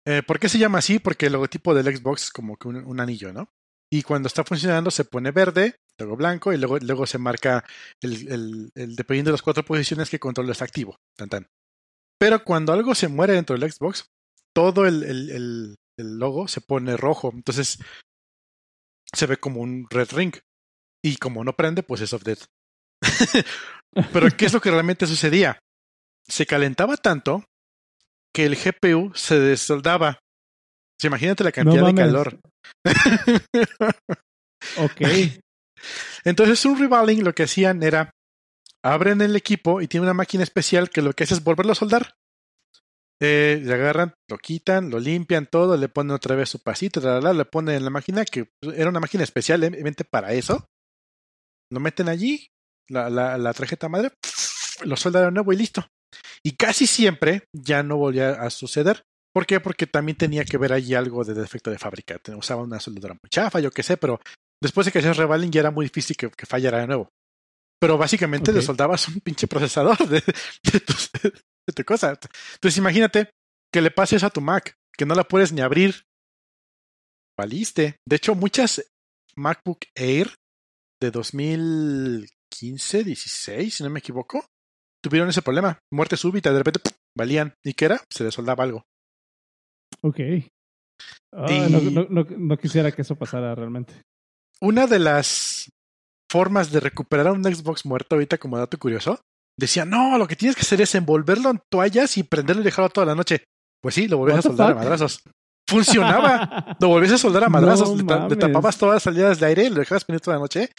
Eh, 0.06 0.22
¿Por 0.22 0.38
qué 0.38 0.48
se 0.48 0.58
llama 0.58 0.78
así? 0.78 0.98
Porque 0.98 1.26
el 1.26 1.32
logotipo 1.32 1.74
del 1.74 1.96
Xbox 1.96 2.24
es 2.24 2.30
como 2.30 2.56
que 2.56 2.68
un, 2.68 3.00
anillo, 3.00 3.32
¿no? 3.32 3.48
Y 3.90 4.02
cuando 4.02 4.26
está 4.26 4.44
funcionando 4.44 4.90
se 4.90 5.04
pone 5.04 5.30
verde, 5.30 5.76
luego 5.98 6.16
blanco 6.16 6.52
y 6.52 6.58
luego, 6.58 6.78
luego 6.78 7.06
se 7.06 7.18
marca 7.18 7.64
el, 8.02 8.70
dependiendo 8.74 9.30
de 9.30 9.34
las 9.34 9.42
cuatro 9.42 9.64
posiciones 9.64 10.10
que 10.10 10.18
control 10.18 10.50
está 10.50 10.64
activo. 10.64 10.96
Tan, 11.16 11.28
tan. 11.28 11.48
Pero 12.18 12.44
cuando 12.44 12.72
algo 12.72 12.94
se 12.94 13.08
muere 13.08 13.34
dentro 13.34 13.56
del 13.56 13.70
Xbox, 13.70 14.10
todo 14.54 14.86
el, 14.86 15.76
logo 15.96 16.48
se 16.48 16.60
pone 16.60 16.96
rojo. 16.96 17.30
Entonces 17.32 17.78
se 19.12 19.26
ve 19.26 19.36
como 19.36 19.60
un 19.60 19.86
red 19.90 20.08
ring. 20.12 20.34
Y 21.02 21.16
como 21.16 21.44
no 21.44 21.54
prende, 21.54 21.82
pues 21.82 22.00
es 22.00 22.12
off 22.12 22.22
dead. 22.22 22.38
Pero 24.12 24.28
¿qué 24.36 24.46
es 24.46 24.52
lo 24.52 24.60
que 24.60 24.70
realmente 24.70 25.06
sucedía? 25.06 25.58
Se 26.26 26.46
calentaba 26.46 26.96
tanto 26.96 27.44
que 28.34 28.44
el 28.44 28.56
GPU 28.56 29.12
se 29.14 29.38
desoldaba. 29.38 30.18
Imagínate 31.02 31.44
la 31.44 31.52
cantidad 31.52 31.86
de 31.86 31.94
calor. 31.94 32.40
Ok. 34.78 35.02
Entonces 36.24 36.64
un 36.64 36.78
revaling 36.78 37.22
lo 37.22 37.34
que 37.34 37.42
hacían 37.42 37.82
era 37.82 38.10
abren 38.82 39.20
el 39.20 39.36
equipo 39.36 39.82
y 39.82 39.88
tiene 39.88 40.04
una 40.04 40.14
máquina 40.14 40.42
especial 40.42 40.88
que 40.88 41.02
lo 41.02 41.12
que 41.12 41.24
hace 41.24 41.34
es 41.34 41.44
volverlo 41.44 41.72
a 41.72 41.74
soldar. 41.74 42.14
Eh, 43.20 43.60
le 43.62 43.74
agarran, 43.74 44.14
lo 44.28 44.38
quitan, 44.38 44.90
lo 44.90 44.98
limpian 44.98 45.46
todo, 45.46 45.76
le 45.76 45.88
ponen 45.88 46.12
otra 46.12 46.34
vez 46.34 46.48
su 46.48 46.60
pasito, 46.60 47.00
tra, 47.00 47.20
tra, 47.20 47.32
le 47.32 47.44
ponen 47.44 47.76
en 47.76 47.84
la 47.84 47.90
máquina 47.90 48.24
que 48.24 48.50
era 48.74 48.88
una 48.88 49.00
máquina 49.00 49.22
especial, 49.22 49.62
obviamente 49.62 50.04
para 50.04 50.32
eso. 50.32 50.66
Lo 51.70 51.80
meten 51.80 52.08
allí, 52.08 52.46
la, 52.88 53.10
la, 53.10 53.38
la 53.38 53.52
tarjeta 53.52 53.88
madre, 53.88 54.12
lo 54.84 54.96
soldan 54.96 55.26
de 55.26 55.30
nuevo 55.30 55.52
y 55.52 55.56
listo. 55.56 55.86
Y 56.44 56.56
casi 56.56 56.86
siempre 56.86 57.44
ya 57.52 57.82
no 57.82 57.96
volvía 57.96 58.32
a 58.32 58.50
suceder. 58.50 59.02
¿Por 59.32 59.46
qué? 59.46 59.60
Porque 59.60 59.86
también 59.86 60.16
tenía 60.16 60.44
que 60.44 60.58
ver 60.58 60.72
allí 60.72 60.94
algo 60.94 61.24
de 61.24 61.34
defecto 61.34 61.70
de 61.70 61.78
fábrica. 61.78 62.20
Usaba 62.36 62.62
una 62.62 62.78
soldadura 62.78 63.14
muy 63.14 63.30
chafa, 63.30 63.60
yo 63.60 63.70
qué 63.70 63.82
sé, 63.82 63.96
pero 63.96 64.20
después 64.62 64.84
de 64.84 64.92
que 64.92 64.98
hacías 64.98 65.16
revaling 65.16 65.50
ya 65.50 65.60
era 65.60 65.70
muy 65.70 65.86
difícil 65.86 66.16
que, 66.16 66.30
que 66.30 66.46
fallara 66.46 66.78
de 66.78 66.86
nuevo. 66.86 67.08
Pero 67.80 67.98
básicamente 67.98 68.52
le 68.52 68.62
soldabas 68.62 69.08
un 69.08 69.20
pinche 69.20 69.48
procesador 69.48 69.98
de, 70.08 70.22
de, 70.72 70.80
tu, 70.80 70.94
de 71.22 71.72
tu 71.74 71.84
cosa. 71.84 72.18
Entonces 72.54 72.78
imagínate 72.78 73.30
que 73.72 73.80
le 73.80 73.90
pases 73.90 74.22
a 74.22 74.30
tu 74.30 74.40
Mac, 74.40 74.74
que 74.96 75.06
no 75.06 75.14
la 75.14 75.24
puedes 75.24 75.52
ni 75.52 75.62
abrir. 75.62 76.04
Valiste. 77.36 77.96
De 78.06 78.16
hecho, 78.16 78.34
muchas 78.34 78.84
MacBook 79.34 79.86
Air 79.96 80.34
de 81.00 81.10
2015, 81.10 83.04
16, 83.04 83.74
si 83.74 83.82
no 83.82 83.90
me 83.90 83.98
equivoco, 83.98 84.46
tuvieron 85.04 85.28
ese 85.28 85.42
problema. 85.42 85.78
Muerte 85.92 86.16
súbita, 86.16 86.50
de 86.52 86.58
repente 86.58 86.80
¡pum! 86.80 86.92
valían. 87.16 87.54
¿Y 87.64 87.74
qué 87.74 87.84
era? 87.84 88.00
Se 88.12 88.24
le 88.24 88.30
soldaba 88.32 88.64
algo. 88.64 88.82
Ok. 90.02 90.18
Ah, 91.34 91.46
Y- 91.50 91.70
no, 91.70 91.80
no, 91.80 92.06
no, 92.08 92.26
no 92.36 92.56
quisiera 92.56 92.90
que 92.92 93.02
eso 93.02 93.14
pasara 93.16 93.54
realmente. 93.54 93.94
Una 94.60 94.86
de 94.86 94.98
las 94.98 95.68
formas 96.30 96.70
de 96.72 96.80
recuperar 96.80 97.28
a 97.28 97.32
un 97.32 97.44
Xbox 97.44 97.84
muerto 97.86 98.16
ahorita 98.16 98.38
como 98.38 98.58
dato 98.58 98.78
curioso, 98.78 99.20
decía, 99.58 99.84
no, 99.84 100.16
lo 100.18 100.26
que 100.26 100.36
tienes 100.36 100.56
que 100.56 100.62
hacer 100.62 100.80
es 100.80 100.94
envolverlo 100.94 101.50
en 101.50 101.60
toallas 101.70 102.16
y 102.18 102.22
prenderlo 102.24 102.62
y 102.62 102.64
dejarlo 102.64 102.88
toda 102.88 103.06
la 103.06 103.14
noche. 103.14 103.44
Pues 103.82 103.94
sí, 103.94 104.08
lo 104.08 104.18
volvías 104.18 104.38
a 104.40 104.42
soldar 104.42 104.72
a 104.72 104.74
madrazos. 104.74 105.20
Funcionaba. 105.68 106.76
Lo 106.80 106.88
volvías 106.88 107.12
a 107.14 107.18
soldar 107.18 107.44
a 107.44 107.48
madrazos. 107.48 107.96
le, 107.96 108.04
ta- 108.04 108.28
le 108.28 108.36
tapabas 108.36 108.76
todas 108.76 108.96
las 108.96 109.02
salidas 109.02 109.40
de 109.40 109.46
aire, 109.46 109.70
lo 109.70 109.76
dejabas 109.76 110.04
prender 110.04 110.20
toda 110.20 110.36
la 110.36 110.42
noche 110.42 110.70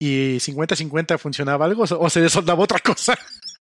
y 0.00 0.36
50-50 0.38 1.18
funcionaba 1.18 1.64
algo 1.64 1.84
o 1.88 2.10
se 2.10 2.20
desoldaba 2.20 2.64
otra 2.64 2.80
cosa. 2.80 3.16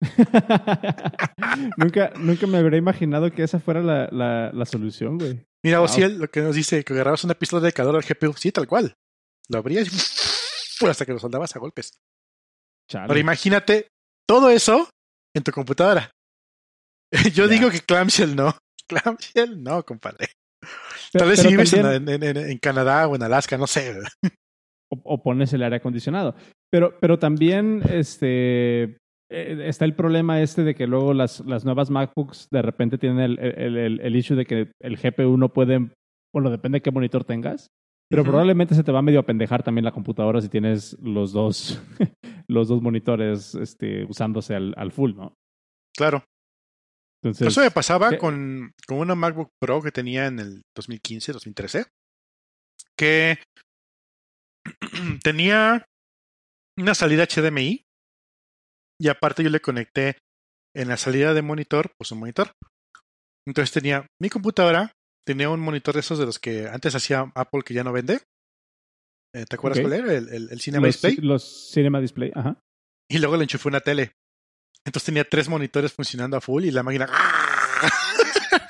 nunca, 1.77 2.13
nunca 2.19 2.47
me 2.47 2.59
habría 2.59 2.79
imaginado 2.79 3.31
que 3.31 3.43
esa 3.43 3.61
fuera 3.61 3.81
la, 3.81 4.09
la, 4.11 4.51
la 4.53 4.67
solución, 4.67 5.19
güey. 5.19 5.45
Mira, 5.65 5.79
Wow. 5.79 5.87
Ociel, 5.87 6.19
lo 6.19 6.29
que 6.29 6.41
nos 6.43 6.55
dice, 6.55 6.85
que 6.85 6.93
agarrabas 6.93 7.25
una 7.25 7.35
pistola 7.35 7.65
de 7.65 7.73
calor 7.73 7.97
al 7.97 8.03
GPU. 8.03 8.35
Sí, 8.37 8.53
tal 8.53 8.67
cual. 8.67 8.95
Lo 9.49 9.59
abrías 9.59 9.89
y 10.81 10.87
hasta 10.87 11.07
que 11.07 11.13
lo 11.13 11.19
soldabas 11.19 11.55
a 11.57 11.59
golpes. 11.59 11.93
Chale. 12.91 13.07
Ahora 13.09 13.21
imagínate 13.21 13.89
todo 14.29 14.51
eso 14.51 14.89
en 15.35 15.43
tu 15.43 15.53
computadora. 15.53 16.11
Yo 17.35 17.49
digo 17.49 17.71
que 17.71 17.81
Clamshell 17.81 18.35
no. 18.37 18.55
Clamshell 18.89 19.63
no, 19.63 19.83
compadre. 19.85 20.29
Tal 21.13 21.29
vez 21.29 21.41
si 21.41 21.49
vives 21.49 21.73
en, 21.73 21.83
también- 21.83 22.23
en- 22.23 22.37
en- 22.37 22.51
en 22.51 22.59
Canadá 22.59 23.07
o 23.07 23.15
en 23.17 23.23
Alaska, 23.23 23.57
no 23.57 23.67
sé. 23.67 23.95
o, 24.91 25.01
o 25.05 25.23
pones 25.23 25.53
el 25.53 25.63
aire 25.63 25.77
acondicionado. 25.77 26.35
Pero, 26.71 26.99
pero 27.01 27.19
también 27.19 27.83
este, 27.89 28.99
está 29.31 29.85
el 29.85 29.95
problema 29.95 30.41
este 30.41 30.65
de 30.65 30.75
que 30.75 30.87
luego 30.87 31.15
las, 31.15 31.41
las 31.41 31.65
nuevas 31.65 31.91
MacBooks 31.91 32.49
de 32.51 32.63
repente 32.63 32.99
tienen 32.99 33.21
el, 33.21 33.39
el, 33.39 33.77
el, 33.77 34.01
el 34.01 34.17
issue 34.17 34.37
de 34.37 34.45
que 34.45 34.73
el 34.81 34.97
GPU 34.97 35.37
no 35.37 35.53
puede, 35.53 35.91
bueno, 36.33 36.51
depende 36.51 36.77
de 36.77 36.83
qué 36.83 36.91
monitor 36.91 37.25
tengas, 37.25 37.69
pero 38.11 38.23
probablemente 38.23 38.75
se 38.75 38.85
te 38.85 38.93
va 38.93 39.03
medio 39.03 39.21
a 39.21 39.27
pendejar 39.27 39.63
también 39.63 39.85
la 39.85 39.93
computadora 39.93 40.41
si 40.41 40.49
tienes 40.49 40.97
los 41.01 41.33
dos, 41.33 41.83
los 42.49 42.69
dos 42.69 42.83
monitores 42.83 43.55
este, 43.55 44.05
usándose 44.05 44.55
al, 44.55 44.75
al 44.77 44.93
full, 44.93 45.15
¿no? 45.15 45.35
Claro. 45.97 46.25
Entonces, 47.23 47.49
Eso 47.49 47.63
me 47.63 47.71
pasaba 47.71 48.11
¿qué? 48.11 48.19
con, 48.19 48.73
con 48.87 48.99
una 48.99 49.15
MacBook 49.15 49.49
Pro 49.59 49.81
que 49.81 49.91
tenía 49.91 50.27
en 50.27 50.39
el 50.39 50.63
2015, 50.77 51.33
2013, 51.33 51.87
que 52.97 53.39
tenía 55.23 55.87
una 56.77 56.95
salida 56.95 57.27
HDMI 57.27 57.84
y 59.01 59.09
aparte 59.09 59.43
yo 59.43 59.51
le 59.51 59.61
conecté 59.61 60.19
en 60.77 60.89
la 60.89 60.97
salida 60.97 61.35
de 61.35 61.43
monitor, 61.43 61.93
pues 61.99 62.13
un 62.13 62.21
monitor. 62.21 62.53
Entonces 63.47 63.73
tenía 63.73 64.07
mi 64.21 64.31
computadora, 64.31 64.93
tenía 65.27 65.51
un 65.51 65.61
monitor 65.61 65.95
de 65.95 66.01
esos 66.01 66.19
de 66.19 66.27
los 66.27 66.39
que 66.39 66.69
antes 66.69 66.95
hacía 66.95 67.31
Apple 67.35 67.63
que 67.65 67.75
ya 67.75 67.85
no 67.85 67.93
vende. 67.93 68.21
Eh, 69.35 69.45
¿Te 69.49 69.57
acuerdas 69.57 69.81
cuál 69.81 69.93
era? 69.93 70.13
El, 70.15 70.29
el, 70.29 70.49
el 70.51 70.61
Cinema 70.61 70.87
los, 70.87 70.95
Display. 71.01 71.17
los 71.27 71.71
Cinema 71.73 72.01
Display, 72.01 72.33
ajá. 72.35 72.59
Y 73.11 73.19
luego 73.19 73.37
le 73.37 73.43
enchufé 73.43 73.69
una 73.69 73.81
tele. 73.81 74.13
Entonces 74.87 75.07
tenía 75.07 75.25
tres 75.29 75.49
monitores 75.49 75.93
funcionando 75.93 76.37
a 76.37 76.41
full 76.41 76.65
y 76.65 76.71
la 76.71 76.83
máquina. 76.83 77.09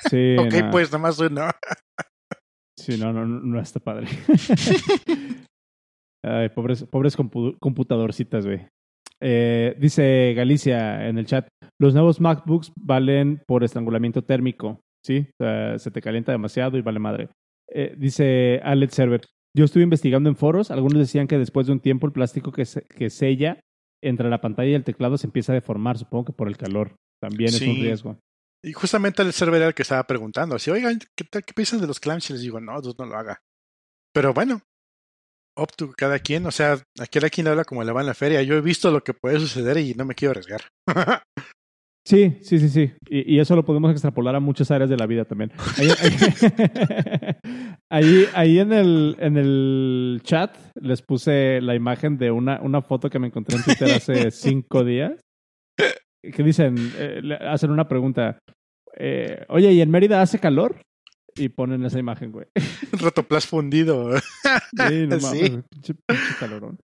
Sí, 0.09 0.35
ok, 0.39 0.53
no. 0.53 0.71
pues 0.71 0.91
nomás 0.91 1.19
uno. 1.19 1.49
Sí, 2.77 2.97
no, 2.97 3.13
no, 3.13 3.25
no, 3.25 3.39
no 3.41 3.61
está 3.61 3.79
padre. 3.79 4.07
Ay, 6.23 6.49
pobres, 6.49 6.83
pobres 6.83 7.17
compu- 7.17 7.57
computadorcitas, 7.59 8.45
güey. 8.45 8.67
Eh, 9.21 9.75
dice 9.79 10.33
Galicia 10.35 11.07
en 11.07 11.17
el 11.17 11.25
chat, 11.25 11.47
los 11.79 11.93
nuevos 11.93 12.19
MacBooks 12.21 12.71
valen 12.75 13.41
por 13.47 13.63
estrangulamiento 13.63 14.23
térmico, 14.23 14.81
¿sí? 15.03 15.27
O 15.39 15.43
sea, 15.43 15.79
se 15.79 15.91
te 15.91 16.01
calienta 16.01 16.31
demasiado 16.31 16.77
y 16.77 16.81
vale 16.81 16.99
madre. 16.99 17.29
Eh, 17.69 17.95
dice 17.97 18.59
Alex 18.63 18.93
Server, 18.93 19.21
yo 19.55 19.65
estuve 19.65 19.83
investigando 19.83 20.29
en 20.29 20.35
foros, 20.35 20.69
algunos 20.69 20.99
decían 20.99 21.27
que 21.27 21.37
después 21.37 21.65
de 21.67 21.73
un 21.73 21.79
tiempo 21.79 22.05
el 22.07 22.13
plástico 22.13 22.51
que, 22.51 22.65
se- 22.65 22.83
que 22.83 23.09
sella 23.09 23.59
entre 24.03 24.29
la 24.29 24.41
pantalla 24.41 24.69
y 24.71 24.73
el 24.75 24.83
teclado 24.83 25.17
se 25.17 25.27
empieza 25.27 25.51
a 25.53 25.55
deformar, 25.55 25.97
supongo 25.97 26.25
que 26.25 26.33
por 26.33 26.47
el 26.47 26.57
calor. 26.57 26.95
También 27.21 27.49
es 27.49 27.61
un 27.61 27.75
riesgo. 27.77 28.19
Y 28.61 28.73
justamente 28.73 29.21
el 29.21 29.31
server 29.31 29.61
era 29.61 29.67
el 29.69 29.73
que 29.73 29.83
estaba 29.83 30.03
preguntando. 30.03 30.55
Así, 30.55 30.69
oigan, 30.69 30.99
¿qué, 31.15 31.23
tal, 31.23 31.43
qué 31.43 31.53
piensan 31.53 31.79
de 31.79 31.87
los 31.87 31.99
clamshells? 31.99 32.31
Les 32.39 32.41
digo, 32.41 32.59
no, 32.59 32.81
Dios 32.81 32.95
no 32.99 33.05
lo 33.05 33.15
haga. 33.15 33.39
Pero 34.13 34.33
bueno, 34.33 34.61
up 35.57 35.69
to 35.77 35.91
cada 35.97 36.19
quien. 36.19 36.45
O 36.45 36.51
sea, 36.51 36.73
a 36.99 37.05
cada 37.11 37.29
quien 37.29 37.45
le 37.45 37.51
habla 37.51 37.63
como 37.65 37.83
le 37.83 37.91
va 37.91 38.01
en 38.01 38.07
la 38.07 38.13
feria. 38.13 38.41
Yo 38.43 38.55
he 38.55 38.61
visto 38.61 38.91
lo 38.91 39.03
que 39.03 39.13
puede 39.13 39.39
suceder 39.39 39.77
y 39.77 39.93
no 39.93 40.05
me 40.05 40.15
quiero 40.15 40.31
arriesgar. 40.31 40.61
Sí, 42.07 42.37
sí, 42.43 42.59
sí, 42.59 42.69
sí. 42.69 42.93
Y, 43.09 43.33
y 43.35 43.39
eso 43.39 43.55
lo 43.55 43.65
podemos 43.65 43.89
extrapolar 43.91 44.35
a 44.35 44.39
muchas 44.39 44.69
áreas 44.69 44.91
de 44.91 44.95
la 44.95 45.07
vida 45.07 45.25
también. 45.25 45.51
Ahí, 45.75 45.87
ahí, 45.89 46.11
ahí- 47.89 48.25
ahí 48.35 48.59
en, 48.59 48.73
el, 48.73 49.15
en 49.19 49.37
el 49.37 50.19
chat 50.23 50.55
les 50.79 51.01
puse 51.01 51.61
la 51.61 51.73
imagen 51.73 52.19
de 52.19 52.29
una, 52.29 52.61
una 52.61 52.83
foto 52.83 53.09
que 53.09 53.17
me 53.17 53.25
encontré 53.25 53.57
en 53.57 53.63
Twitter 53.63 53.91
hace 53.91 54.29
cinco 54.31 54.83
días. 54.83 55.19
Que 56.21 56.43
dicen, 56.43 56.75
eh, 56.97 57.21
le 57.23 57.35
hacen 57.37 57.71
una 57.71 57.87
pregunta. 57.87 58.37
eh, 58.97 59.43
Oye, 59.49 59.71
¿y 59.73 59.81
en 59.81 59.89
Mérida 59.89 60.21
hace 60.21 60.37
calor? 60.37 60.79
Y 61.37 61.49
ponen 61.49 61.83
esa 61.85 61.99
imagen, 61.99 62.31
güey. 62.31 62.47
Rotoplas 62.93 63.45
fundido. 63.47 64.17
Sí, 64.17 65.07
no 65.07 65.17
mames, 65.21 65.29
Sí. 65.31 65.61
pinche, 65.69 65.93
pinche 66.07 66.35
calorón. 66.39 66.77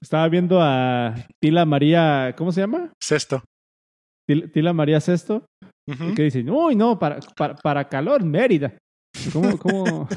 Estaba 0.00 0.28
viendo 0.28 0.60
a 0.62 1.14
Tila 1.42 1.64
María, 1.64 2.34
¿cómo 2.36 2.52
se 2.52 2.60
llama? 2.60 2.92
Sexto. 3.02 3.42
Til- 4.28 4.52
Tila 4.52 4.72
María 4.72 5.00
Sesto. 5.00 5.44
Ujú. 5.88 6.14
que 6.14 6.22
dicen, 6.24 6.50
uy, 6.50 6.74
no, 6.76 6.98
para, 6.98 7.18
para, 7.36 7.54
para 7.54 7.88
calor, 7.88 8.24
Mérida. 8.24 8.76
¿Cómo, 9.32 9.56
cómo? 9.58 10.08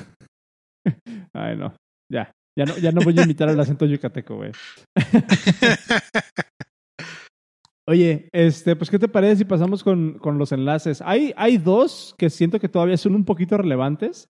Ay, 1.34 1.56
no. 1.56 1.76
Ya. 2.12 2.32
Ya 2.58 2.66
no, 2.66 2.78
ya 2.78 2.92
no 2.92 3.02
voy 3.02 3.18
a 3.20 3.24
imitar 3.24 3.48
el 3.50 3.60
acento 3.60 3.86
yucateco, 3.86 4.36
güey. 4.36 4.52
Oye, 7.90 8.30
este, 8.34 8.76
pues, 8.76 8.92
¿qué 8.92 9.00
te 9.00 9.08
parece 9.08 9.38
si 9.38 9.46
pasamos 9.46 9.84
con, 9.84 10.20
con 10.20 10.38
los 10.38 10.52
enlaces? 10.52 11.02
Hay, 11.02 11.34
hay 11.36 11.58
dos 11.58 12.14
que 12.20 12.30
siento 12.30 12.60
que 12.60 12.70
todavía 12.70 12.98
son 12.98 13.16
un 13.16 13.26
poquito 13.26 13.58
relevantes. 13.58 14.28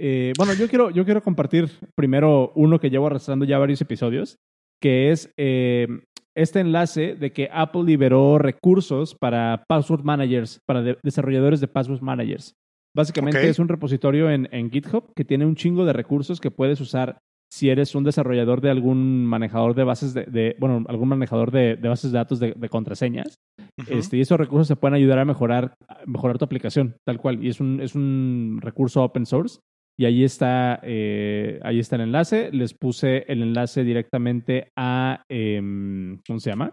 Eh, 0.00 0.32
bueno, 0.38 0.54
yo 0.54 0.66
quiero, 0.66 0.88
yo 0.88 1.04
quiero 1.04 1.22
compartir 1.22 1.70
primero 1.94 2.52
uno 2.54 2.80
que 2.80 2.88
llevo 2.88 3.08
arrastrando 3.08 3.44
ya 3.44 3.58
varios 3.58 3.82
episodios, 3.82 4.38
que 4.80 5.10
es 5.10 5.30
eh, 5.36 5.86
este 6.34 6.60
enlace 6.60 7.14
de 7.14 7.32
que 7.32 7.50
Apple 7.52 7.84
liberó 7.84 8.38
recursos 8.38 9.14
para 9.14 9.62
password 9.68 10.04
managers, 10.04 10.60
para 10.66 10.80
de- 10.80 10.98
desarrolladores 11.02 11.60
de 11.60 11.68
password 11.68 12.00
managers. 12.00 12.54
Básicamente 12.96 13.46
es 13.50 13.58
un 13.58 13.68
repositorio 13.68 14.30
en, 14.30 14.48
en 14.52 14.70
GitHub 14.70 15.12
que 15.14 15.24
tiene 15.26 15.44
un 15.44 15.54
chingo 15.54 15.84
de 15.84 15.92
recursos 15.92 16.40
que 16.40 16.50
puedes 16.50 16.80
usar 16.80 17.18
si 17.52 17.68
eres 17.68 17.94
un 17.94 18.02
desarrollador 18.02 18.62
de 18.62 18.70
algún 18.70 19.26
manejador 19.26 19.74
de 19.74 19.84
bases 19.84 20.14
de, 20.14 20.24
de- 20.24 20.56
bueno, 20.58 20.84
algún 20.88 21.08
manejador 21.10 21.50
de, 21.50 21.76
de 21.76 21.88
bases 21.88 22.10
de 22.10 22.16
datos 22.18 22.40
de, 22.40 22.54
de 22.56 22.68
contraseñas. 22.70 23.34
Este, 23.88 24.16
y 24.16 24.22
esos 24.22 24.38
recursos 24.38 24.68
te 24.68 24.76
pueden 24.76 24.94
ayudar 24.94 25.18
a 25.18 25.26
mejorar, 25.26 25.74
a 25.86 25.98
mejorar 26.06 26.38
tu 26.38 26.46
aplicación, 26.46 26.96
tal 27.06 27.18
cual. 27.18 27.44
Y 27.44 27.48
es 27.50 27.60
un, 27.60 27.80
es 27.82 27.94
un 27.94 28.58
recurso 28.62 29.02
open 29.04 29.26
source. 29.26 29.58
Y 30.00 30.06
ahí 30.06 30.24
está, 30.24 30.80
eh, 30.82 31.60
ahí 31.62 31.78
está 31.78 31.96
el 31.96 32.02
enlace. 32.02 32.50
Les 32.52 32.72
puse 32.72 33.30
el 33.30 33.42
enlace 33.42 33.84
directamente 33.84 34.68
a, 34.74 35.22
em, 35.30 36.18
¿cómo 36.26 36.38
se 36.40 36.48
llama? 36.48 36.70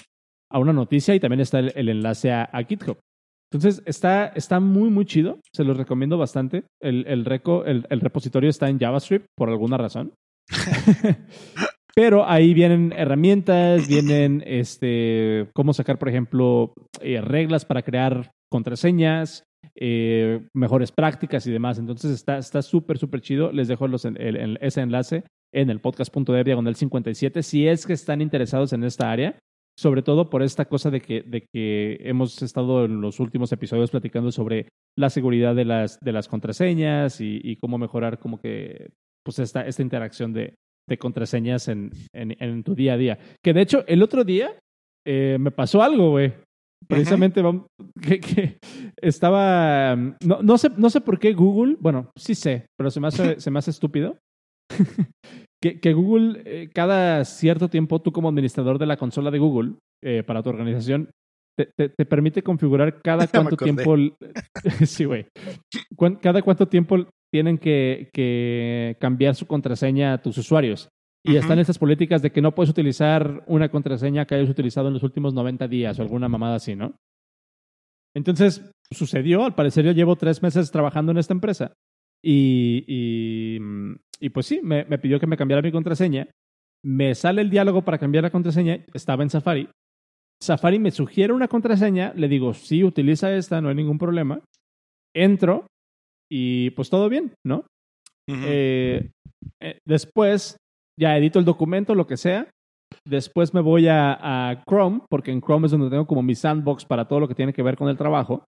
A 0.50 0.60
una 0.60 0.72
noticia 0.72 1.14
y 1.14 1.20
también 1.20 1.42
está 1.42 1.60
el, 1.60 1.74
el 1.76 1.90
enlace 1.90 2.32
a, 2.32 2.44
a 2.44 2.64
GitHub. 2.64 2.98
Entonces, 3.52 3.84
está, 3.86 4.28
está 4.28 4.62
muy, 4.62 4.90
muy 4.90 5.04
chido. 5.04 5.40
Se 5.54 5.66
los 5.66 5.76
recomiendo 5.76 6.18
bastante. 6.18 6.64
El, 6.82 7.06
el, 7.08 7.26
reco, 7.26 7.66
el, 7.66 7.86
el 7.90 8.00
repositorio 8.00 8.50
está 8.50 8.70
en 8.70 8.80
JavaScript 8.80 9.26
por 9.38 9.50
alguna 9.50 9.78
razón. 9.78 10.14
Pero 11.96 12.28
ahí 12.28 12.54
vienen 12.54 12.94
herramientas, 12.96 13.88
vienen 13.88 14.44
este, 14.46 15.50
cómo 15.54 15.74
sacar, 15.74 16.00
por 16.00 16.08
ejemplo, 16.10 16.74
eh, 17.02 17.20
reglas 17.20 17.66
para 17.66 17.82
crear 17.82 18.32
contraseñas, 18.50 19.44
eh, 19.76 20.46
mejores 20.54 20.92
prácticas 20.92 21.46
y 21.46 21.52
demás. 21.52 21.78
Entonces 21.78 22.12
está 22.12 22.38
está 22.38 22.62
súper, 22.62 22.98
súper 22.98 23.22
chido. 23.22 23.52
Les 23.52 23.68
dejo 23.68 23.86
el- 23.86 24.58
ese 24.62 24.82
enlace 24.82 25.24
en 25.54 25.70
el 25.70 25.82
podcast.dev 25.82 26.46
diagonal 26.46 26.76
57 26.76 27.44
si 27.44 27.68
es 27.68 27.86
que 27.86 27.94
están 27.94 28.22
interesados 28.22 28.72
en 28.74 28.84
esta 28.84 29.12
área. 29.12 29.38
Sobre 29.78 30.02
todo 30.02 30.30
por 30.30 30.44
esta 30.44 30.66
cosa 30.66 30.92
de 30.92 31.00
que, 31.00 31.22
de 31.22 31.46
que 31.54 32.00
hemos 32.02 32.42
estado 32.42 32.84
en 32.84 33.00
los 33.00 33.22
últimos 33.22 33.52
episodios 33.54 33.92
platicando 33.92 34.30
sobre 34.32 34.68
la 34.98 35.10
seguridad 35.10 35.56
de 35.56 35.64
las, 35.64 35.98
de 36.02 36.12
las 36.12 36.28
contraseñas 36.28 37.22
y 37.22 37.56
cómo 37.62 37.78
mejorar 37.78 38.20
como 38.20 38.40
que 38.42 38.90
pues 39.26 39.40
esta, 39.40 39.66
esta 39.66 39.82
interacción 39.82 40.34
de, 40.34 40.56
de 40.88 40.98
contraseñas 40.98 41.68
en, 41.68 41.92
en, 42.14 42.36
en 42.42 42.64
tu 42.64 42.76
día 42.76 42.94
a 42.94 42.98
día. 42.98 43.20
Que 43.44 43.54
de 43.54 43.62
hecho, 43.62 43.84
el 43.88 44.02
otro 44.04 44.24
día 44.24 44.52
eh, 45.08 45.38
me 45.40 45.52
pasó 45.52 45.82
algo, 45.84 46.12
güey. 46.12 46.34
Precisamente 46.88 47.42
vam- 47.44 47.66
que, 48.02 48.20
que 48.22 48.58
estaba. 49.02 49.96
No, 50.26 50.42
no, 50.42 50.58
sé, 50.58 50.70
no 50.78 50.90
sé 50.90 51.02
por 51.02 51.20
qué 51.20 51.34
Google, 51.34 51.76
bueno, 51.80 52.10
sí 52.18 52.36
sé, 52.36 52.68
pero 52.78 52.90
se 52.90 53.00
me 53.02 53.08
hace, 53.08 53.40
se 53.40 53.52
me 53.52 53.60
hace 53.60 53.72
estúpido. 53.72 54.18
que, 55.62 55.80
que 55.80 55.94
Google, 55.94 56.42
eh, 56.46 56.70
cada 56.74 57.26
cierto 57.26 57.70
tiempo, 57.70 58.02
tú 58.02 58.12
como 58.12 58.30
administrador 58.30 58.80
de 58.80 58.86
la 58.86 58.98
consola 58.98 59.30
de 59.30 59.40
Google 59.40 59.74
eh, 60.04 60.24
para 60.24 60.42
tu 60.42 60.50
organización, 60.50 61.10
te, 61.58 61.70
te- 61.78 61.90
te 61.90 62.06
permite 62.06 62.44
configurar 62.44 63.02
cada 63.02 63.28
cuánto 63.28 63.58
tiempo. 63.58 63.96
sí, 64.86 65.04
güey. 65.06 65.26
Cada 66.22 66.42
cuánto 66.42 66.68
tiempo 66.68 67.06
tienen 67.32 67.58
que, 67.58 68.10
que 68.14 68.98
cambiar 69.00 69.36
su 69.36 69.46
contraseña 69.46 70.14
a 70.14 70.22
tus 70.22 70.38
usuarios. 70.38 70.90
Y 71.24 71.36
están 71.36 71.60
estas 71.60 71.78
políticas 71.78 72.22
de 72.22 72.32
que 72.32 72.42
no 72.42 72.56
puedes 72.56 72.70
utilizar 72.70 73.44
una 73.46 73.70
contraseña 73.70 74.26
que 74.26 74.36
hayas 74.36 74.50
utilizado 74.50 74.88
en 74.88 74.94
los 74.94 75.04
últimos 75.04 75.34
90 75.34 75.68
días 75.68 76.00
o 76.00 76.02
alguna 76.02 76.30
mamada 76.30 76.56
así, 76.56 76.76
¿no? 76.76 76.96
Entonces, 78.16 78.72
sucedió. 78.92 79.44
Al 79.46 79.54
parecer, 79.54 79.86
yo 79.86 79.92
llevo 79.92 80.16
tres 80.16 80.42
meses 80.42 80.72
trabajando 80.72 81.12
en 81.12 81.18
esta 81.18 81.34
empresa. 81.34 81.74
Y, 82.24 82.84
y, 82.88 83.60
y 84.20 84.30
pues 84.30 84.46
sí, 84.46 84.62
me, 84.64 84.86
me 84.86 84.98
pidió 84.98 85.20
que 85.20 85.28
me 85.28 85.38
cambiara 85.38 85.62
mi 85.62 85.72
contraseña. 85.72 86.28
Me 86.84 87.14
sale 87.16 87.42
el 87.42 87.50
diálogo 87.50 87.84
para 87.84 87.98
cambiar 87.98 88.24
la 88.24 88.32
contraseña. 88.32 88.86
Estaba 88.94 89.24
en 89.24 89.30
Safari. 89.30 89.70
Safari 90.42 90.80
me 90.80 90.92
sugiere 90.92 91.34
una 91.34 91.50
contraseña. 91.50 92.14
Le 92.16 92.28
digo, 92.28 92.54
sí, 92.54 92.84
utiliza 92.84 93.34
esta, 93.34 93.62
no 93.62 93.70
hay 93.70 93.76
ningún 93.76 93.98
problema. 93.98 94.42
Entro 95.14 95.68
y 96.30 96.70
pues 96.72 96.90
todo 96.90 97.10
bien, 97.10 97.34
¿no? 97.46 97.66
Eh, 98.28 99.10
eh, 99.60 99.80
después 99.86 100.58
ya 101.00 101.18
edito 101.18 101.40
el 101.40 101.46
documento, 101.46 101.96
lo 101.96 102.06
que 102.06 102.18
sea. 102.18 102.48
Después 103.06 103.54
me 103.54 103.62
voy 103.62 103.88
a, 103.88 104.50
a 104.50 104.64
Chrome, 104.66 105.02
porque 105.10 105.32
en 105.32 105.42
Chrome 105.42 105.66
es 105.66 105.72
donde 105.72 105.90
tengo 105.90 106.06
como 106.06 106.22
mi 106.22 106.36
sandbox 106.36 106.86
para 106.86 107.08
todo 107.08 107.20
lo 107.20 107.28
que 107.28 107.36
tiene 107.36 107.54
que 107.54 107.64
ver 107.64 107.76
con 107.76 107.90
el 107.90 107.98
trabajo. 107.98 108.46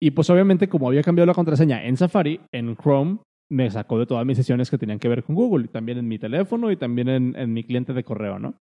Y 0.00 0.12
pues 0.12 0.30
obviamente 0.30 0.68
como 0.68 0.88
había 0.88 1.02
cambiado 1.02 1.26
la 1.26 1.34
contraseña 1.34 1.84
en 1.84 1.96
Safari, 1.96 2.40
en 2.52 2.76
Chrome 2.76 3.18
me 3.50 3.70
sacó 3.70 3.98
de 3.98 4.06
todas 4.06 4.24
mis 4.26 4.36
sesiones 4.36 4.70
que 4.70 4.78
tenían 4.78 4.98
que 4.98 5.08
ver 5.08 5.24
con 5.24 5.34
Google, 5.34 5.64
y 5.64 5.68
también 5.68 5.98
en 5.98 6.06
mi 6.06 6.18
teléfono 6.18 6.70
y 6.70 6.76
también 6.76 7.08
en, 7.08 7.36
en 7.36 7.52
mi 7.52 7.64
cliente 7.64 7.92
de 7.92 8.04
correo, 8.04 8.38
¿no? 8.38 8.54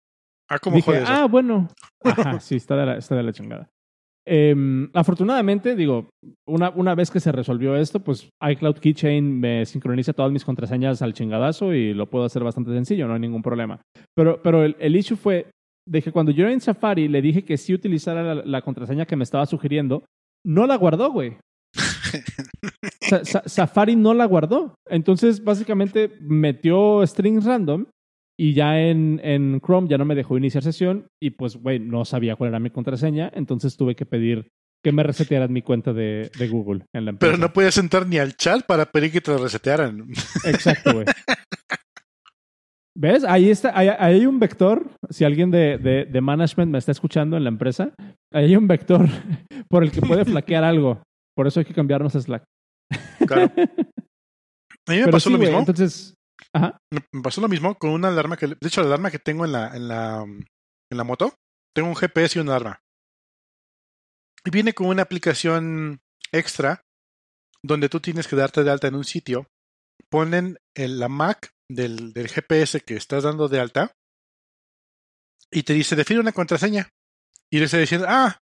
ah, 0.49 0.59
¿cómo 0.59 0.77
Dije, 0.77 1.03
ah, 1.07 1.27
bueno. 1.27 1.69
Ajá, 2.05 2.41
sí, 2.41 2.57
está 2.57 2.77
de 2.77 2.87
la, 2.87 2.97
está 2.97 3.17
de 3.17 3.23
la 3.23 3.33
chingada. 3.33 3.71
Em, 4.27 4.89
afortunadamente, 4.95 5.77
digo, 5.77 6.09
una, 6.49 6.71
una 6.71 6.95
vez 6.95 7.11
que 7.11 7.21
se 7.21 7.31
resolvió 7.33 7.77
esto, 7.77 8.01
pues 8.01 8.29
iCloud 8.41 8.77
Keychain 8.79 9.39
me 9.39 9.67
sincroniza 9.67 10.13
todas 10.15 10.33
mis 10.33 10.45
contraseñas 10.45 11.03
al 11.03 11.13
chingadazo 11.13 11.75
y 11.75 11.93
lo 11.93 12.09
puedo 12.09 12.25
hacer 12.25 12.43
bastante 12.43 12.73
sencillo, 12.73 13.07
no 13.07 13.15
hay 13.15 13.21
ningún 13.21 13.43
problema. 13.43 13.81
Pero, 14.17 14.41
pero 14.43 14.65
el, 14.65 14.77
el 14.79 14.97
issue 14.97 15.17
fue 15.17 15.51
de 15.87 16.01
que 16.01 16.13
cuando 16.13 16.33
yo 16.33 16.49
en 16.49 16.61
Safari 16.63 17.09
le 17.09 17.21
dije 17.21 17.45
que 17.45 17.59
sí 17.59 17.75
utilizara 17.75 18.23
la, 18.35 18.43
la 18.45 18.63
contraseña 18.63 19.05
que 19.05 19.17
me 19.17 19.25
estaba 19.25 19.45
sugiriendo, 19.45 20.05
no 20.47 20.67
la 20.67 20.77
guardó, 20.77 21.11
güey. 21.13 21.37
Sa- 23.01 23.25
Sa- 23.25 23.43
Safari 23.47 23.97
no 23.97 24.15
la 24.15 24.25
guardó. 24.25 24.75
Entonces, 24.89 25.43
básicamente, 25.45 26.11
metió 26.21 27.07
strings 27.07 27.45
random 27.45 27.87
y 28.39 28.55
ya 28.55 28.81
en, 28.81 29.21
en 29.23 29.61
Chrome 29.61 29.89
ya 29.89 29.99
no 29.99 30.05
me 30.05 30.15
dejó 30.15 30.37
iniciar 30.37 30.63
sesión 30.63 31.07
y 31.23 31.31
pues, 31.31 31.57
güey, 31.57 31.79
no 31.79 32.05
sabía 32.05 32.37
cuál 32.37 32.49
era 32.51 32.59
mi 32.61 32.71
contraseña. 32.71 33.31
Entonces 33.35 33.77
tuve 33.77 33.95
que 33.95 34.07
pedir 34.07 34.49
que 34.83 34.93
me 34.93 35.03
resetearan 35.03 35.53
mi 35.53 35.63
cuenta 35.63 35.93
de, 35.93 36.31
de 36.39 36.49
Google 36.49 36.85
en 36.93 37.05
la 37.07 37.11
empresa. 37.13 37.33
Pero 37.33 37.41
no 37.41 37.53
podías 37.53 37.79
entrar 37.79 38.07
ni 38.07 38.19
al 38.19 38.37
chat 38.37 38.67
para 38.67 38.87
pedir 38.87 39.13
que 39.13 39.21
te 39.21 39.31
lo 39.31 39.39
resetearan. 39.39 40.07
Exacto, 40.45 40.93
güey. 40.93 41.07
¿Ves? 42.97 43.25
Ahí 43.25 43.51
está, 43.51 43.77
ahí, 43.77 43.89
ahí 43.89 44.21
hay 44.21 44.27
un 44.27 44.39
vector. 44.39 44.89
Si 45.11 45.25
alguien 45.25 45.51
de, 45.51 45.79
de, 45.79 46.05
de 46.05 46.21
management 46.21 46.71
me 46.71 46.79
está 46.79 46.93
escuchando 46.93 47.37
en 47.37 47.43
la 47.45 47.49
empresa, 47.49 47.93
ahí 48.33 48.45
hay 48.45 48.57
un 48.57 48.69
vector 48.69 49.07
por 49.69 49.83
el 49.83 49.91
que 49.91 50.01
puede 50.01 50.25
flaquear 50.25 50.63
algo. 50.63 51.03
Por 51.37 51.47
eso 51.47 51.61
hay 51.61 51.67
que 51.67 51.75
cambiarnos 51.75 52.15
a 52.15 52.21
Slack. 52.21 52.45
Claro. 53.27 53.51
A 54.87 54.93
mí 54.93 54.99
me 54.99 55.05
Pero 55.05 55.13
pasó 55.13 55.31
sí, 55.31 55.33
lo 55.33 55.39
mismo. 55.39 55.59
entonces, 55.59 56.15
ajá. 56.55 56.79
Me 57.13 57.23
pasó 57.23 57.41
lo 57.41 57.49
mismo 57.49 57.75
con 57.77 57.91
una 57.91 58.09
alarma 58.09 58.37
que, 58.37 58.47
de 58.47 58.57
hecho, 58.63 58.81
la 58.81 58.89
alarma 58.89 59.11
que 59.11 59.19
tengo 59.19 59.45
en 59.45 59.53
la, 59.53 59.77
en 59.77 59.89
la, 59.89 60.23
en 60.23 60.97
la 60.97 61.05
moto, 61.05 61.35
tengo 61.75 61.89
un 61.89 61.97
GPS 61.97 62.39
y 62.39 62.43
una 62.43 62.53
alarma. 62.57 62.81
Y 64.45 64.51
viene 64.51 64.73
con 64.75 64.87
una 64.89 65.03
aplicación 65.03 66.01
extra 66.33 66.83
donde 67.63 67.89
tú 67.89 68.01
tienes 68.01 68.29
que 68.29 68.37
darte 68.37 68.63
de 68.63 68.71
alta 68.71 68.89
en 68.89 68.95
un 68.95 69.05
sitio. 69.05 69.47
Ponen 70.11 70.59
el- 70.77 70.99
la 71.01 71.09
MAC 71.09 71.51
del, 71.71 72.13
del 72.13 72.29
GPS 72.29 72.81
que 72.83 72.95
estás 72.97 73.23
dando 73.25 73.49
de 73.49 73.59
alta 73.61 73.93
y 75.51 75.63
te 75.63 75.73
dice, 75.73 75.97
define 75.97 76.21
una 76.21 76.33
contraseña. 76.33 76.89
Y 77.51 77.59
le 77.59 77.65
está 77.67 77.79
diciendo, 77.79 78.07
ah, 78.09 78.39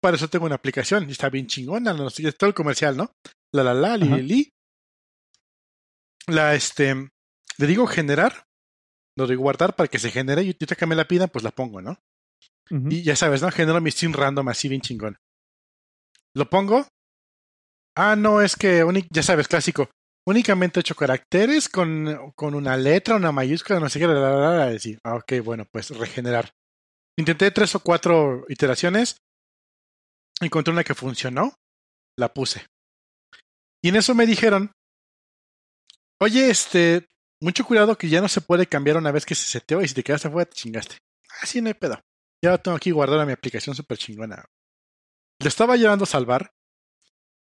para 0.00 0.16
eso 0.16 0.28
tengo 0.28 0.46
una 0.46 0.54
aplicación. 0.54 1.08
Y 1.08 1.12
está 1.12 1.28
bien 1.28 1.46
chingona, 1.46 1.92
no 1.92 2.08
sé, 2.10 2.30
todo 2.32 2.48
el 2.48 2.54
comercial, 2.54 2.96
¿no? 2.96 3.10
La 3.52 3.62
la 3.64 3.74
la, 3.74 3.96
li, 3.96 4.06
li, 4.18 4.22
li. 4.22 4.50
La, 6.28 6.54
este, 6.54 7.08
le 7.62 7.68
digo 7.68 7.86
generar, 7.86 8.44
lo 9.16 9.26
de 9.26 9.36
guardar 9.36 9.76
para 9.76 9.88
que 9.88 9.98
se 9.98 10.10
genere 10.10 10.42
y 10.42 10.48
ahorita 10.48 10.74
que 10.74 10.86
me 10.86 10.96
la 10.96 11.06
pidan, 11.06 11.28
pues 11.28 11.44
la 11.44 11.52
pongo, 11.52 11.80
¿no? 11.80 11.96
Y 12.70 13.02
ya 13.02 13.16
sabes, 13.16 13.42
¿no? 13.42 13.50
Genero 13.50 13.80
mi 13.80 13.90
stream 13.90 14.14
random 14.14 14.48
así 14.48 14.68
bien 14.68 14.80
chingón. 14.80 15.18
Lo 16.34 16.48
pongo. 16.48 16.86
Ah, 17.96 18.16
no, 18.16 18.40
es 18.40 18.56
que, 18.56 18.82
ya 19.10 19.22
sabes, 19.22 19.46
clásico. 19.46 19.90
Únicamente 20.26 20.80
ocho 20.80 20.94
caracteres 20.94 21.68
con, 21.68 22.32
con 22.34 22.54
una 22.54 22.76
letra, 22.76 23.16
una 23.16 23.30
mayúscula, 23.30 23.78
no 23.78 23.88
sé 23.90 23.98
qué, 23.98 24.06
la, 24.06 24.14
la, 24.14 24.36
la, 24.36 24.56
la, 24.56 24.66
decir, 24.66 24.98
ah, 25.04 25.16
ok, 25.16 25.44
bueno, 25.44 25.66
pues 25.70 25.90
regenerar. 25.90 26.50
Intenté 27.18 27.50
tres 27.50 27.74
o 27.74 27.80
cuatro 27.80 28.46
iteraciones. 28.48 29.18
Encontré 30.40 30.72
una 30.72 30.84
que 30.84 30.94
funcionó. 30.94 31.54
La 32.18 32.32
puse. 32.32 32.66
Y 33.84 33.88
en 33.88 33.96
eso 33.96 34.14
me 34.14 34.26
dijeron, 34.26 34.72
oye, 36.20 36.50
este, 36.50 37.06
mucho 37.42 37.64
cuidado 37.64 37.98
que 37.98 38.08
ya 38.08 38.20
no 38.20 38.28
se 38.28 38.40
puede 38.40 38.66
cambiar 38.66 38.96
una 38.96 39.12
vez 39.12 39.26
que 39.26 39.34
se 39.34 39.46
seteó 39.46 39.82
y 39.82 39.88
si 39.88 39.94
te 39.94 40.02
quedaste 40.02 40.28
afuera 40.28 40.48
te 40.48 40.56
chingaste. 40.56 40.96
Así 41.40 41.60
no 41.60 41.68
hay 41.68 41.74
pedo. 41.74 42.00
Ya 42.42 42.56
tengo 42.58 42.76
aquí 42.76 42.90
guardada 42.90 43.26
mi 43.26 43.32
aplicación 43.32 43.74
súper 43.74 43.98
chingona. 43.98 44.44
Le 45.40 45.48
estaba 45.48 45.76
llevando 45.76 46.04
a 46.04 46.06
salvar 46.06 46.52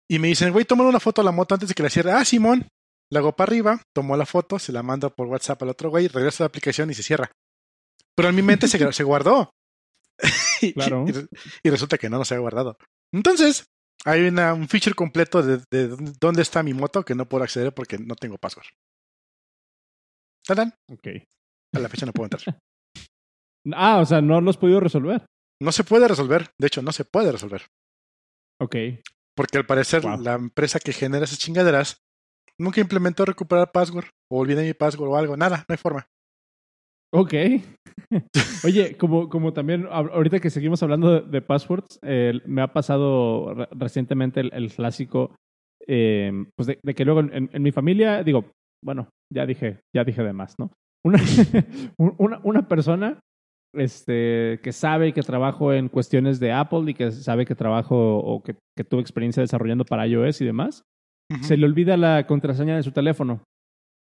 y 0.08 0.18
me 0.18 0.28
dicen, 0.28 0.52
güey, 0.52 0.64
toma 0.64 0.84
una 0.84 1.00
foto 1.00 1.20
a 1.20 1.24
la 1.24 1.32
moto 1.32 1.54
antes 1.54 1.68
de 1.68 1.74
que 1.74 1.82
la 1.82 1.90
cierre. 1.90 2.12
Ah, 2.12 2.24
Simón. 2.24 2.68
La 3.10 3.20
hago 3.20 3.34
para 3.34 3.48
arriba, 3.48 3.82
tomo 3.94 4.16
la 4.16 4.26
foto, 4.26 4.58
se 4.58 4.70
la 4.70 4.82
mando 4.82 5.14
por 5.14 5.28
WhatsApp 5.28 5.62
al 5.62 5.70
otro 5.70 5.88
güey, 5.88 6.08
regreso 6.08 6.42
a 6.42 6.44
la 6.44 6.48
aplicación 6.48 6.90
y 6.90 6.94
se 6.94 7.02
cierra. 7.02 7.30
Pero 8.14 8.28
en 8.28 8.34
mi 8.34 8.42
mente 8.42 8.68
se, 8.68 8.92
se 8.92 9.04
guardó. 9.04 9.50
Claro. 10.74 11.04
y, 11.06 11.68
y 11.68 11.70
resulta 11.70 11.98
que 11.98 12.10
no, 12.10 12.18
no 12.18 12.24
se 12.24 12.34
ha 12.34 12.38
guardado. 12.38 12.76
Entonces, 13.12 13.64
hay 14.04 14.22
una, 14.22 14.54
un 14.54 14.68
feature 14.68 14.94
completo 14.94 15.40
de, 15.40 15.62
de 15.70 15.96
dónde 16.20 16.42
está 16.42 16.64
mi 16.64 16.74
moto 16.74 17.04
que 17.04 17.14
no 17.14 17.28
puedo 17.28 17.44
acceder 17.44 17.72
porque 17.72 17.96
no 17.96 18.16
tengo 18.16 18.36
password. 18.38 18.66
¿Tadán? 20.48 20.72
Ok. 20.90 21.06
A 21.76 21.78
la 21.80 21.88
fecha 21.90 22.06
no 22.06 22.12
puedo 22.12 22.30
entrar. 22.32 22.58
Ah, 23.74 23.98
o 24.00 24.06
sea, 24.06 24.22
no 24.22 24.40
lo 24.40 24.48
has 24.50 24.56
podido 24.56 24.80
resolver. 24.80 25.26
No 25.62 25.70
se 25.72 25.84
puede 25.84 26.08
resolver. 26.08 26.50
De 26.58 26.66
hecho, 26.68 26.80
no 26.80 26.92
se 26.92 27.04
puede 27.04 27.30
resolver. 27.30 27.62
Ok. 28.60 28.76
Porque 29.36 29.58
al 29.58 29.66
parecer 29.66 30.02
Wow. 30.02 30.20
la 30.22 30.34
empresa 30.34 30.80
que 30.80 30.92
genera 30.92 31.24
esas 31.24 31.38
chingaderas 31.38 31.98
nunca 32.58 32.80
implementó 32.80 33.24
recuperar 33.24 33.70
password 33.70 34.06
o 34.32 34.38
olvidé 34.40 34.64
mi 34.64 34.72
password 34.74 35.10
o 35.10 35.16
algo. 35.16 35.36
Nada, 35.36 35.58
no 35.68 35.72
hay 35.72 35.76
forma. 35.76 36.06
Ok. 37.12 37.34
Oye, 38.64 38.96
como, 38.96 39.28
como 39.28 39.52
también 39.52 39.86
ahorita 39.90 40.40
que 40.40 40.50
seguimos 40.50 40.82
hablando 40.82 41.20
de, 41.20 41.28
de 41.28 41.42
passwords, 41.42 41.98
eh, 42.02 42.40
me 42.46 42.62
ha 42.62 42.72
pasado 42.72 43.54
re- 43.54 43.68
recientemente 43.72 44.40
el, 44.40 44.52
el 44.54 44.72
clásico, 44.72 45.34
eh, 45.86 46.32
pues 46.56 46.66
de, 46.66 46.78
de 46.82 46.94
que 46.94 47.04
luego 47.04 47.20
en, 47.20 47.50
en 47.52 47.62
mi 47.62 47.72
familia, 47.72 48.22
digo, 48.22 48.50
bueno, 48.84 49.08
ya 49.32 49.46
dije, 49.46 49.80
ya 49.94 50.04
dije 50.04 50.22
de 50.22 50.32
más, 50.32 50.54
¿no? 50.58 50.70
Una, 51.04 51.18
un- 51.98 52.14
una, 52.18 52.40
una 52.44 52.68
persona 52.68 53.20
este, 53.74 54.60
que 54.62 54.72
sabe 54.72 55.12
que 55.12 55.22
trabajo 55.22 55.72
en 55.72 55.88
cuestiones 55.88 56.40
de 56.40 56.52
Apple 56.52 56.90
y 56.90 56.94
que 56.94 57.10
sabe 57.12 57.44
que 57.46 57.54
trabajo 57.54 58.18
o 58.18 58.42
que, 58.42 58.54
que 58.76 58.84
tuve 58.84 59.00
experiencia 59.02 59.42
desarrollando 59.42 59.84
para 59.84 60.06
iOS 60.06 60.40
y 60.40 60.44
demás, 60.46 60.82
se 61.42 61.56
le 61.58 61.66
olvida 61.66 61.96
la 61.98 62.26
contraseña 62.26 62.76
de 62.76 62.82
su 62.82 62.90
teléfono. 62.92 63.42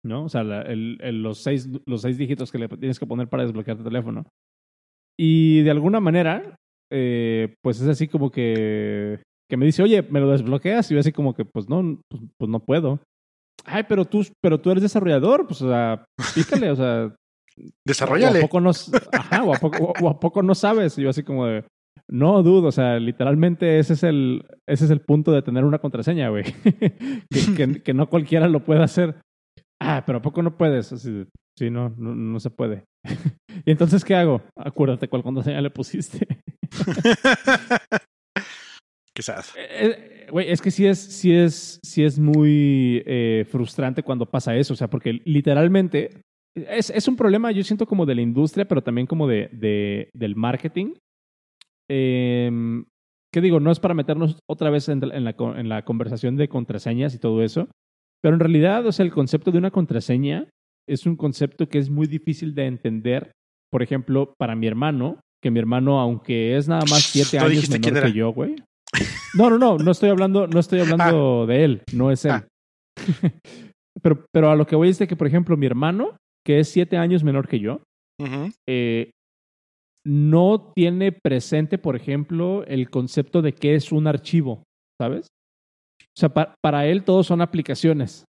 ¿No? 0.07 0.25
O 0.25 0.29
sea, 0.29 0.45
la- 0.45 0.63
el- 0.63 0.97
el- 1.03 1.23
los, 1.23 1.39
seis, 1.43 1.69
los 1.87 2.03
seis 2.03 2.17
dígitos 2.17 2.51
que 2.53 2.59
le 2.59 2.69
tienes 2.69 2.99
que 2.99 3.07
poner 3.07 3.29
para 3.29 3.43
desbloquear 3.43 3.77
tu 3.77 3.85
teléfono. 3.85 4.25
Y 5.19 5.61
de 5.63 5.71
alguna 5.73 6.01
manera, 6.01 6.57
eh, 6.91 7.55
pues 7.63 7.81
es 7.81 7.89
así 7.89 8.09
como 8.09 8.31
que, 8.31 9.21
que 9.51 9.57
me 9.57 9.67
dice, 9.67 9.83
oye, 9.83 10.03
¿me 10.03 10.21
lo 10.21 10.31
desbloqueas? 10.31 10.91
Y 10.91 10.95
yo 10.95 11.01
así 11.01 11.13
como 11.13 11.35
que, 11.35 11.45
pues 11.45 11.69
no, 11.69 12.01
pues, 12.09 12.23
pues 12.39 12.49
no 12.51 12.61
puedo. 12.61 13.01
Ay, 13.73 13.85
pero 13.89 14.05
tú, 14.05 14.27
pero 14.43 14.61
tú 14.61 14.71
eres 14.71 14.83
desarrollador, 14.83 15.47
pues 15.47 15.63
o 15.63 15.69
sea, 15.69 16.05
pícale, 16.35 16.71
o 16.71 16.77
sea, 16.77 17.05
o 17.07 17.11
a 17.11 17.71
Desarrollale. 17.85 18.41
poco 18.41 18.61
no, 18.61 18.71
s- 18.71 18.91
ajá, 19.13 19.45
o 19.45 19.55
a 19.55 19.59
poco, 19.59 19.85
o- 19.85 20.05
o 20.05 20.09
a 20.09 20.19
poco 20.19 20.43
no 20.43 20.55
sabes. 20.55 20.97
Y 20.99 21.03
yo 21.03 21.11
así 21.11 21.23
como 21.23 21.47
de, 21.47 21.65
no, 22.09 22.43
dude, 22.43 22.67
o 22.69 22.73
sea, 22.73 22.99
literalmente 22.99 23.79
ese 23.79 23.93
es 23.93 24.03
el, 24.03 24.45
ese 24.69 24.87
es 24.87 24.91
el 24.91 25.01
punto 25.03 25.31
de 25.33 25.43
tener 25.43 25.65
una 25.65 25.79
contraseña, 25.79 26.29
güey. 26.31 26.45
que, 27.31 27.55
que, 27.57 27.83
que 27.83 27.95
no 27.95 28.09
cualquiera 28.09 28.49
lo 28.49 28.65
puede 28.65 28.83
hacer. 28.83 29.17
Ah, 29.81 30.03
pero 30.07 30.19
a 30.19 30.23
poco 30.23 30.43
no 30.43 30.57
puedes. 30.57 30.93
Así 30.93 31.11
de, 31.13 31.27
sí, 31.59 31.71
no, 31.71 31.91
no, 31.97 32.15
no 32.15 32.41
se 32.41 32.51
puede. 32.51 32.85
y 33.65 33.71
entonces, 33.71 34.05
¿qué 34.05 34.15
hago? 34.17 34.43
Acuérdate 34.57 35.09
cuál 35.09 35.23
contraseña 35.23 35.61
le 35.61 35.71
pusiste. 35.71 36.27
Quizás. 39.21 39.55
Eh, 39.57 39.69
eh, 39.71 40.27
Güey, 40.31 40.51
es 40.51 40.63
que 40.63 40.71
sí 40.71 40.87
es, 40.87 40.99
sí 40.99 41.33
es, 41.33 41.81
sí 41.83 42.05
es 42.05 42.19
muy 42.19 43.03
eh, 43.05 43.45
frustrante 43.51 44.03
cuando 44.03 44.27
pasa 44.27 44.55
eso. 44.57 44.75
O 44.75 44.77
sea, 44.77 44.89
porque 44.89 45.21
literalmente 45.25 46.11
es, 46.55 46.91
es 46.91 47.09
un 47.09 47.17
problema, 47.17 47.51
yo 47.51 47.63
siento 47.65 47.85
como 47.87 48.07
de 48.07 48.15
la 48.15 48.23
industria, 48.23 48.65
pero 48.67 48.83
también 48.83 49.07
como 49.09 49.27
de, 49.27 49.49
de- 49.53 50.09
del 50.15 50.37
marketing. 50.37 50.95
Eh, 51.91 52.51
¿Qué 53.33 53.41
digo? 53.41 53.61
No 53.61 53.71
es 53.71 53.79
para 53.81 53.95
meternos 53.95 54.39
otra 54.49 54.71
vez 54.71 54.89
en, 54.89 55.03
en 55.13 55.25
la, 55.25 55.35
en 55.57 55.69
la 55.69 55.85
conversación 55.85 56.37
de 56.37 56.49
contraseñas 56.49 57.15
y 57.15 57.19
todo 57.19 57.43
eso. 57.43 57.69
Pero 58.23 58.35
en 58.35 58.41
realidad, 58.41 58.85
o 58.87 58.93
sea, 58.93 59.05
el 59.05 59.13
concepto 59.13 59.51
de 59.51 59.59
una 59.59 59.71
contraseña 59.71 60.49
es 60.89 61.07
un 61.07 61.17
concepto 61.17 61.69
que 61.69 61.79
es 61.79 61.91
muy 61.91 62.07
difícil 62.07 62.55
de 62.55 62.67
entender. 62.67 63.33
Por 63.71 63.83
ejemplo, 63.83 64.35
para 64.39 64.57
mi 64.57 64.67
hermano, 64.67 65.21
que 65.43 65.51
mi 65.51 65.59
hermano, 65.61 66.01
aunque 66.01 66.57
es 66.57 66.69
nada 66.69 66.83
más 66.91 67.03
siete 67.05 67.39
años 67.39 67.69
menor 67.71 67.93
que 67.93 67.99
era. 67.99 68.09
yo, 68.09 68.33
güey. 68.33 68.57
No, 69.35 69.51
no, 69.51 69.59
no, 69.59 69.77
no 69.79 69.91
estoy 69.91 70.11
hablando, 70.11 70.47
no 70.47 70.59
estoy 70.61 70.81
hablando 70.81 71.47
de 71.47 71.65
él, 71.65 71.83
no 71.93 72.11
es 72.11 72.25
él. 72.25 72.33
Ah. 72.33 72.47
pero, 74.03 74.25
pero 74.33 74.51
a 74.51 74.57
lo 74.57 74.67
que 74.67 74.77
voy 74.77 74.89
es 74.89 74.99
de 74.99 75.07
que, 75.07 75.17
por 75.17 75.27
ejemplo, 75.27 75.57
mi 75.57 75.67
hermano, 75.67 76.17
que 76.45 76.61
es 76.61 76.69
siete 76.69 76.97
años 76.97 77.23
menor 77.25 77.49
que 77.49 77.61
yo, 77.61 77.81
eh, 78.69 79.11
no 80.07 80.73
tiene 80.75 81.13
presente, 81.13 81.79
por 81.79 81.95
ejemplo, 81.97 82.65
el 82.67 82.91
concepto 82.91 83.43
de 83.43 83.53
qué 83.53 83.75
es 83.75 83.93
un 83.93 84.07
archivo, 84.07 84.63
¿sabes? 85.01 85.27
O 86.03 86.19
sea, 86.19 86.29
pa- 86.31 86.55
para 86.63 86.87
él 86.87 87.05
todos 87.05 87.27
son 87.27 87.41
aplicaciones. 87.41 88.25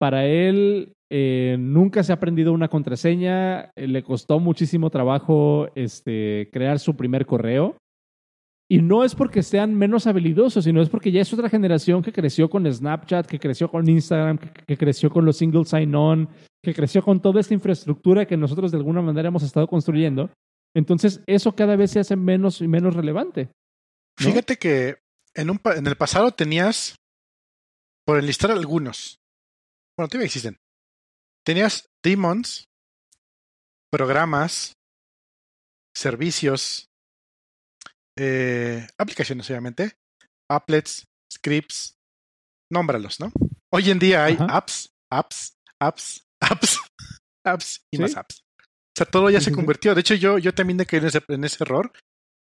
Para 0.00 0.26
él 0.26 0.92
eh, 1.10 1.56
nunca 1.58 2.02
se 2.02 2.12
ha 2.12 2.16
aprendido 2.16 2.52
una 2.52 2.68
contraseña, 2.68 3.70
eh, 3.76 3.88
le 3.88 4.02
costó 4.02 4.38
muchísimo 4.38 4.90
trabajo 4.90 5.68
este, 5.74 6.48
crear 6.52 6.78
su 6.78 6.94
primer 6.96 7.26
correo. 7.26 7.76
Y 8.70 8.82
no 8.82 9.02
es 9.02 9.14
porque 9.14 9.42
sean 9.42 9.74
menos 9.74 10.06
habilidosos, 10.06 10.64
sino 10.64 10.82
es 10.82 10.90
porque 10.90 11.10
ya 11.10 11.22
es 11.22 11.32
otra 11.32 11.48
generación 11.48 12.02
que 12.02 12.12
creció 12.12 12.50
con 12.50 12.70
Snapchat, 12.70 13.26
que 13.26 13.38
creció 13.38 13.70
con 13.70 13.88
Instagram, 13.88 14.38
que, 14.38 14.76
creció 14.76 15.10
con 15.10 15.24
los 15.24 15.38
single 15.38 15.64
sign-on, 15.64 16.28
que 16.62 16.74
creció 16.74 17.02
con 17.02 17.22
toda 17.22 17.40
esta 17.40 17.54
infraestructura 17.54 18.26
que 18.26 18.36
nosotros 18.36 18.70
de 18.70 18.76
alguna 18.76 19.00
manera 19.00 19.28
hemos 19.28 19.42
estado 19.42 19.66
construyendo. 19.66 20.30
Entonces, 20.74 21.22
eso 21.26 21.56
cada 21.56 21.76
vez 21.76 21.92
se 21.92 22.00
hace 22.00 22.14
menos 22.14 22.60
y 22.60 22.68
menos 22.68 22.94
relevante. 22.94 23.48
Fíjate 24.18 24.56
que 24.56 24.98
en, 25.34 25.48
un, 25.48 25.60
en 25.64 25.86
el 25.86 25.96
pasado 25.96 26.32
tenías, 26.32 26.96
por 28.04 28.18
enlistar 28.18 28.50
algunos, 28.50 29.18
bueno, 29.96 30.08
todavía 30.08 30.26
existen. 30.26 30.58
Tenías 31.42 31.88
demons, 32.02 32.68
programas, 33.90 34.74
servicios, 35.94 36.87
eh, 38.18 38.86
aplicaciones, 38.98 39.48
obviamente, 39.50 39.92
applets, 40.50 41.04
scripts, 41.32 41.94
nómbralos, 42.72 43.20
¿no? 43.20 43.32
Hoy 43.72 43.90
en 43.90 43.98
día 43.98 44.24
hay 44.24 44.34
Ajá. 44.34 44.46
apps, 44.56 44.88
apps, 45.12 45.52
apps, 45.80 46.22
apps, 46.42 46.78
apps 47.46 47.80
y 47.92 47.96
Sí. 47.96 48.02
más 48.02 48.16
apps. 48.16 48.40
O 48.60 48.98
sea, 48.98 49.06
todo 49.06 49.30
ya 49.30 49.40
se 49.40 49.52
convirtió. 49.52 49.94
De 49.94 50.00
hecho, 50.00 50.14
yo, 50.14 50.38
yo 50.38 50.52
también 50.52 50.78
caído 50.84 51.04
en 51.06 51.08
ese, 51.08 51.22
en 51.28 51.44
ese 51.44 51.62
error. 51.62 51.92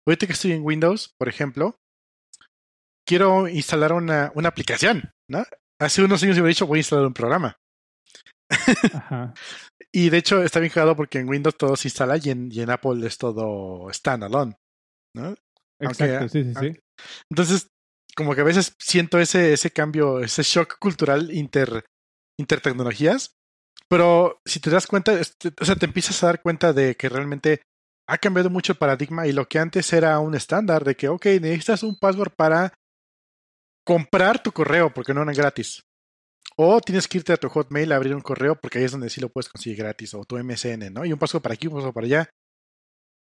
Ahorita 0.06 0.26
que 0.26 0.32
estoy 0.34 0.52
en 0.52 0.64
Windows, 0.64 1.14
por 1.18 1.28
ejemplo, 1.28 1.76
quiero 3.08 3.48
instalar 3.48 3.92
una, 3.92 4.32
una 4.34 4.48
aplicación, 4.48 5.10
¿no? 5.30 5.44
Hace 5.80 6.02
unos 6.02 6.22
años 6.22 6.36
me 6.36 6.42
hubiera 6.42 6.54
dicho, 6.54 6.66
voy 6.66 6.78
a 6.78 6.80
instalar 6.80 7.06
un 7.06 7.14
programa. 7.14 7.56
Ajá. 8.94 9.34
Y 9.94 10.08
de 10.08 10.16
hecho 10.16 10.42
está 10.42 10.58
bien 10.58 10.72
jugado 10.72 10.96
porque 10.96 11.18
en 11.18 11.28
Windows 11.28 11.54
todo 11.58 11.76
se 11.76 11.88
instala 11.88 12.16
y 12.16 12.30
en, 12.30 12.50
y 12.50 12.62
en 12.62 12.70
Apple 12.70 13.06
es 13.06 13.18
todo 13.18 13.92
standalone, 13.92 14.56
¿no? 15.14 15.34
Exacto, 15.82 16.28
sí, 16.28 16.44
sí, 16.44 16.54
sí. 16.54 16.80
Entonces, 17.30 17.68
como 18.16 18.34
que 18.34 18.42
a 18.42 18.44
veces 18.44 18.74
siento 18.78 19.18
ese, 19.18 19.52
ese 19.52 19.70
cambio, 19.70 20.20
ese 20.20 20.42
shock 20.42 20.78
cultural 20.78 21.30
inter, 21.32 21.84
intertecnologías. 22.38 23.34
Pero 23.88 24.40
si 24.46 24.60
te 24.60 24.70
das 24.70 24.86
cuenta, 24.86 25.18
este, 25.18 25.52
o 25.60 25.64
sea, 25.64 25.76
te 25.76 25.86
empiezas 25.86 26.22
a 26.22 26.26
dar 26.26 26.42
cuenta 26.42 26.72
de 26.72 26.94
que 26.94 27.08
realmente 27.08 27.62
ha 28.08 28.18
cambiado 28.18 28.50
mucho 28.50 28.72
el 28.72 28.78
paradigma 28.78 29.26
y 29.26 29.32
lo 29.32 29.46
que 29.46 29.58
antes 29.58 29.92
era 29.92 30.18
un 30.18 30.34
estándar 30.34 30.84
de 30.84 30.94
que, 30.94 31.08
ok, 31.08 31.26
necesitas 31.40 31.82
un 31.82 31.98
password 31.98 32.32
para 32.36 32.74
comprar 33.86 34.42
tu 34.42 34.52
correo 34.52 34.92
porque 34.92 35.14
no 35.14 35.22
era 35.22 35.32
gratis. 35.32 35.82
O 36.56 36.80
tienes 36.80 37.08
que 37.08 37.18
irte 37.18 37.32
a 37.32 37.36
tu 37.36 37.48
Hotmail 37.48 37.92
a 37.92 37.96
abrir 37.96 38.14
un 38.14 38.20
correo 38.20 38.56
porque 38.56 38.78
ahí 38.78 38.84
es 38.84 38.92
donde 38.92 39.10
sí 39.10 39.20
lo 39.20 39.30
puedes 39.30 39.48
conseguir 39.48 39.78
gratis. 39.78 40.14
O 40.14 40.24
tu 40.24 40.36
MSN, 40.36 40.92
¿no? 40.92 41.04
Y 41.04 41.12
un 41.12 41.18
password 41.18 41.42
para 41.42 41.54
aquí, 41.54 41.66
un 41.66 41.74
password 41.74 41.94
para 41.94 42.06
allá. 42.06 42.30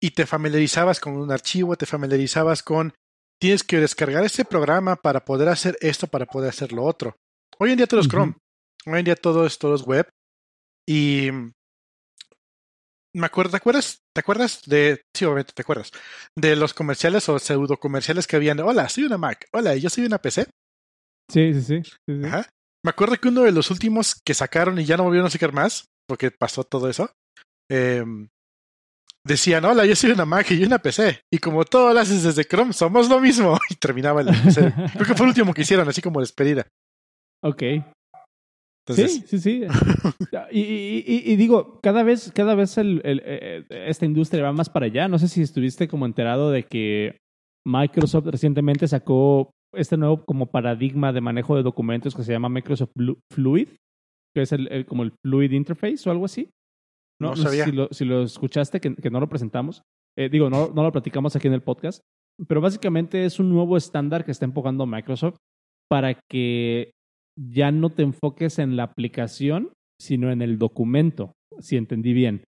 Y 0.02 0.12
te 0.12 0.26
familiarizabas 0.26 1.00
con 1.00 1.16
un 1.16 1.32
archivo, 1.32 1.76
te 1.76 1.86
familiarizabas 1.86 2.64
con 2.64 2.94
tienes 3.40 3.64
que 3.64 3.80
descargar 3.80 4.24
este 4.24 4.46
programa 4.46 4.96
para 4.96 5.26
poder 5.26 5.50
hacer 5.50 5.78
esto, 5.82 6.08
para 6.08 6.26
poder 6.26 6.50
hacer 6.50 6.74
lo 6.74 6.84
otro. 6.84 7.16
Hoy 7.60 7.72
en 7.72 7.78
día 7.78 7.88
todo 7.88 8.02
es. 8.02 8.08
Chrome. 8.08 8.36
Hoy 8.86 9.00
en 9.00 9.06
día 9.06 9.16
todo 9.16 9.46
es, 9.46 9.58
todo 9.58 9.76
es 9.76 9.84
web. 9.84 10.08
Y 10.88 11.30
me 13.14 13.26
acuerdo, 13.26 13.52
¿te 13.52 13.58
acuerdas? 13.58 14.00
¿Te 14.14 14.20
acuerdas 14.22 14.62
de, 14.66 15.02
sí, 15.16 15.26
obviamente 15.26 15.54
te 15.54 15.62
acuerdas, 15.62 15.92
de 16.36 16.56
los 16.56 16.74
comerciales 16.74 17.28
o 17.30 17.40
pseudo 17.40 17.78
comerciales 17.78 18.28
que 18.28 18.36
habían? 18.36 18.58
de, 18.58 18.64
Hola, 18.64 18.90
soy 18.90 19.04
una 19.04 19.18
Mac. 19.18 19.48
Hola, 19.54 19.76
yo 19.76 19.90
soy 19.90 20.06
una 20.06 20.18
PC. 20.18 20.46
Sí, 21.32 21.54
sí, 21.54 21.62
sí. 21.62 21.84
sí, 21.84 22.22
sí. 22.22 22.26
Ajá. 22.26 22.50
Me 22.84 22.90
acuerdo 22.90 23.18
que 23.18 23.28
uno 23.28 23.44
de 23.44 23.52
los 23.52 23.70
últimos 23.70 24.16
que 24.26 24.34
sacaron 24.34 24.80
y 24.80 24.86
ya 24.86 24.98
no 24.98 25.04
volvieron 25.04 25.28
a 25.28 25.32
sacar 25.32 25.54
más, 25.54 25.86
porque 26.08 26.32
pasó 26.32 26.64
todo 26.64 26.90
eso, 26.90 27.12
eh, 27.70 28.04
decían, 29.26 29.64
hola, 29.66 29.86
yo 29.86 29.96
soy 29.96 30.12
una 30.12 30.26
Mac 30.26 30.50
y 30.52 30.64
una 30.64 30.80
PC. 30.80 31.22
Y 31.32 31.38
como 31.38 31.64
todo 31.66 31.94
lo 31.94 32.00
haces 32.00 32.24
desde 32.24 32.44
Chrome, 32.46 32.74
somos 32.74 33.10
lo 33.10 33.20
mismo. 33.20 33.58
Y 33.70 33.76
terminaba 33.76 34.22
el 34.22 34.28
PC. 34.28 34.74
Creo 34.94 35.06
que 35.08 35.16
fue 35.16 35.26
el 35.26 35.30
último 35.30 35.54
que 35.54 35.62
hicieron, 35.62 35.88
así 35.88 36.02
como 36.02 36.20
despedida. 36.20 36.66
Ok. 37.44 37.64
Entonces, 38.88 39.14
sí, 39.14 39.24
sí, 39.28 39.40
sí. 39.40 39.64
y, 40.52 40.60
y- 40.60 41.04
y- 41.06 41.32
y 41.32 41.36
digo, 41.36 41.80
cada 41.84 42.02
vez, 42.04 42.32
cada 42.34 42.56
vez 42.56 42.78
el- 42.80 43.02
el- 43.04 43.22
eh, 43.24 43.64
esta 43.70 44.06
industria 44.06 44.44
va 44.44 44.52
más 44.54 44.70
para 44.70 44.88
allá. 44.88 45.08
No 45.08 45.20
sé 45.20 45.28
si 45.28 45.42
estuviste 45.44 45.88
como 45.88 46.06
enterado 46.08 46.50
de 46.50 46.64
que 46.64 47.18
Microsoft 47.66 48.26
recientemente 48.28 48.88
sacó 48.88 49.52
este 49.74 49.98
nuevo 49.98 50.26
como 50.26 50.48
paradigma 50.48 51.14
de 51.14 51.22
manejo 51.22 51.56
de 51.56 51.64
documentos 51.64 52.16
que 52.16 52.24
se 52.24 52.32
llama 52.32 52.50
Microsoft 52.50 52.90
Flu- 52.98 53.20
Fluid, 53.32 53.70
que 54.36 54.42
es 54.42 54.52
el- 54.52 54.86
como 54.88 55.04
el 55.04 55.14
Fluid 55.24 55.52
Interface 55.52 56.10
o 56.10 56.12
algo 56.12 56.26
así. 56.26 56.50
No 57.22 57.36
sé 57.36 57.44
sabía. 57.44 57.66
si 57.66 57.72
lo, 57.72 57.88
si 57.92 58.06
lo 58.06 58.24
escuchaste, 58.24 58.80
que, 58.80 58.96
que 58.96 59.10
no 59.10 59.20
lo 59.20 59.30
presentamos. 59.30 59.82
Eh, 60.18 60.30
digo, 60.30 60.50
no, 60.50 60.72
no 60.74 60.84
lo 60.84 60.92
platicamos 60.92 61.36
aquí 61.36 61.48
en 61.48 61.54
el 61.54 61.62
podcast. 61.62 62.02
Pero 62.48 62.62
básicamente 62.62 63.26
es 63.26 63.40
un 63.40 63.50
nuevo 63.50 63.78
estándar 63.78 64.26
que 64.26 64.32
está 64.32 64.46
empujando 64.46 64.86
Microsoft 64.86 65.38
para 65.90 66.20
que 66.30 66.92
ya 67.38 67.72
no 67.72 67.90
te 67.90 68.04
enfoques 68.04 68.60
en 68.60 68.76
la 68.76 68.84
aplicación, 68.84 69.72
sino 70.00 70.32
en 70.32 70.42
el 70.42 70.58
documento, 70.58 71.34
si 71.60 71.78
entendí 71.78 72.14
bien. 72.14 72.44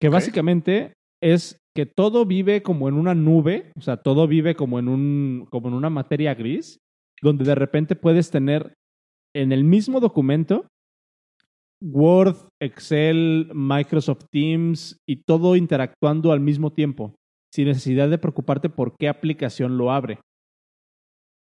Que 0.00 0.08
básicamente 0.08 0.92
es 1.22 1.56
que 1.76 1.86
todo 1.86 2.26
vive 2.26 2.62
como 2.62 2.88
en 2.88 2.94
una 2.94 3.14
nube, 3.14 3.70
o 3.76 3.80
sea, 3.80 3.98
todo 3.98 4.26
vive 4.26 4.54
como 4.56 4.78
en 4.78 4.88
un 4.88 5.46
como 5.50 5.68
en 5.68 5.74
una 5.74 5.90
materia 5.90 6.34
gris 6.34 6.78
donde 7.22 7.44
de 7.44 7.54
repente 7.54 7.94
puedes 7.94 8.30
tener 8.30 8.74
en 9.34 9.52
el 9.52 9.64
mismo 9.64 10.00
documento 10.00 10.66
Word, 11.82 12.36
Excel, 12.60 13.50
Microsoft 13.52 14.26
Teams 14.30 15.00
y 15.06 15.16
todo 15.24 15.56
interactuando 15.56 16.32
al 16.32 16.40
mismo 16.40 16.72
tiempo, 16.72 17.14
sin 17.52 17.66
necesidad 17.66 18.08
de 18.08 18.18
preocuparte 18.18 18.68
por 18.68 18.94
qué 18.98 19.08
aplicación 19.08 19.76
lo 19.76 19.90
abre. 19.90 20.20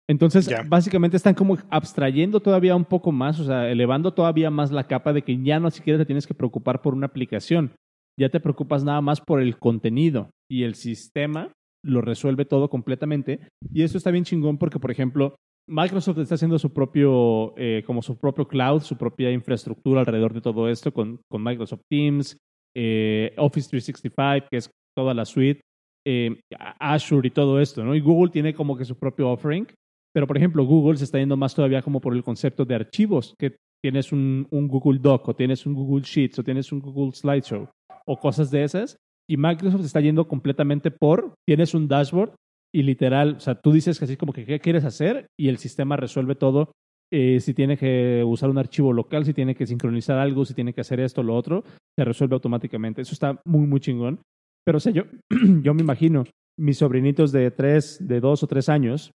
Entonces, 0.09 0.49
básicamente 0.67 1.15
están 1.15 1.35
como 1.35 1.57
abstrayendo 1.69 2.41
todavía 2.41 2.75
un 2.75 2.83
poco 2.83 3.11
más, 3.11 3.39
o 3.39 3.45
sea, 3.45 3.69
elevando 3.69 4.13
todavía 4.13 4.49
más 4.49 4.71
la 4.71 4.87
capa 4.87 5.13
de 5.13 5.21
que 5.21 5.41
ya 5.41 5.59
no 5.59 5.69
siquiera 5.69 5.99
te 5.99 6.05
tienes 6.05 6.27
que 6.27 6.33
preocupar 6.33 6.81
por 6.81 6.93
una 6.93 7.05
aplicación, 7.05 7.71
ya 8.19 8.29
te 8.29 8.39
preocupas 8.39 8.83
nada 8.83 8.99
más 8.99 9.21
por 9.21 9.41
el 9.41 9.57
contenido 9.57 10.31
y 10.49 10.63
el 10.63 10.75
sistema 10.75 11.53
lo 11.83 12.01
resuelve 12.01 12.45
todo 12.45 12.69
completamente. 12.69 13.39
Y 13.73 13.83
eso 13.83 13.97
está 13.97 14.11
bien 14.11 14.25
chingón 14.25 14.57
porque, 14.57 14.79
por 14.79 14.91
ejemplo, 14.91 15.35
Microsoft 15.67 16.19
está 16.19 16.35
haciendo 16.35 16.59
su 16.59 16.73
propio, 16.73 17.53
eh, 17.57 17.83
como 17.85 18.01
su 18.01 18.17
propio 18.17 18.47
cloud, 18.47 18.81
su 18.81 18.97
propia 18.97 19.31
infraestructura 19.31 20.01
alrededor 20.01 20.33
de 20.33 20.41
todo 20.41 20.67
esto 20.69 20.91
con, 20.91 21.19
con 21.29 21.43
Microsoft 21.43 21.83
Teams, 21.89 22.37
eh, 22.75 23.33
Office 23.37 23.69
365, 23.69 24.47
que 24.49 24.57
es 24.57 24.69
toda 24.95 25.13
la 25.13 25.25
suite, 25.25 25.61
eh, 26.05 26.41
Azure 26.79 27.27
y 27.27 27.31
todo 27.31 27.59
esto, 27.59 27.83
¿no? 27.83 27.95
Y 27.95 28.01
Google 28.01 28.31
tiene 28.31 28.53
como 28.53 28.75
que 28.75 28.85
su 28.85 28.97
propio 28.97 29.29
offering, 29.29 29.67
pero 30.13 30.27
por 30.27 30.37
ejemplo 30.37 30.65
Google 30.65 30.97
se 30.97 31.05
está 31.05 31.19
yendo 31.19 31.37
más 31.37 31.55
todavía 31.55 31.81
como 31.81 32.01
por 32.01 32.15
el 32.15 32.23
concepto 32.23 32.65
de 32.65 32.75
archivos, 32.75 33.35
que 33.39 33.55
tienes 33.83 34.11
un, 34.11 34.47
un 34.51 34.67
Google 34.67 34.99
Doc 34.99 35.27
o 35.27 35.35
tienes 35.35 35.65
un 35.65 35.73
Google 35.73 36.03
Sheets 36.03 36.39
o 36.39 36.43
tienes 36.43 36.71
un 36.71 36.79
Google 36.79 37.13
Slideshow 37.13 37.69
o 38.05 38.19
cosas 38.19 38.51
de 38.51 38.63
esas. 38.63 38.97
Y 39.29 39.37
Microsoft 39.37 39.85
está 39.85 40.01
yendo 40.01 40.27
completamente 40.27 40.91
por, 40.91 41.35
tienes 41.47 41.73
un 41.73 41.87
dashboard 41.87 42.33
y 42.73 42.83
literal, 42.83 43.35
o 43.37 43.39
sea, 43.39 43.55
tú 43.55 43.71
dices 43.71 43.99
que 43.99 44.05
así 44.05 44.17
como 44.17 44.33
que 44.33 44.45
qué 44.45 44.59
quieres 44.59 44.85
hacer 44.85 45.27
y 45.37 45.49
el 45.49 45.57
sistema 45.57 45.97
resuelve 45.97 46.35
todo. 46.35 46.71
eh, 47.13 47.41
si 47.41 47.53
tiene 47.53 47.75
que 47.77 48.23
usar 48.25 48.49
un 48.49 48.57
archivo 48.57 48.93
local, 48.93 49.25
si 49.25 49.33
tiene 49.33 49.53
que 49.53 49.67
sincronizar 49.67 50.17
algo, 50.17 50.45
si 50.45 50.53
tiene 50.53 50.73
que 50.73 50.79
hacer 50.79 51.01
esto 51.01 51.19
o 51.19 51.23
lo 51.25 51.35
otro, 51.35 51.65
se 51.97 52.05
resuelve 52.05 52.35
automáticamente. 52.35 53.01
Eso 53.01 53.13
está 53.13 53.41
muy, 53.43 53.67
muy 53.67 53.81
chingón. 53.81 54.21
Pero 54.65 54.77
o 54.77 54.79
sea, 54.79 54.93
yo, 54.93 55.03
yo 55.61 55.73
me 55.73 55.81
imagino 55.81 56.23
mis 56.57 56.77
sobrinitos 56.77 57.33
de 57.33 57.51
tres, 57.51 57.97
de 57.99 58.21
dos 58.21 58.43
o 58.43 58.47
tres 58.47 58.69
años, 58.69 59.11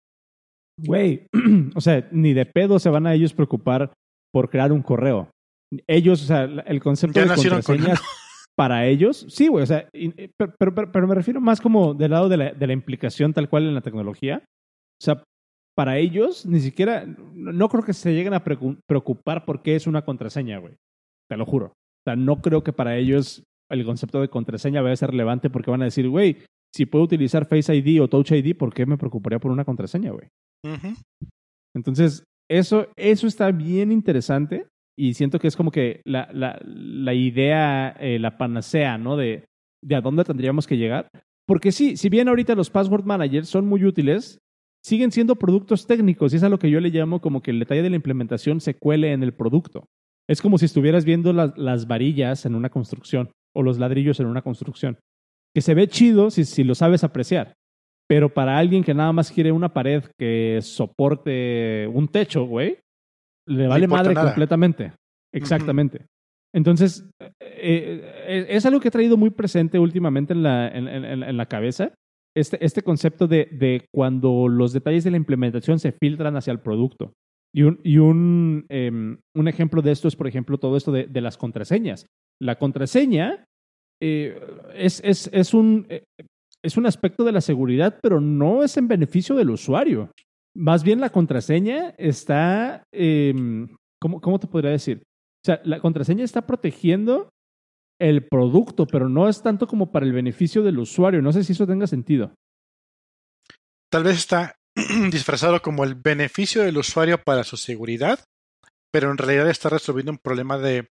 güey, 0.78 1.28
o 1.76 1.80
sea, 1.80 2.08
ni 2.12 2.34
de 2.34 2.46
pedo 2.46 2.80
se 2.80 2.90
van 2.90 3.08
a 3.08 3.14
ellos 3.14 3.34
preocupar 3.34 3.94
por 4.34 4.50
crear 4.50 4.74
un 4.74 4.82
correo. 4.82 5.30
Ellos, 5.88 6.22
o 6.24 6.26
sea, 6.26 6.44
el 6.44 6.82
concepto 6.82 7.20
Ya 7.20 7.24
de 7.24 7.30
nacieron 7.30 7.62
con 7.62 7.78
contraseñas 7.78 8.02
para 8.58 8.86
ellos, 8.88 9.26
sí, 9.30 9.48
güey, 9.48 9.64
o 9.64 9.68
sea, 9.68 9.90
y- 9.94 10.14
eh, 10.22 10.30
pero, 10.38 10.54
pero- 10.58 10.92
pero- 10.92 11.08
me 11.08 11.16
refiero 11.16 11.42
más 11.42 11.60
como 11.60 11.94
del 11.94 12.12
lado 12.12 12.30
de 12.30 12.38
la, 12.38 12.54
de 12.54 12.68
la 12.68 12.74
implicación 12.74 13.34
tal 13.34 13.50
cual 13.50 13.64
en 13.68 13.74
la 13.76 13.82
tecnología. 13.82 14.44
O 14.46 15.04
sea, 15.04 15.24
para 15.76 15.98
ellos, 15.98 16.46
ni 16.46 16.62
siquiera, 16.62 17.06
no 17.06 17.52
no 17.52 17.68
creo 17.70 17.84
que 17.84 17.92
se 17.94 18.14
lleguen 18.14 18.34
a 18.34 18.44
preocupar 18.44 19.44
por 19.46 19.62
qué 19.62 19.76
es 19.76 19.88
una 19.88 20.04
contraseña, 20.04 20.58
güey. 20.60 20.76
Te 21.30 21.36
lo 21.36 21.46
juro. 21.46 21.66
O 21.68 22.04
sea, 22.08 22.16
no 22.16 22.42
creo 22.42 22.64
que 22.64 22.72
para 22.72 22.96
ellos 22.98 23.44
el 23.70 23.84
concepto 23.84 24.22
de 24.22 24.30
contraseña 24.30 24.82
vaya 24.82 24.94
a 24.94 24.98
ser 24.98 25.10
relevante 25.12 25.50
porque 25.50 25.72
van 25.72 25.82
a 25.82 25.86
decir, 25.86 26.08
güey, 26.08 26.38
si 26.74 26.86
puedo 26.86 27.04
utilizar 27.04 27.46
Face 27.48 27.76
ID 27.76 28.02
o 28.02 28.08
Touch 28.08 28.32
ID, 28.32 28.56
¿por 28.56 28.74
qué 28.74 28.86
me 28.86 28.98
preocuparía 28.98 29.40
por 29.40 29.52
una 29.52 29.66
contraseña, 29.66 30.12
güey? 30.12 30.28
Ujú. 30.66 30.94
Entonces, 31.76 32.24
eso, 32.50 32.88
eso 32.96 33.28
está 33.28 33.52
bien 33.52 33.92
interesante 33.92 34.68
y 34.98 35.14
siento 35.14 35.40
que 35.40 35.48
es 35.48 35.56
como 35.56 35.72
que 35.72 36.02
la, 36.06 36.30
la, 36.34 36.60
la 36.64 37.14
idea, 37.14 37.96
eh, 38.00 38.20
la 38.20 38.38
panacea, 38.38 38.98
¿no? 38.98 39.18
De, 39.18 39.46
de 39.84 39.96
a 39.96 40.02
dónde 40.02 40.24
tendríamos 40.24 40.68
que 40.68 40.78
llegar. 40.78 41.10
Porque 41.46 41.72
sí, 41.72 41.98
si 41.98 42.10
bien 42.10 42.28
ahorita 42.28 42.56
los 42.56 42.70
password 42.70 43.06
managers 43.06 43.50
son 43.50 43.68
muy 43.68 43.84
útiles, 43.84 44.40
siguen 44.84 45.12
siendo 45.12 45.36
productos 45.36 45.86
técnicos 45.86 46.34
y 46.34 46.38
es 46.38 46.44
a 46.44 46.50
lo 46.50 46.60
que 46.60 46.70
yo 46.70 46.80
le 46.80 46.90
llamo 46.90 47.20
como 47.20 47.42
que 47.42 47.52
el 47.52 47.60
detalle 47.60 47.84
de 47.84 47.90
la 47.90 47.96
implementación 47.96 48.62
se 48.62 48.76
cuele 48.76 49.12
en 49.12 49.24
el 49.24 49.34
producto. 49.34 49.86
Es 50.28 50.42
como 50.42 50.58
si 50.58 50.66
estuvieras 50.66 51.06
viendo 51.06 51.34
las, 51.34 51.56
las 51.58 51.88
varillas 51.88 52.46
en 52.46 52.56
una 52.56 52.70
construcción 52.70 53.30
o 53.54 53.62
los 53.62 53.78
ladrillos 53.78 54.20
en 54.20 54.28
una 54.28 54.42
construcción. 54.42 54.98
Que 55.54 55.62
se 55.62 55.76
ve 55.76 55.88
chido 55.88 56.32
si, 56.32 56.46
si 56.46 56.64
lo 56.64 56.74
sabes 56.74 57.04
apreciar. 57.04 57.54
Pero 58.08 58.34
para 58.34 58.58
alguien 58.58 58.84
que 58.84 58.94
nada 58.94 59.12
más 59.12 59.32
quiere 59.32 59.52
una 59.52 59.74
pared 59.74 60.04
que 60.18 60.60
soporte 60.62 61.88
un 61.92 62.08
techo, 62.08 62.46
güey, 62.46 62.80
le 63.48 63.68
vale 63.68 63.88
madre 63.88 64.14
nada. 64.14 64.28
completamente. 64.28 64.94
Exactamente. 65.34 66.06
Entonces, 66.54 67.10
eh, 67.20 68.02
eh, 68.28 68.46
es 68.50 68.66
algo 68.66 68.80
que 68.80 68.88
he 68.88 68.92
traído 68.92 69.18
muy 69.18 69.30
presente 69.30 69.78
últimamente 69.80 70.34
en 70.34 70.44
la, 70.44 70.68
en, 70.70 70.88
en- 70.88 71.24
en 71.24 71.38
la 71.38 71.46
cabeza. 71.48 71.94
Este, 72.38 72.64
este 72.64 72.82
concepto 72.82 73.28
de, 73.28 73.48
de 73.52 73.86
cuando 73.94 74.48
los 74.48 74.74
detalles 74.74 75.04
de 75.04 75.12
la 75.12 75.18
implementación 75.18 75.80
se 75.80 75.94
filtran 76.02 76.36
hacia 76.38 76.52
el 76.52 76.60
producto. 76.60 77.14
Y 77.54 77.64
un, 77.64 77.80
y 77.84 77.98
un, 77.98 78.66
em, 78.70 79.18
un 79.36 79.48
ejemplo 79.48 79.82
de 79.82 79.92
esto 79.92 80.08
es, 80.10 80.16
por 80.18 80.28
ejemplo, 80.28 80.58
todo 80.58 80.76
esto 80.76 80.92
de, 80.92 81.08
de 81.08 81.22
las 81.22 81.38
contraseñas. 81.38 82.06
La 82.42 82.56
contraseña 82.56 83.46
eh, 84.02 84.38
es, 84.76 85.02
es, 85.06 85.30
es, 85.32 85.54
un, 85.54 85.86
eh, 85.90 86.04
es 86.64 86.76
un 86.76 86.86
aspecto 86.86 87.24
de 87.24 87.32
la 87.32 87.40
seguridad, 87.40 87.98
pero 88.02 88.20
no 88.20 88.64
es 88.64 88.76
en 88.76 88.90
beneficio 88.90 89.36
del 89.36 89.52
usuario. 89.52 90.12
Más 90.56 90.84
bien 90.84 91.02
la 91.02 91.12
contraseña 91.12 91.94
está, 91.98 92.84
em, 92.92 93.76
¿cómo, 94.00 94.22
¿cómo 94.22 94.40
te 94.40 94.48
podría 94.48 94.72
decir? 94.72 95.04
O 95.04 95.46
sea, 95.46 95.62
la 95.64 95.80
contraseña 95.80 96.24
está 96.24 96.48
protegiendo 96.48 97.30
el 98.00 98.28
producto, 98.28 98.88
pero 98.88 99.10
no 99.10 99.30
es 99.30 99.42
tanto 99.42 99.68
como 99.68 99.92
para 99.92 100.06
el 100.06 100.14
beneficio 100.14 100.64
del 100.64 100.80
usuario. 100.80 101.22
No 101.22 101.32
sé 101.32 101.44
si 101.44 101.54
eso 101.54 101.68
tenga 101.68 101.88
sentido. 101.88 102.34
Tal 103.92 104.04
vez 104.04 104.18
está 104.18 104.56
disfrazado 105.12 105.62
como 105.62 105.84
el 105.84 105.96
beneficio 105.96 106.64
del 106.64 106.78
usuario 106.78 107.22
para 107.22 107.44
su 107.44 107.58
seguridad, 107.58 108.20
pero 108.92 109.12
en 109.12 109.18
realidad 109.18 109.50
está 109.50 109.70
resolviendo 109.70 110.12
un 110.12 110.18
problema 110.18 110.58
de, 110.58 110.88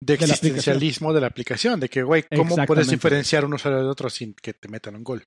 de 0.00 0.16
la 0.18 0.24
existencialismo 0.24 1.12
de 1.12 1.20
la 1.20 1.26
aplicación, 1.26 1.78
de 1.78 1.88
que, 1.88 2.02
güey, 2.02 2.24
¿cómo 2.34 2.56
puedes 2.66 2.88
diferenciar 2.88 3.44
un 3.44 3.54
usuario 3.54 3.82
de 3.82 3.88
otro 3.88 4.10
sin 4.10 4.34
que 4.34 4.52
te 4.54 4.68
metan 4.68 4.96
un 4.96 5.04
gol? 5.04 5.24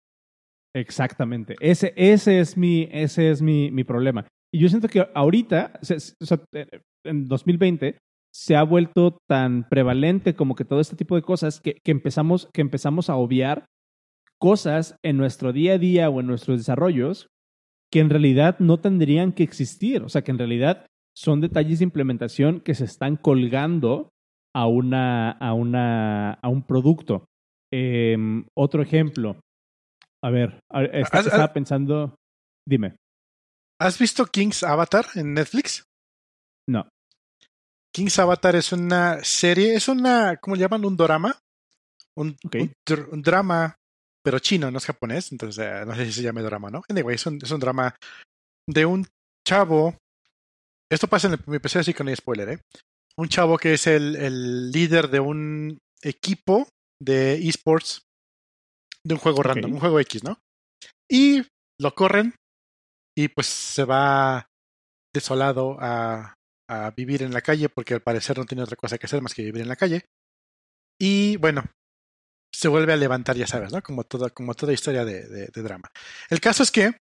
Exactamente. 0.76 1.56
Ese, 1.62 1.94
ese 1.96 2.40
es, 2.40 2.58
mi, 2.58 2.90
ese 2.92 3.32
es 3.32 3.42
mi, 3.42 3.72
mi 3.72 3.86
problema. 3.86 4.28
Y 4.54 4.60
yo 4.60 4.68
siento 4.68 4.90
que 4.90 5.08
ahorita, 5.14 5.80
o 5.82 6.26
sea, 6.26 6.40
eh, 6.54 6.68
en 7.06 7.28
2020, 7.28 7.98
se 8.34 8.56
ha 8.58 8.64
vuelto 8.64 9.18
tan 9.30 9.68
prevalente 9.70 10.36
como 10.36 10.56
que 10.56 10.66
todo 10.66 10.82
este 10.82 10.98
tipo 10.98 11.16
de 11.16 11.22
cosas 11.22 11.62
que, 11.62 11.78
que, 11.82 11.92
empezamos, 11.92 12.50
que 12.54 12.60
empezamos 12.60 13.10
a 13.10 13.16
obviar 13.16 13.66
cosas 14.38 14.98
en 15.02 15.16
nuestro 15.16 15.54
día 15.54 15.74
a 15.74 15.78
día 15.78 16.10
o 16.10 16.20
en 16.20 16.28
nuestros 16.28 16.58
desarrollos 16.58 17.28
que 17.90 18.02
en 18.02 18.10
realidad 18.10 18.60
no 18.60 18.78
tendrían 18.82 19.32
que 19.32 19.44
existir. 19.44 20.04
O 20.04 20.10
sea, 20.10 20.24
que 20.24 20.32
en 20.32 20.40
realidad 20.40 20.86
son 21.16 21.40
detalles 21.40 21.80
de 21.80 21.86
implementación 21.86 22.60
que 22.60 22.76
se 22.76 22.84
están 22.84 23.16
colgando 23.16 24.10
a, 24.54 24.68
una, 24.68 25.32
a, 25.32 25.54
una, 25.54 26.34
a 26.34 26.50
un 26.50 26.64
producto. 26.64 27.24
Em, 27.72 28.46
otro 28.54 28.82
ejemplo. 28.82 29.38
A 30.72 30.82
ver, 30.82 30.92
esta- 30.94 31.20
estaba 31.20 31.54
pensando. 31.54 32.16
Dime. 32.68 32.96
¿Has 33.80 34.00
visto 34.00 34.26
King's 34.26 34.64
Avatar 34.64 35.06
en 35.16 35.34
Netflix? 35.34 35.84
No. 36.70 36.88
King's 37.94 38.18
Avatar 38.20 38.56
es 38.56 38.72
una 38.72 39.24
serie, 39.24 39.76
es 39.76 39.88
una, 39.88 40.38
¿cómo 40.38 40.56
le 40.56 40.62
llaman? 40.62 40.84
Un 40.86 40.98
dorama. 40.98 41.38
Un, 42.18 42.38
dr- 42.88 43.10
un 43.12 43.22
drama, 43.22 43.76
pero 44.24 44.40
chino, 44.40 44.72
no 44.72 44.78
es 44.78 44.86
japonés, 44.86 45.32
entonces 45.34 45.66
eh, 45.66 45.84
no 45.86 45.94
sé 45.96 46.06
si 46.06 46.14
se 46.14 46.22
llama 46.24 46.42
drama, 46.42 46.70
¿no? 46.72 46.82
Anyway, 46.90 47.16
es 47.16 47.26
un, 47.26 47.40
es 47.44 47.52
un 47.52 47.60
drama 47.60 47.94
de 48.70 48.86
un 48.86 49.06
chavo. 49.46 49.96
Esto 50.90 51.08
pasa 51.08 51.28
en 51.28 51.34
el, 51.34 51.40
mi 51.48 51.60
PC, 51.60 51.80
así 51.80 51.94
que 51.94 52.04
no 52.04 52.10
hay 52.10 52.16
spoiler, 52.16 52.50
¿eh? 52.50 52.60
Un 53.18 53.28
chavo 53.28 53.58
que 53.58 53.74
es 53.74 53.86
el, 53.88 54.16
el 54.16 54.72
líder 54.72 55.10
de 55.10 55.20
un 55.20 55.78
equipo 56.02 56.68
de 57.02 57.36
esports 57.48 58.02
de 59.06 59.14
un 59.14 59.20
juego 59.20 59.44
random, 59.44 59.74
un 59.74 59.80
juego 59.80 60.00
X, 60.00 60.24
¿no? 60.24 60.40
Y 61.10 61.44
lo 61.80 61.94
corren 61.94 62.34
y 63.18 63.28
pues 63.30 63.48
se 63.48 63.84
va 63.86 64.48
desolado 65.14 65.78
a, 65.80 66.34
a 66.70 66.92
vivir 66.92 67.22
en 67.24 67.34
la 67.34 67.42
calle 67.42 67.70
porque 67.70 67.94
al 67.94 68.02
parecer 68.02 68.38
no 68.38 68.46
tiene 68.46 68.64
otra 68.64 68.76
cosa 68.76 68.98
que 68.98 69.06
hacer 69.06 69.22
más 69.22 69.34
que 69.34 69.44
vivir 69.44 69.62
en 69.62 69.68
la 69.70 69.76
calle. 69.76 70.06
Y 71.00 71.38
bueno, 71.38 71.64
se 72.54 72.68
vuelve 72.68 72.94
a 72.94 72.98
levantar, 72.98 73.36
ya 73.36 73.48
sabes, 73.48 73.72
¿no? 73.72 73.82
Como 73.82 74.04
toda, 74.06 74.30
como 74.30 74.54
toda 74.56 74.74
historia 74.74 75.06
de, 75.06 75.28
de- 75.28 75.48
de 75.54 75.62
drama. 75.62 75.90
El 76.30 76.40
caso 76.40 76.64
es 76.64 76.72
que, 76.72 76.98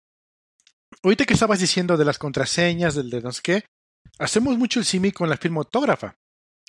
ahorita 1.04 1.26
que 1.26 1.34
estabas 1.34 1.60
diciendo 1.60 1.98
de 1.98 2.06
las 2.06 2.20
contraseñas, 2.20 2.96
del 2.96 3.10
de 3.10 3.22
no 3.22 3.32
sé 3.32 3.42
qué, 3.44 3.66
hacemos 4.20 4.58
mucho 4.58 4.80
el 4.80 4.86
símil 4.86 5.14
con 5.14 5.30
la 5.30 5.38
firma 5.38 5.60
autógrafa. 5.60 6.16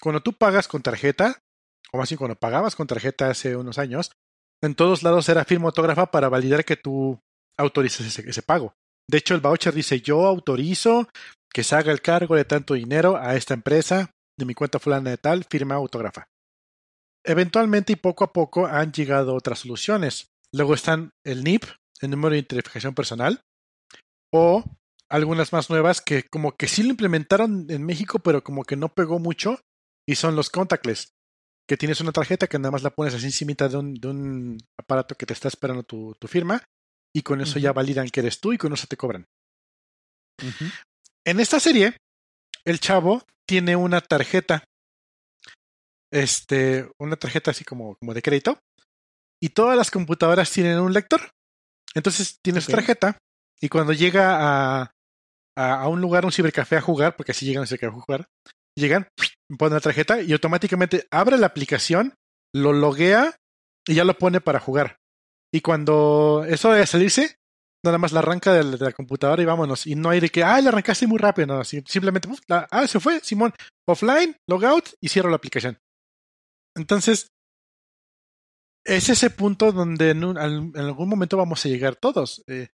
Cuando 0.01 0.23
tú 0.23 0.33
pagas 0.33 0.67
con 0.67 0.83
tarjeta, 0.83 1.39
o 1.93 1.99
más 1.99 2.09
bien 2.09 2.19
cuando 2.19 2.37
pagabas 2.37 2.75
con 2.75 2.87
tarjeta 2.87 3.29
hace 3.31 3.55
unos 3.55 3.79
años, 3.79 4.13
en 4.63 4.75
todos 4.75 5.03
lados 5.03 5.29
era 5.29 5.45
firma 5.45 5.67
autógrafa 5.67 6.11
para 6.11 6.29
validar 6.29 6.65
que 6.65 6.77
tú 6.77 7.21
autorizas 7.59 8.07
ese, 8.07 8.29
ese 8.29 8.43
pago. 8.43 8.75
De 9.09 9.19
hecho, 9.19 9.35
el 9.35 9.41
voucher 9.41 9.75
dice, 9.75 10.01
yo 10.01 10.27
autorizo 10.27 11.09
que 11.53 11.65
se 11.65 11.75
haga 11.75 11.93
el 11.93 12.01
cargo 12.01 12.37
de 12.37 12.45
tanto 12.45 12.75
dinero 12.75 13.17
a 13.17 13.35
esta 13.35 13.55
empresa 13.55 14.13
de 14.39 14.47
mi 14.47 14.55
cuenta 14.55 14.79
fulana 14.79 15.11
de 15.11 15.19
tal, 15.19 15.45
firma 15.45 15.75
autógrafa. 15.75 16.29
Eventualmente 17.25 17.93
y 17.93 17.97
poco 17.97 18.25
a 18.25 18.33
poco 18.33 18.67
han 18.67 18.93
llegado 18.93 19.35
otras 19.35 19.61
soluciones. 19.61 20.31
Luego 20.53 20.75
están 20.75 21.11
el 21.25 21.45
NIP, 21.45 21.65
el 22.01 22.11
número 22.11 22.31
de 22.31 22.39
identificación 22.39 22.95
personal, 22.95 23.43
o 24.33 24.65
algunas 25.11 25.53
más 25.53 25.69
nuevas 25.71 26.01
que 26.01 26.23
como 26.23 26.57
que 26.57 26.69
sí 26.69 26.83
lo 26.83 26.91
implementaron 26.91 27.67
en 27.69 27.85
México, 27.85 28.21
pero 28.21 28.43
como 28.43 28.65
que 28.65 28.77
no 28.77 28.89
pegó 28.89 29.19
mucho, 29.19 29.61
y 30.09 30.15
son 30.15 30.35
los 30.35 30.51
contactless, 30.51 31.13
que 31.71 31.77
tienes 31.77 32.01
una 32.01 32.11
tarjeta 32.11 32.49
que 32.49 32.59
nada 32.59 32.73
más 32.73 32.83
la 32.83 32.91
pones 32.91 33.15
así 33.15 33.27
encima 33.27 33.55
de 33.55 33.77
un, 33.77 33.95
de 33.95 34.09
un 34.09 34.59
aparato 34.77 35.15
que 35.15 35.25
te 35.25 35.35
está 35.35 35.47
esperando 35.47 35.85
tu, 35.85 36.17
tu 36.19 36.27
firma, 36.27 36.65
y 37.15 37.23
con 37.23 37.41
eso 37.41 37.61
ya 37.61 37.73
validan 37.73 38.09
que 38.09 38.19
eres 38.19 38.41
tú 38.41 38.53
y 38.53 38.59
con 38.59 38.73
eso 38.73 38.89
te 38.89 38.97
cobran. 38.97 39.25
En 41.25 41.39
esta 41.39 41.61
serie, 41.61 41.97
el 42.65 42.81
chavo 42.81 43.23
tiene 43.49 43.77
una 43.77 44.01
tarjeta, 44.01 44.65
este, 46.13 46.91
una 46.99 47.15
tarjeta 47.15 47.53
así 47.53 47.65
como, 47.65 47.95
como 48.01 48.15
de 48.15 48.23
crédito, 48.23 48.59
y 49.41 49.51
todas 49.51 49.77
las 49.77 49.93
computadoras 49.93 50.51
tienen 50.51 50.81
un 50.81 50.93
lector. 50.93 51.21
Entonces 51.95 52.39
tiene 52.43 52.61
su 52.61 52.73
Ok. 52.73 52.79
tarjeta, 52.79 53.17
y 53.61 53.69
cuando 53.69 53.93
llega 53.93 54.81
a, 54.81 54.91
a, 55.57 55.83
a 55.83 55.87
un 55.87 56.01
lugar, 56.01 56.25
un 56.25 56.33
cibercafé 56.33 56.79
a 56.79 56.81
jugar, 56.81 57.15
porque 57.15 57.31
así 57.31 57.47
llegan 57.47 57.61
a 57.61 57.63
un 57.63 57.67
cibercafé 57.69 57.97
a 57.97 58.01
jugar, 58.01 58.27
llegan, 58.77 59.07
ponen 59.57 59.75
la 59.75 59.81
tarjeta 59.81 60.23
y 60.23 60.33
automáticamente 60.33 61.07
abre 61.11 61.39
la 61.39 61.47
aplicación, 61.47 62.15
lo 62.55 62.73
loguea 62.73 63.37
y 63.87 63.95
ya 63.95 64.05
lo 64.05 64.17
pone 64.19 64.41
para 64.41 64.61
jugar. 64.61 64.99
Y 65.53 65.61
cuando 65.61 66.45
eso 66.49 66.73
de 66.73 66.87
salirse, 66.87 67.37
nada 67.85 67.99
más 67.99 68.13
la 68.13 68.21
arranca 68.21 68.53
de 68.53 68.79
la, 68.79 68.93
computadora 68.93 69.43
y 69.43 69.47
vámonos. 69.47 69.87
Y 69.87 69.95
no 69.95 70.11
hay 70.11 70.21
de 70.21 70.29
que, 70.29 70.45
ah, 70.45 70.61
la 70.61 70.69
arrancaste 70.69 71.07
muy 71.07 71.19
rápido. 71.19 71.47
No, 71.49 71.65
simplemente, 71.65 72.29
ah, 72.49 72.87
se 72.87 73.01
fue, 73.01 73.21
Simón, 73.21 73.53
offline, 73.89 74.37
logout 74.49 74.91
y 75.01 75.09
cierro 75.09 75.31
la 75.31 75.37
aplicación. 75.37 75.79
Entonces, 76.77 77.29
es 78.85 79.09
ese 79.09 79.31
punto 79.31 79.73
donde 79.73 80.11
en 80.11 80.25
algún 80.25 81.09
momento 81.09 81.37
vamos 81.37 81.65
a 81.65 81.69
llegar 81.69 81.97
todos. 81.97 82.43
Eh, 82.47 82.69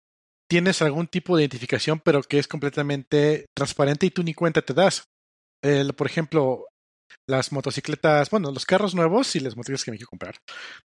tienes 0.48 0.82
algún 0.82 1.08
tipo 1.08 1.36
de 1.36 1.42
identificación, 1.42 2.00
pero 2.00 2.22
que 2.22 2.38
es 2.38 2.46
completamente 2.46 3.46
transparente 3.56 4.06
y 4.06 4.10
tú 4.10 4.22
ni 4.22 4.34
cuenta 4.34 4.62
te 4.62 4.74
das. 4.74 5.04
El- 5.66 5.94
por 5.94 6.06
ejemplo, 6.06 6.66
las 7.28 7.52
motocicletas, 7.52 8.30
bueno, 8.30 8.52
los 8.52 8.66
carros 8.66 8.94
nuevos 8.94 9.34
y 9.36 9.40
las 9.40 9.56
motocicletas 9.56 9.84
que 9.84 9.90
me 9.90 9.96
quiero 9.96 10.10
comprar, 10.10 10.36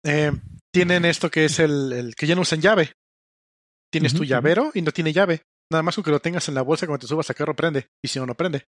eh, 0.04 0.32
tienen 0.72 1.04
esto 1.04 1.30
que 1.30 1.44
es 1.46 1.58
el, 1.58 1.92
el 1.92 2.14
que 2.14 2.26
ya 2.26 2.34
no 2.34 2.42
usan 2.42 2.60
llave. 2.60 2.92
Tienes 3.92 4.14
tu 4.14 4.24
llavero 4.24 4.70
y 4.74 4.80
no 4.82 4.92
tiene 4.92 5.12
llave. 5.12 5.42
Nada 5.70 5.82
más 5.82 5.94
con 5.94 6.04
que 6.04 6.10
lo 6.10 6.20
tengas 6.20 6.48
en 6.48 6.54
la 6.54 6.62
bolsa 6.62 6.86
cuando 6.86 7.02
te 7.02 7.06
subas 7.08 7.28
al 7.28 7.36
carro 7.36 7.54
prende. 7.54 7.88
Y 8.02 8.08
si 8.08 8.18
no, 8.18 8.24
no 8.26 8.34
prende. 8.34 8.64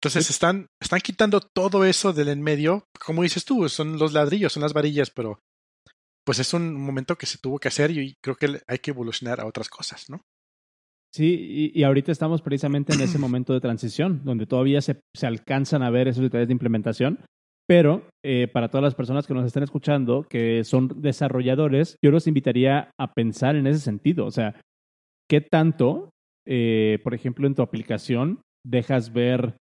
Entonces 0.00 0.26
Sí. 0.26 0.32
están, 0.32 0.66
están 0.80 1.00
quitando 1.00 1.40
todo 1.40 1.84
eso 1.84 2.12
del 2.12 2.28
en 2.28 2.42
medio. 2.42 2.84
Como 3.04 3.22
dices 3.22 3.44
tú, 3.44 3.68
son 3.68 3.98
los 3.98 4.12
ladrillos, 4.12 4.52
son 4.54 4.62
las 4.62 4.72
varillas, 4.72 5.10
pero 5.10 5.38
pues 6.24 6.38
es 6.38 6.54
un 6.54 6.74
momento 6.74 7.16
que 7.16 7.26
se 7.26 7.38
tuvo 7.38 7.58
que 7.58 7.68
hacer 7.68 7.90
y 7.90 8.14
creo 8.22 8.36
que 8.36 8.60
hay 8.66 8.78
que 8.78 8.92
evolucionar 8.92 9.40
a 9.40 9.46
otras 9.46 9.68
cosas, 9.68 10.08
¿no? 10.08 10.22
Sí, 11.12 11.70
y, 11.74 11.78
y 11.78 11.84
ahorita 11.84 12.10
estamos 12.10 12.40
precisamente 12.40 12.94
en 12.94 13.00
ese 13.00 13.18
momento 13.18 13.52
de 13.52 13.60
transición, 13.60 14.22
donde 14.24 14.46
todavía 14.46 14.80
se, 14.80 15.00
se 15.14 15.26
alcanzan 15.26 15.82
a 15.82 15.90
ver 15.90 16.08
esos 16.08 16.22
detalles 16.22 16.48
de 16.48 16.54
implementación, 16.54 17.18
pero 17.68 18.08
eh, 18.24 18.48
para 18.48 18.68
todas 18.68 18.82
las 18.82 18.94
personas 18.94 19.26
que 19.26 19.34
nos 19.34 19.46
estén 19.46 19.62
escuchando, 19.62 20.24
que 20.24 20.64
son 20.64 21.00
desarrolladores, 21.00 21.96
yo 22.02 22.10
los 22.10 22.26
invitaría 22.26 22.90
a 22.98 23.12
pensar 23.12 23.56
en 23.56 23.66
ese 23.66 23.80
sentido. 23.80 24.26
O 24.26 24.30
sea, 24.30 24.60
¿qué 25.28 25.40
tanto, 25.40 26.10
eh, 26.46 26.98
por 27.04 27.14
ejemplo, 27.14 27.46
en 27.46 27.54
tu 27.54 27.62
aplicación 27.62 28.40
dejas 28.64 29.12
ver 29.12 29.56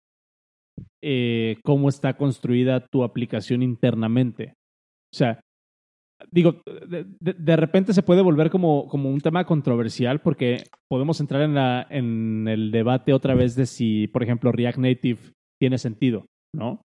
eh, 1.03 1.57
cómo 1.63 1.89
está 1.89 2.17
construida 2.17 2.85
tu 2.91 3.03
aplicación 3.03 3.61
internamente? 3.61 4.53
O 5.13 5.17
sea, 5.17 5.39
digo, 6.33 6.61
de, 7.19 7.55
repente 7.55 7.93
se 7.93 8.03
puede 8.03 8.21
volver 8.21 8.49
como, 8.49 8.87
como 8.87 9.09
un 9.09 9.19
tema 9.19 9.45
controversial 9.45 10.21
porque 10.21 10.63
podemos 10.89 11.19
entrar 11.19 11.41
en, 11.41 11.55
la, 11.55 11.85
en 11.89 12.47
el 12.47 12.71
debate 12.71 13.13
otra 13.13 13.35
vez 13.35 13.55
de 13.55 13.65
si, 13.65 14.07
por 14.07 14.23
ejemplo, 14.23 14.51
React 14.51 14.77
Native 14.77 15.19
tiene 15.59 15.77
sentido, 15.77 16.25
¿no? 16.55 16.81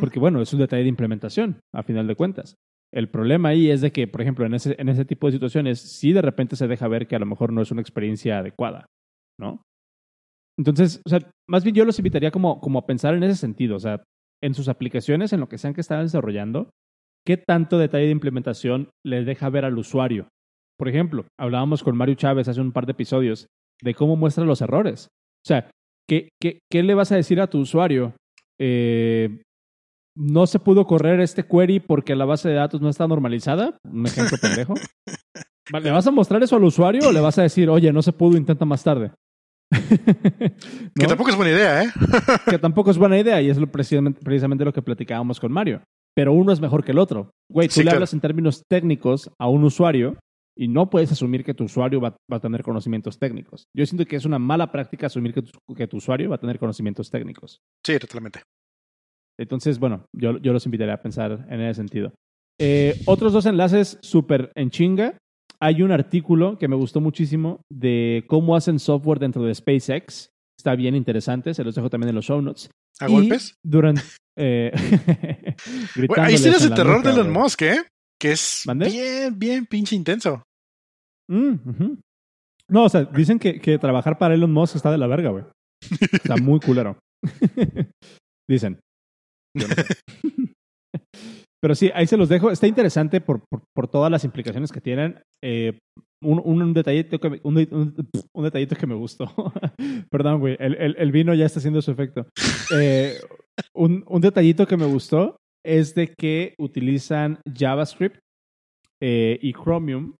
Porque 0.00 0.18
bueno, 0.18 0.40
es 0.40 0.52
un 0.52 0.60
detalle 0.60 0.84
de 0.84 0.88
implementación, 0.88 1.60
a 1.74 1.82
final 1.82 2.06
de 2.06 2.14
cuentas. 2.14 2.54
El 2.92 3.10
problema 3.10 3.50
ahí 3.50 3.70
es 3.70 3.82
de 3.82 3.92
que, 3.92 4.06
por 4.06 4.22
ejemplo, 4.22 4.46
en 4.46 4.54
ese, 4.54 4.74
en 4.78 4.88
ese 4.88 5.04
tipo 5.04 5.26
de 5.26 5.32
situaciones, 5.32 5.78
sí 5.78 6.12
de 6.12 6.22
repente 6.22 6.56
se 6.56 6.68
deja 6.68 6.88
ver 6.88 7.06
que 7.06 7.16
a 7.16 7.18
lo 7.18 7.26
mejor 7.26 7.52
no 7.52 7.60
es 7.60 7.70
una 7.70 7.82
experiencia 7.82 8.38
adecuada, 8.38 8.86
¿no? 9.38 9.62
Entonces, 10.58 11.02
o 11.04 11.08
sea, 11.10 11.20
más 11.48 11.64
bien 11.64 11.76
yo 11.76 11.84
los 11.84 11.98
invitaría 11.98 12.30
como, 12.30 12.60
como 12.60 12.78
a 12.78 12.86
pensar 12.86 13.14
en 13.14 13.22
ese 13.24 13.36
sentido, 13.36 13.76
o 13.76 13.80
sea, 13.80 14.02
en 14.42 14.54
sus 14.54 14.68
aplicaciones, 14.68 15.32
en 15.32 15.40
lo 15.40 15.48
que 15.48 15.58
sean 15.58 15.74
que 15.74 15.82
están 15.82 16.02
desarrollando, 16.02 16.70
¿qué 17.28 17.36
tanto 17.36 17.76
detalle 17.76 18.06
de 18.06 18.12
implementación 18.12 18.88
les 19.04 19.26
deja 19.26 19.50
ver 19.50 19.66
al 19.66 19.76
usuario? 19.76 20.28
Por 20.78 20.88
ejemplo, 20.88 21.26
hablábamos 21.38 21.82
con 21.82 21.94
Mario 21.94 22.14
Chávez 22.14 22.48
hace 22.48 22.62
un 22.62 22.72
par 22.72 22.86
de 22.86 22.92
episodios 22.92 23.48
de 23.82 23.92
cómo 23.92 24.16
muestra 24.16 24.46
los 24.46 24.62
errores. 24.62 25.08
O 25.44 25.46
sea, 25.46 25.70
¿qué, 26.08 26.30
qué, 26.40 26.60
qué 26.72 26.82
le 26.82 26.94
vas 26.94 27.12
a 27.12 27.16
decir 27.16 27.38
a 27.42 27.46
tu 27.46 27.58
usuario? 27.58 28.14
Eh, 28.58 29.42
no 30.16 30.46
se 30.46 30.58
pudo 30.58 30.86
correr 30.86 31.20
este 31.20 31.44
query 31.44 31.80
porque 31.80 32.16
la 32.16 32.24
base 32.24 32.48
de 32.48 32.54
datos 32.54 32.80
no 32.80 32.88
está 32.88 33.06
normalizada. 33.06 33.76
Un 33.84 34.06
ejemplo 34.06 34.38
pendejo. 34.40 34.72
¿Le 35.82 35.90
vas 35.90 36.06
a 36.06 36.10
mostrar 36.10 36.42
eso 36.42 36.56
al 36.56 36.64
usuario 36.64 37.10
o 37.10 37.12
le 37.12 37.20
vas 37.20 37.36
a 37.36 37.42
decir, 37.42 37.68
oye, 37.68 37.92
no 37.92 38.00
se 38.00 38.14
pudo, 38.14 38.38
intenta 38.38 38.64
más 38.64 38.82
tarde? 38.82 39.12
Que 39.70 41.06
tampoco 41.06 41.28
es 41.28 41.36
buena 41.36 41.52
idea, 41.52 41.82
¿eh? 41.84 41.90
que 42.48 42.58
tampoco 42.58 42.90
es 42.90 42.96
buena 42.96 43.18
idea 43.18 43.42
y 43.42 43.50
es 43.50 43.58
lo 43.58 43.70
precisamente, 43.70 44.18
precisamente 44.24 44.64
lo 44.64 44.72
que 44.72 44.80
platicábamos 44.80 45.38
con 45.38 45.52
Mario. 45.52 45.82
Pero 46.18 46.32
uno 46.32 46.50
es 46.50 46.60
mejor 46.60 46.82
que 46.82 46.90
el 46.90 46.98
otro. 46.98 47.30
Güey, 47.48 47.68
tú 47.68 47.74
Sí, 47.74 47.80
le 47.80 47.84
claro. 47.84 47.98
hablas 47.98 48.12
en 48.12 48.18
términos 48.20 48.64
técnicos 48.68 49.30
a 49.38 49.48
un 49.48 49.62
usuario 49.62 50.16
y 50.56 50.66
no 50.66 50.90
puedes 50.90 51.12
asumir 51.12 51.44
que 51.44 51.54
tu 51.54 51.62
usuario 51.62 52.00
va, 52.00 52.16
va 52.32 52.38
a 52.38 52.40
tener 52.40 52.64
conocimientos 52.64 53.20
técnicos. 53.20 53.66
Yo 53.72 53.86
siento 53.86 54.04
que 54.04 54.16
es 54.16 54.24
una 54.24 54.40
mala 54.40 54.72
práctica 54.72 55.06
asumir 55.06 55.32
que 55.32 55.42
tu, 55.42 55.52
que 55.76 55.86
tu 55.86 55.98
usuario 55.98 56.28
va 56.30 56.34
a 56.34 56.40
tener 56.40 56.58
conocimientos 56.58 57.08
técnicos. 57.08 57.60
Sí, 57.86 57.96
totalmente. 58.00 58.42
Entonces, 59.38 59.78
bueno, 59.78 60.06
yo, 60.12 60.38
yo 60.38 60.52
los 60.52 60.66
invitaría 60.66 60.94
a 60.94 61.02
pensar 61.02 61.46
en 61.48 61.60
ese 61.60 61.74
sentido. 61.74 62.12
Eh, 62.60 63.00
otros 63.06 63.32
dos 63.32 63.46
enlaces 63.46 63.98
súper 64.02 64.50
en 64.56 64.70
chinga. 64.70 65.16
Hay 65.60 65.82
un 65.82 65.92
artículo 65.92 66.58
que 66.58 66.66
me 66.66 66.74
gustó 66.74 67.00
muchísimo 67.00 67.60
de 67.70 68.24
cómo 68.26 68.56
hacen 68.56 68.80
software 68.80 69.20
dentro 69.20 69.44
de 69.44 69.54
SpaceX. 69.54 70.30
Está 70.58 70.74
bien 70.74 70.96
interesante, 70.96 71.54
se 71.54 71.62
los 71.62 71.74
dejo 71.74 71.88
también 71.88 72.08
en 72.08 72.16
los 72.16 72.24
show 72.24 72.42
notes. 72.42 72.68
¿A 73.00 73.08
Y 73.08 73.12
golpes? 73.12 73.54
Durante. 73.64 74.02
Eh, 74.36 74.72
historias 75.96 76.44
en 76.44 76.52
de 76.52 76.68
la 76.70 76.74
terror 76.74 76.96
nuca, 76.98 77.12
de 77.12 77.20
Elon. 77.20 77.32
Musk, 77.32 77.62
¿eh? 77.62 77.84
Que 78.20 78.32
es 78.32 78.64
bien, 78.66 79.38
bien 79.38 79.66
pinche 79.66 79.94
intenso. 79.94 80.42
Mm. 81.30 81.98
No, 82.70 82.84
o 82.84 82.88
sea, 82.88 83.04
dicen 83.04 83.38
que, 83.38 83.60
que 83.60 83.78
trabajar 83.78 84.18
para 84.18 84.34
Elon 84.34 84.52
Musk 84.52 84.76
está 84.76 84.90
de 84.90 84.98
la 84.98 85.06
verga, 85.06 85.30
güey. 85.30 85.44
Está 86.12 86.36
muy 86.42 86.58
culero. 86.60 86.98
dicen. 88.48 88.80
Yo 89.56 89.68
no 89.68 89.74
sé. 89.74 89.84
Pero 91.60 91.74
sí, 91.74 91.90
ahí 91.94 92.06
se 92.06 92.16
los 92.16 92.28
dejo. 92.28 92.50
Está 92.50 92.66
interesante 92.66 93.20
por, 93.20 93.42
por, 93.50 93.62
por 93.74 93.88
todas 93.88 94.10
las 94.10 94.24
implicaciones 94.24 94.70
que 94.72 94.80
tienen. 94.80 95.22
Eh, 95.42 95.78
un, 96.22 96.40
un, 96.44 96.72
detallito 96.74 97.18
que 97.20 97.30
me, 97.30 97.40
un, 97.44 97.56
un- 98.32 98.44
detallito 98.44 98.76
que 98.76 98.86
me 98.86 98.94
gustó. 98.94 99.26
Perdón, 100.10 100.40
güey. 100.40 100.56
El, 100.58 100.74
el- 100.76 100.96
el 100.98 101.12
vino 101.12 101.34
ya 101.34 101.46
está 101.46 101.58
haciendo 101.60 101.80
su 101.82 101.90
efecto. 101.90 102.26
Eh, 102.78 103.14
un, 103.74 104.04
un 104.06 104.20
detallito 104.20 104.66
que 104.66 104.76
me 104.76 104.86
gustó 104.86 105.36
es 105.64 105.94
de 105.94 106.14
que 106.18 106.54
utilizan 106.58 107.40
JavaScript 107.52 108.18
eh, 109.02 109.38
y 109.42 109.52
Chromium 109.52 110.14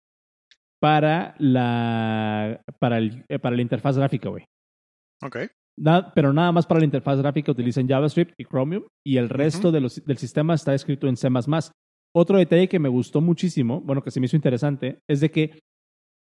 para 0.80 1.34
la, 1.38 2.61
para 2.78 2.99
el, 2.99 3.24
eh, 3.28 3.38
para 3.38 3.57
la 3.57 3.62
interfaz 3.62 3.96
gráfica, 3.96 4.28
güey. 4.28 4.44
Ok. 5.24 5.36
Na- 5.80 6.12
pero 6.14 6.32
nada 6.32 6.53
más 6.53 6.66
para 6.66 6.80
la 6.80 6.86
interfaz 6.86 7.18
gráfica 7.18 7.53
utilizan 7.53 7.88
JavaScript 7.88 8.34
y 8.38 8.44
Chromium 8.44 8.84
y 9.07 9.16
el 9.16 9.28
resto 9.28 9.70
de 9.72 9.80
los, 9.80 10.05
del 10.05 10.18
sistema 10.18 10.55
está 10.55 10.74
escrito 10.74 11.07
en 11.09 11.16
C++. 11.16 11.28
Otro 12.16 12.38
detalle 12.38 12.68
que 12.68 12.78
me 12.78 12.88
gustó 12.88 13.20
muchísimo, 13.20 13.80
bueno, 13.80 14.03
que 14.03 14.11
se 14.11 14.18
me 14.18 14.26
hizo 14.26 14.36
interesante, 14.36 14.99
es 15.09 15.20
de 15.20 15.30
que, 15.30 15.59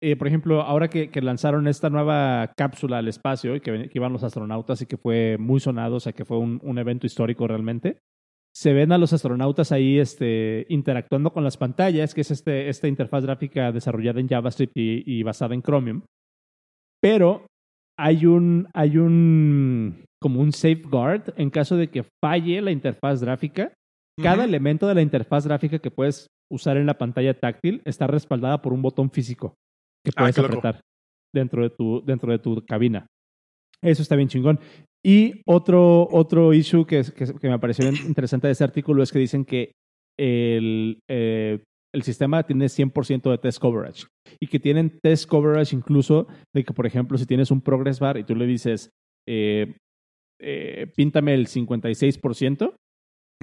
eh, 0.02 0.16
por 0.16 0.26
ejemplo, 0.26 0.62
ahora 0.62 0.88
que, 0.88 1.10
que 1.10 1.22
lanzaron 1.22 1.68
esta 1.68 1.88
nueva 1.88 2.52
cápsula 2.56 2.98
al 2.98 3.06
espacio 3.06 3.54
y 3.54 3.60
que, 3.60 3.88
que 3.88 3.98
iban 3.98 4.12
los 4.12 4.24
astronautas 4.24 4.82
y 4.82 4.86
que 4.86 4.96
fue 4.96 5.36
muy 5.38 5.60
sonado, 5.60 5.94
o 5.96 6.00
sea, 6.00 6.12
que 6.12 6.24
fue 6.24 6.38
un, 6.38 6.60
un 6.64 6.78
evento 6.78 7.06
histórico 7.06 7.46
realmente, 7.46 7.98
se 8.52 8.72
ven 8.72 8.90
a 8.90 8.98
los 8.98 9.12
astronautas 9.12 9.70
ahí 9.70 10.00
este, 10.00 10.66
interactuando 10.68 11.32
con 11.32 11.44
las 11.44 11.56
pantallas, 11.56 12.14
que 12.14 12.22
es 12.22 12.32
este, 12.32 12.68
esta 12.68 12.88
interfaz 12.88 13.24
gráfica 13.24 13.70
desarrollada 13.70 14.18
en 14.18 14.28
JavaScript 14.28 14.76
y, 14.76 15.04
y 15.06 15.22
basada 15.22 15.54
en 15.54 15.62
Chromium. 15.62 16.02
Pero 17.00 17.46
hay 17.96 18.26
un, 18.26 18.68
hay 18.74 18.98
un, 18.98 20.04
como 20.20 20.40
un 20.40 20.50
safeguard 20.50 21.32
en 21.36 21.50
caso 21.50 21.76
de 21.76 21.90
que 21.90 22.04
falle 22.20 22.60
la 22.60 22.72
interfaz 22.72 23.22
gráfica. 23.22 23.72
Cada 24.20 24.38
Ujú. 24.38 24.48
elemento 24.48 24.88
de 24.88 24.96
la 24.96 25.02
interfaz 25.02 25.46
gráfica 25.46 25.78
que 25.78 25.92
puedes 25.92 26.26
usar 26.50 26.76
en 26.76 26.86
la 26.86 26.98
pantalla 26.98 27.38
táctil 27.38 27.82
está 27.84 28.08
respaldada 28.08 28.60
por 28.60 28.72
un 28.72 28.82
botón 28.82 29.10
físico 29.10 29.54
que 30.04 30.10
Ah, 30.16 30.20
puedes 30.22 30.36
loco. 30.38 30.48
apretar 30.48 30.80
dentro 31.34 31.62
de, 31.62 31.70
tu, 31.70 32.02
dentro 32.04 32.30
de 32.32 32.38
tu 32.38 32.64
cabina. 32.66 33.06
Eso 33.82 34.02
está 34.02 34.16
bien 34.16 34.28
chingón. 34.28 34.60
Y 35.04 35.42
otro, 35.46 36.06
otro 36.10 36.52
issue 36.54 36.86
que, 36.86 37.02
que, 37.16 37.34
que 37.34 37.48
me 37.48 37.58
pareció 37.58 37.88
interesante 37.90 38.46
de 38.46 38.52
este 38.52 38.64
artículo 38.64 39.02
es 39.02 39.10
que 39.10 39.18
dicen 39.18 39.44
que 39.44 39.72
el, 40.18 41.00
eh, 41.10 41.62
el 41.94 42.02
sistema 42.02 42.42
tiene 42.44 42.66
100% 42.66 43.30
de 43.30 43.38
test 43.38 43.58
coverage 43.58 44.06
y 44.40 44.46
que 44.46 44.60
tienen 44.60 44.98
test 45.02 45.28
coverage 45.28 45.74
incluso 45.74 46.26
de 46.54 46.64
que, 46.64 46.72
por 46.72 46.86
ejemplo, 46.86 47.18
si 47.18 47.26
tienes 47.26 47.50
un 47.50 47.60
progress 47.60 47.98
bar 47.98 48.16
y 48.18 48.24
tú 48.24 48.36
le 48.36 48.46
dices, 48.46 48.90
eh, 49.28 49.74
eh, 50.40 50.86
píntame 50.94 51.34
el 51.34 51.48
56%, 51.48 52.74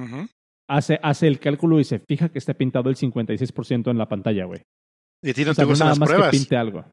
Ujú. 0.02 0.28
hace, 0.70 1.00
hace 1.04 1.28
el 1.28 1.40
cálculo 1.40 1.80
y 1.80 1.84
se 1.84 2.00
fija 2.00 2.30
que 2.30 2.40
esté 2.40 2.54
pintado 2.56 2.90
el 2.90 2.96
56% 2.96 3.92
en 3.92 3.98
la 3.98 4.08
pantalla, 4.08 4.46
güey. 4.46 4.62
Y 5.22 5.32
a 5.32 5.34
ti 5.34 5.46
no 5.46 5.52
O 5.52 5.54
sea, 5.54 5.64
te 5.64 5.70
gustan 5.70 5.86
nada 5.88 5.92
las 5.92 6.00
más 6.00 6.10
pruebas. 6.10 6.32
que 6.32 6.38
pinte 6.38 6.58
algo. 6.58 6.86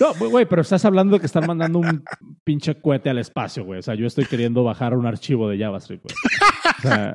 No, 0.00 0.28
güey, 0.30 0.46
pero 0.46 0.62
estás 0.62 0.84
hablando 0.84 1.14
de 1.14 1.20
que 1.20 1.26
están 1.26 1.46
mandando 1.46 1.78
un 1.78 2.04
pinche 2.44 2.80
cohete 2.80 3.10
al 3.10 3.18
espacio, 3.18 3.64
güey. 3.64 3.78
O 3.78 3.82
sea, 3.82 3.94
yo 3.94 4.06
estoy 4.06 4.24
queriendo 4.24 4.64
bajar 4.64 4.96
un 4.96 5.06
archivo 5.06 5.48
de 5.48 5.58
JavaScript, 5.58 6.04
güey. 6.04 6.16
O 6.78 6.82
sea, 6.82 7.14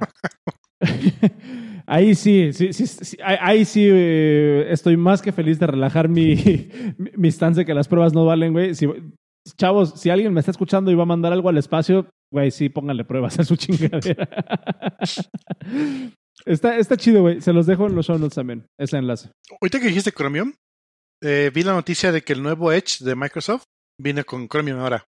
ahí 1.85 2.15
sí, 2.15 2.53
sí, 2.53 2.71
sí, 2.71 2.87
sí, 2.87 3.17
ahí, 3.23 3.65
sí 3.65 3.87
eh, 3.89 4.67
estoy 4.69 4.95
más 4.95 5.21
que 5.21 5.31
feliz 5.31 5.59
de 5.59 5.67
relajar 5.67 6.07
mi, 6.07 6.35
mi, 6.97 7.11
mi 7.15 7.31
stance 7.31 7.61
de 7.61 7.65
que 7.65 7.73
las 7.73 7.87
pruebas 7.87 8.13
no 8.13 8.25
valen, 8.25 8.53
güey. 8.53 8.75
Si, 8.75 8.87
chavos, 9.57 9.99
si 9.99 10.09
alguien 10.09 10.33
me 10.33 10.39
está 10.39 10.51
escuchando 10.51 10.91
y 10.91 10.95
va 10.95 11.03
a 11.03 11.07
mandar 11.07 11.33
algo 11.33 11.49
al 11.49 11.57
espacio, 11.57 12.07
güey, 12.31 12.51
sí, 12.51 12.69
pónganle 12.69 13.03
pruebas 13.05 13.39
a 13.39 13.43
su 13.43 13.55
chingadera. 13.55 14.29
Está, 16.47 16.77
está 16.77 16.97
chido, 16.97 17.21
güey. 17.21 17.41
Se 17.41 17.53
los 17.53 17.65
dejo 17.65 17.87
en 17.87 17.95
los 17.95 18.05
show 18.05 18.17
notes 18.17 18.35
también, 18.35 18.65
ese 18.79 18.97
enlace. 18.97 19.29
Ahorita 19.61 19.79
que 19.79 19.87
dijiste 19.87 20.11
Chromium, 20.11 20.53
eh, 21.23 21.51
vi 21.53 21.63
la 21.63 21.73
noticia 21.73 22.11
de 22.11 22.21
que 22.21 22.33
el 22.33 22.41
nuevo 22.43 22.71
Edge 22.71 23.03
de 23.03 23.15
Microsoft 23.15 23.63
viene 24.01 24.23
con 24.23 24.47
Chromium 24.47 24.79
ahora. 24.79 25.03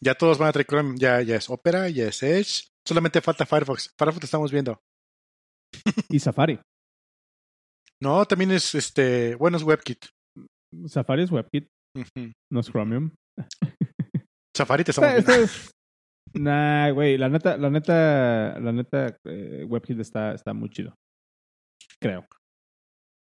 Ya 0.00 0.14
todos 0.14 0.38
van 0.38 0.48
a 0.48 0.52
traer 0.52 0.66
Chromium. 0.66 0.96
Ya, 0.96 1.20
ya 1.22 1.36
es 1.36 1.50
Opera, 1.50 1.88
ya 1.88 2.06
es 2.08 2.22
Edge. 2.22 2.68
Solamente 2.86 3.20
falta 3.20 3.44
Firefox. 3.44 3.90
Firefox 3.98 4.24
estamos 4.24 4.52
viendo. 4.52 4.78
Y 6.08 6.18
Safari. 6.20 6.58
No, 8.00 8.24
también 8.24 8.52
es 8.52 8.74
este. 8.74 9.34
Bueno, 9.34 9.56
es 9.56 9.62
WebKit. 9.64 10.06
Safari 10.86 11.24
es 11.24 11.30
WebKit, 11.32 11.66
no 12.52 12.60
es 12.60 12.66
Chromium. 12.70 13.10
Safari 14.56 14.84
te 14.84 14.92
estamos 14.92 15.10
Está- 15.14 15.32
viendo. 15.32 15.44
está- 15.46 15.60
es- 15.62 15.70
Nah, 16.34 16.90
güey, 16.90 17.16
la 17.18 17.28
neta, 17.28 17.56
la 17.56 17.70
neta, 17.70 18.58
la 18.60 18.72
neta, 18.72 19.16
eh, 19.24 19.64
WebKit 19.68 20.00
está, 20.00 20.32
está 20.34 20.52
muy 20.52 20.68
chido. 20.70 20.94
Creo. 22.00 22.26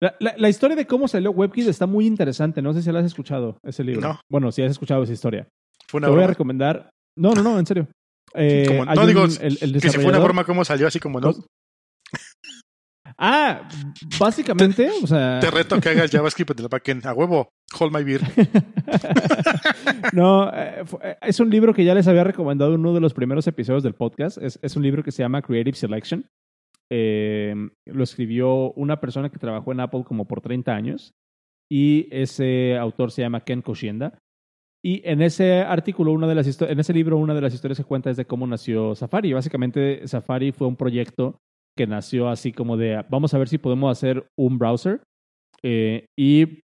La, 0.01 0.15
la- 0.19 0.35
la 0.37 0.49
historia 0.49 0.75
de 0.75 0.85
cómo 0.85 1.07
salió 1.07 1.31
WebKit 1.31 1.67
está 1.67 1.85
muy 1.87 2.05
interesante. 2.05 2.61
No 2.61 2.73
sé 2.73 2.81
si 2.81 2.91
la 2.91 2.99
has 2.99 3.05
escuchado, 3.05 3.57
ese 3.63 3.83
libro. 3.83 4.01
No. 4.01 4.19
Bueno, 4.29 4.51
si 4.51 4.61
has 4.61 4.71
escuchado 4.71 5.03
esa 5.03 5.13
historia. 5.13 5.47
Fue 5.87 5.99
una 5.99 6.07
Te 6.07 6.11
voy 6.11 6.19
a 6.19 6.21
broma. 6.23 6.33
recomendar. 6.33 6.89
No, 7.17 7.33
no, 7.33 7.41
no, 7.41 7.57
en 7.57 7.65
serio. 7.65 7.87
Eh, 8.35 8.65
Como- 8.67 8.85
no 8.85 9.07
digo 9.07 9.23
un- 9.23 9.31
el, 9.41 9.57
el 9.61 9.81
Que 9.81 9.89
si 9.89 9.97
fue 9.97 10.05
una 10.07 10.19
broma, 10.19 10.43
¿cómo 10.43 10.63
salió? 10.65 10.87
Así 10.87 10.99
como 10.99 11.19
no. 11.19 11.33
Ah, 13.17 13.67
básicamente, 14.19 14.89
o 15.01 15.07
sea. 15.07 15.39
Te 15.39 15.49
reto 15.49 15.79
que 15.81 15.89
hagas 15.89 16.11
JavaScript 16.11 16.51
en 16.51 16.59
el 16.59 16.69
backend. 16.69 17.05
A 17.07 17.13
huevo. 17.13 17.49
Hold 17.79 17.95
my 17.95 18.03
beer. 18.03 18.21
no, 20.13 20.49
eh, 20.53 20.83
eh, 21.01 21.17
es 21.21 21.39
un 21.39 21.49
libro 21.49 21.73
que 21.73 21.83
ya 21.83 21.95
les 21.95 22.07
había 22.07 22.23
recomendado 22.23 22.75
en 22.75 22.81
uno 22.81 22.93
de 22.93 22.99
los 22.99 23.13
primeros 23.13 23.47
episodios 23.47 23.83
del 23.83 23.95
podcast. 23.95 24.37
Es, 24.37 24.59
es 24.61 24.75
un 24.75 24.83
libro 24.83 25.03
que 25.03 25.11
se 25.11 25.23
llama 25.23 25.41
Creative 25.41 25.75
Selection. 25.75 26.27
Eh, 26.89 27.55
lo 27.85 28.03
escribió 28.03 28.71
una 28.73 28.99
persona 29.01 29.29
que 29.29 29.39
trabajó 29.39 29.71
en 29.71 29.79
Apple 29.79 30.03
como 30.05 30.25
por 30.25 30.39
30 30.39 30.73
años 30.73 31.13
y 31.69 32.07
ese 32.11 32.77
autor 32.77 33.11
se 33.11 33.23
llama 33.23 33.43
Ken 33.43 33.61
Koshienda. 33.61 34.19
Y 34.85 35.01
en 35.05 35.21
ese 35.21 35.61
artículo, 35.61 36.11
una 36.11 36.27
de 36.27 36.35
las 36.35 36.61
en 36.61 36.79
ese 36.79 36.93
libro, 36.93 37.17
una 37.17 37.33
de 37.33 37.41
las 37.41 37.53
historias 37.53 37.79
que 37.79 37.83
cuenta 37.83 38.11
es 38.11 38.15
de 38.15 38.25
cómo 38.25 38.45
nació 38.45 38.95
Safari. 38.95 39.33
Básicamente, 39.33 40.07
Safari 40.07 40.51
fue 40.51 40.67
un 40.67 40.77
proyecto 40.77 41.41
que 41.77 41.87
nació 41.87 42.27
así 42.27 42.51
como 42.51 42.75
de, 42.75 43.05
vamos 43.09 43.33
a 43.33 43.37
ver 43.37 43.47
si 43.47 43.57
podemos 43.57 43.89
hacer 43.89 44.27
un 44.37 44.57
browser. 44.57 45.01
Eh, 45.63 46.05
y 46.19 46.59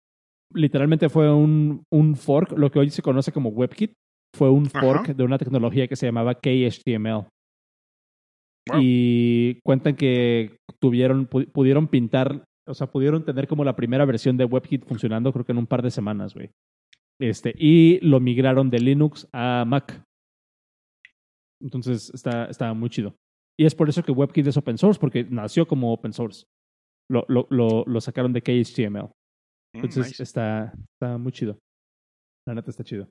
literalmente 0.53 1.07
fue 1.09 1.31
un, 1.31 1.83
un 1.93 2.15
fork, 2.15 2.57
lo 2.57 2.71
que 2.71 2.79
hoy 2.79 2.89
se 2.89 3.03
conoce 3.03 3.31
como 3.31 3.49
WebKit, 3.49 3.93
fue 4.35 4.49
un 4.49 4.65
Ajá. 4.67 4.81
fork 4.81 5.07
de 5.15 5.23
una 5.23 5.37
tecnología 5.37 5.87
que 5.87 5.95
se 5.95 6.07
llamaba 6.07 6.33
KHTML. 6.33 7.27
Wow. 8.69 8.79
Y 8.81 9.59
cuentan 9.63 9.95
que 9.95 10.57
tuvieron, 10.79 11.27
pu- 11.29 11.51
pudieron 11.51 11.87
pintar, 11.87 12.43
o 12.67 12.73
sea, 12.73 12.87
pudieron 12.87 13.23
tener 13.25 13.47
como 13.47 13.63
la 13.63 13.75
primera 13.75 14.05
versión 14.05 14.37
de 14.37 14.45
WebKit 14.45 14.85
funcionando, 14.85 15.31
creo 15.33 15.45
que 15.45 15.51
en 15.51 15.57
un 15.57 15.67
par 15.67 15.81
de 15.81 15.91
semanas, 15.91 16.33
güey. 16.33 16.49
Este, 17.19 17.53
y 17.57 17.99
lo 18.01 18.19
migraron 18.19 18.69
de 18.69 18.79
Linux 18.79 19.27
a 19.33 19.63
Mac. 19.67 20.01
Entonces 21.61 22.11
está, 22.13 22.45
está 22.45 22.73
muy 22.73 22.89
chido. 22.89 23.15
Y 23.61 23.65
es 23.65 23.75
por 23.75 23.87
eso 23.89 24.01
que 24.01 24.11
WebKit 24.11 24.47
es 24.47 24.57
open 24.57 24.77
source, 24.79 24.99
porque 24.99 25.23
nació 25.29 25.67
como 25.67 25.93
open 25.93 26.13
source. 26.13 26.45
Lo, 27.11 27.25
lo, 27.27 27.45
lo, 27.51 27.83
lo 27.85 28.01
sacaron 28.01 28.33
de 28.33 28.41
KHTML. 28.41 29.03
Mm, 29.75 29.75
Entonces 29.75 30.07
nice. 30.07 30.23
está, 30.23 30.73
está 30.95 31.17
muy 31.19 31.31
chido. 31.31 31.59
La 32.47 32.55
neta 32.55 32.71
está 32.71 32.83
chido. 32.83 33.07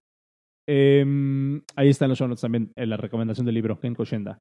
Em, 0.69 1.63
ahí 1.77 1.89
están 1.89 2.09
los 2.09 2.19
show 2.19 2.27
notes 2.27 2.41
también, 2.41 2.73
en 2.77 2.91
la 2.91 2.97
recomendación 2.97 3.47
del 3.47 3.55
libro, 3.55 3.79
Ken 3.79 3.95
Koshenda. 3.95 4.39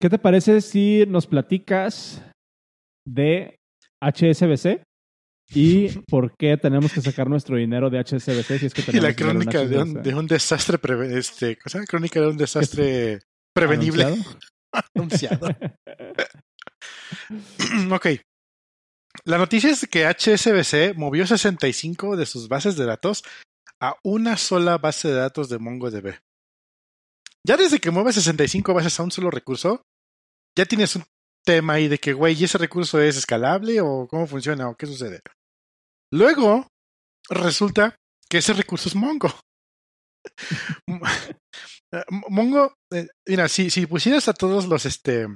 ¿Qué 0.00 0.08
te 0.08 0.18
parece 0.18 0.60
si 0.60 1.04
nos 1.06 1.26
platicas 1.26 2.24
de 3.06 3.56
HSBC 4.02 4.82
y 5.54 5.88
por 6.08 6.34
qué 6.36 6.56
tenemos 6.56 6.92
que 6.92 7.00
sacar 7.00 7.28
nuestro 7.28 7.56
dinero 7.56 7.90
de 7.90 7.98
HSBC 8.02 8.58
si 8.58 8.66
es 8.66 8.74
que 8.74 8.80
Y 8.82 8.84
tenemos 8.84 9.02
la 9.04 9.10
dinero 9.12 9.30
en 9.30 9.36
crónica 9.38 9.64
de 9.66 9.78
un, 9.82 10.02
de 10.02 10.14
un 10.14 10.26
desastre 10.26 10.78
preve- 10.78 11.16
este, 11.16 11.56
¿cosa? 11.58 11.84
Crónica 11.84 12.20
de 12.20 12.26
un 12.28 12.36
desastre 12.36 13.18
prevenible 13.54 14.04
¿Anunciado? 14.04 14.38
anunciado. 14.94 15.48
ok. 17.92 18.06
La 19.24 19.38
noticia 19.38 19.70
es 19.70 19.88
que 19.88 20.06
HSBC 20.06 20.96
movió 20.96 21.26
65 21.26 22.16
de 22.16 22.26
sus 22.26 22.48
bases 22.48 22.76
de 22.76 22.86
datos 22.86 23.24
a 23.80 23.96
una 24.04 24.36
sola 24.36 24.78
base 24.78 25.08
de 25.08 25.14
datos 25.14 25.48
de 25.48 25.58
MongoDB. 25.58 26.20
Ya 27.46 27.56
desde 27.56 27.80
que 27.80 27.90
mueves 27.90 28.14
65 28.16 28.74
bases 28.74 29.00
a 29.00 29.02
un 29.02 29.10
solo 29.10 29.30
recurso, 29.30 29.82
ya 30.56 30.66
tienes 30.66 30.94
un 30.96 31.04
tema 31.44 31.74
ahí 31.74 31.88
de 31.88 31.98
que, 31.98 32.12
güey, 32.12 32.38
¿y 32.38 32.44
ese 32.44 32.58
recurso 32.58 33.00
es 33.00 33.16
escalable 33.16 33.80
o 33.80 34.06
cómo 34.08 34.26
funciona 34.26 34.68
o 34.68 34.76
qué 34.76 34.86
sucede? 34.86 35.20
Luego, 36.12 36.68
resulta 37.28 37.96
que 38.28 38.38
ese 38.38 38.52
recurso 38.52 38.88
es 38.88 38.94
Mongo. 38.94 39.30
Eh, 41.92 42.02
Mongo, 42.28 42.74
eh, 42.92 43.08
mira, 43.26 43.48
si, 43.48 43.70
si 43.70 43.86
pusieras 43.86 44.28
a 44.28 44.34
todos 44.34 44.66
los, 44.66 44.86
este, 44.86 45.26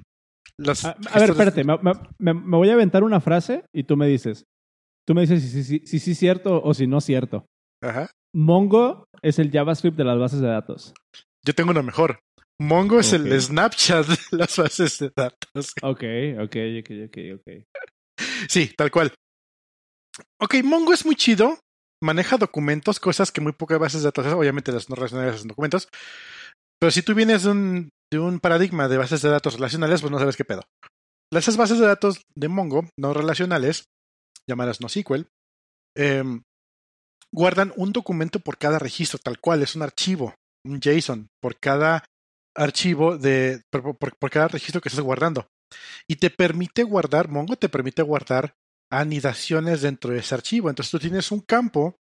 los 0.58 0.84
A, 0.84 0.90
a 1.10 1.18
ver, 1.18 1.30
espérate, 1.30 1.64
me, 1.64 1.76
me- 2.18 2.34
me 2.34 2.56
voy 2.56 2.70
a 2.70 2.74
aventar 2.74 3.02
una 3.02 3.20
frase 3.20 3.64
y 3.74 3.84
tú 3.84 3.96
me 3.96 4.06
dices. 4.06 4.44
Tú 5.06 5.14
me 5.14 5.22
dices 5.22 5.42
si 5.42 5.50
sí 5.50 5.64
si, 5.64 5.86
si, 5.86 5.98
si, 5.98 6.14
cierto 6.14 6.62
o 6.62 6.72
si 6.74 6.86
no 6.86 7.00
cierto. 7.00 7.46
Ajá. 7.82 8.10
Mongo 8.34 9.04
es 9.22 9.38
el 9.38 9.50
JavaScript 9.50 9.96
de 9.96 10.04
las 10.04 10.18
bases 10.18 10.40
de 10.40 10.48
datos. 10.48 10.94
Yo 11.44 11.54
tengo 11.54 11.72
uno 11.72 11.82
mejor. 11.82 12.20
Mongo 12.60 13.00
es 13.00 13.12
el 13.12 13.38
Snapchat 13.40 14.06
de 14.06 14.38
las 14.38 14.56
bases 14.56 14.98
de 14.98 15.10
datos. 15.14 15.72
Ok, 15.82 16.02
ok, 16.40 16.56
ok, 16.80 16.90
ok, 17.06 17.18
ok. 17.34 17.64
Sí, 18.48 18.70
tal 18.76 18.90
cual. 18.90 19.12
Ok, 20.40 20.54
Mongo 20.64 20.92
es 20.92 21.04
muy 21.04 21.16
chido. 21.16 21.58
Maneja 22.02 22.36
documentos, 22.36 23.00
cosas 23.00 23.32
que 23.32 23.40
muy 23.40 23.52
pocas 23.52 23.78
bases 23.78 24.02
de 24.02 24.08
datos, 24.08 24.26
obviamente 24.32 24.72
las 24.72 24.88
no 24.90 24.94
relacionales 24.96 25.36
hacen 25.36 25.48
documentos. 25.48 25.88
Pero 26.80 26.90
si 26.90 27.02
tú 27.02 27.14
vienes 27.14 27.44
de 27.44 27.50
un, 27.50 27.90
de 28.12 28.18
un 28.18 28.40
paradigma 28.40 28.88
de 28.88 28.98
bases 28.98 29.22
de 29.22 29.30
datos 29.30 29.54
relacionales, 29.54 30.00
pues 30.00 30.10
no 30.10 30.18
sabes 30.18 30.36
qué 30.36 30.44
pedo. 30.44 30.62
Esas 31.32 31.56
bases 31.56 31.78
de 31.78 31.86
datos 31.86 32.22
de 32.34 32.48
Mongo, 32.48 32.88
no 32.98 33.12
relacionales, 33.12 33.86
llamadas 34.48 34.80
NoSQL, 34.80 35.26
em, 35.96 36.42
guardan 37.32 37.72
un 37.76 37.92
documento 37.92 38.38
por 38.38 38.58
cada 38.58 38.78
registro, 38.78 39.18
tal 39.18 39.40
cual, 39.40 39.62
es 39.62 39.74
un 39.74 39.82
archivo, 39.82 40.34
un 40.64 40.80
JSON, 40.80 41.28
por 41.40 41.58
cada 41.58 42.04
archivo 42.56 43.18
de, 43.18 43.62
por 43.70 44.30
cada 44.30 44.48
registro 44.48 44.80
que 44.80 44.88
estás 44.88 45.04
guardando. 45.04 45.48
Y 46.08 46.16
te 46.16 46.30
permite 46.30 46.84
guardar, 46.84 47.28
Mongo 47.28 47.56
te 47.56 47.68
permite 47.68 48.02
guardar 48.02 48.54
anidaciones 48.92 49.82
dentro 49.82 50.12
de 50.12 50.18
ese 50.18 50.34
archivo. 50.34 50.70
Entonces 50.70 50.90
tú 50.90 50.98
tienes 50.98 51.32
un 51.32 51.40
campo 51.40 51.96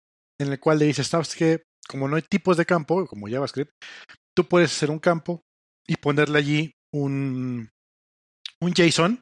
en 0.41 0.53
el 0.53 0.61
cual 0.61 0.79
le 0.79 0.87
dices, 0.87 1.09
sabes 1.09 1.35
que 1.35 1.65
como 1.89 2.09
no 2.09 2.17
hay 2.17 2.23
tipos 2.23 2.57
de 2.57 2.67
campo, 2.67 3.07
como 3.07 3.29
JavaScript, 3.29 3.73
tú 4.39 4.45
puedes 4.45 4.71
hacer 4.71 4.93
un 4.93 5.01
campo 5.01 5.43
y 5.85 5.97
ponerle 5.97 6.39
allí 6.39 6.73
un, 6.95 7.71
un 8.61 8.73
JSON 8.73 9.21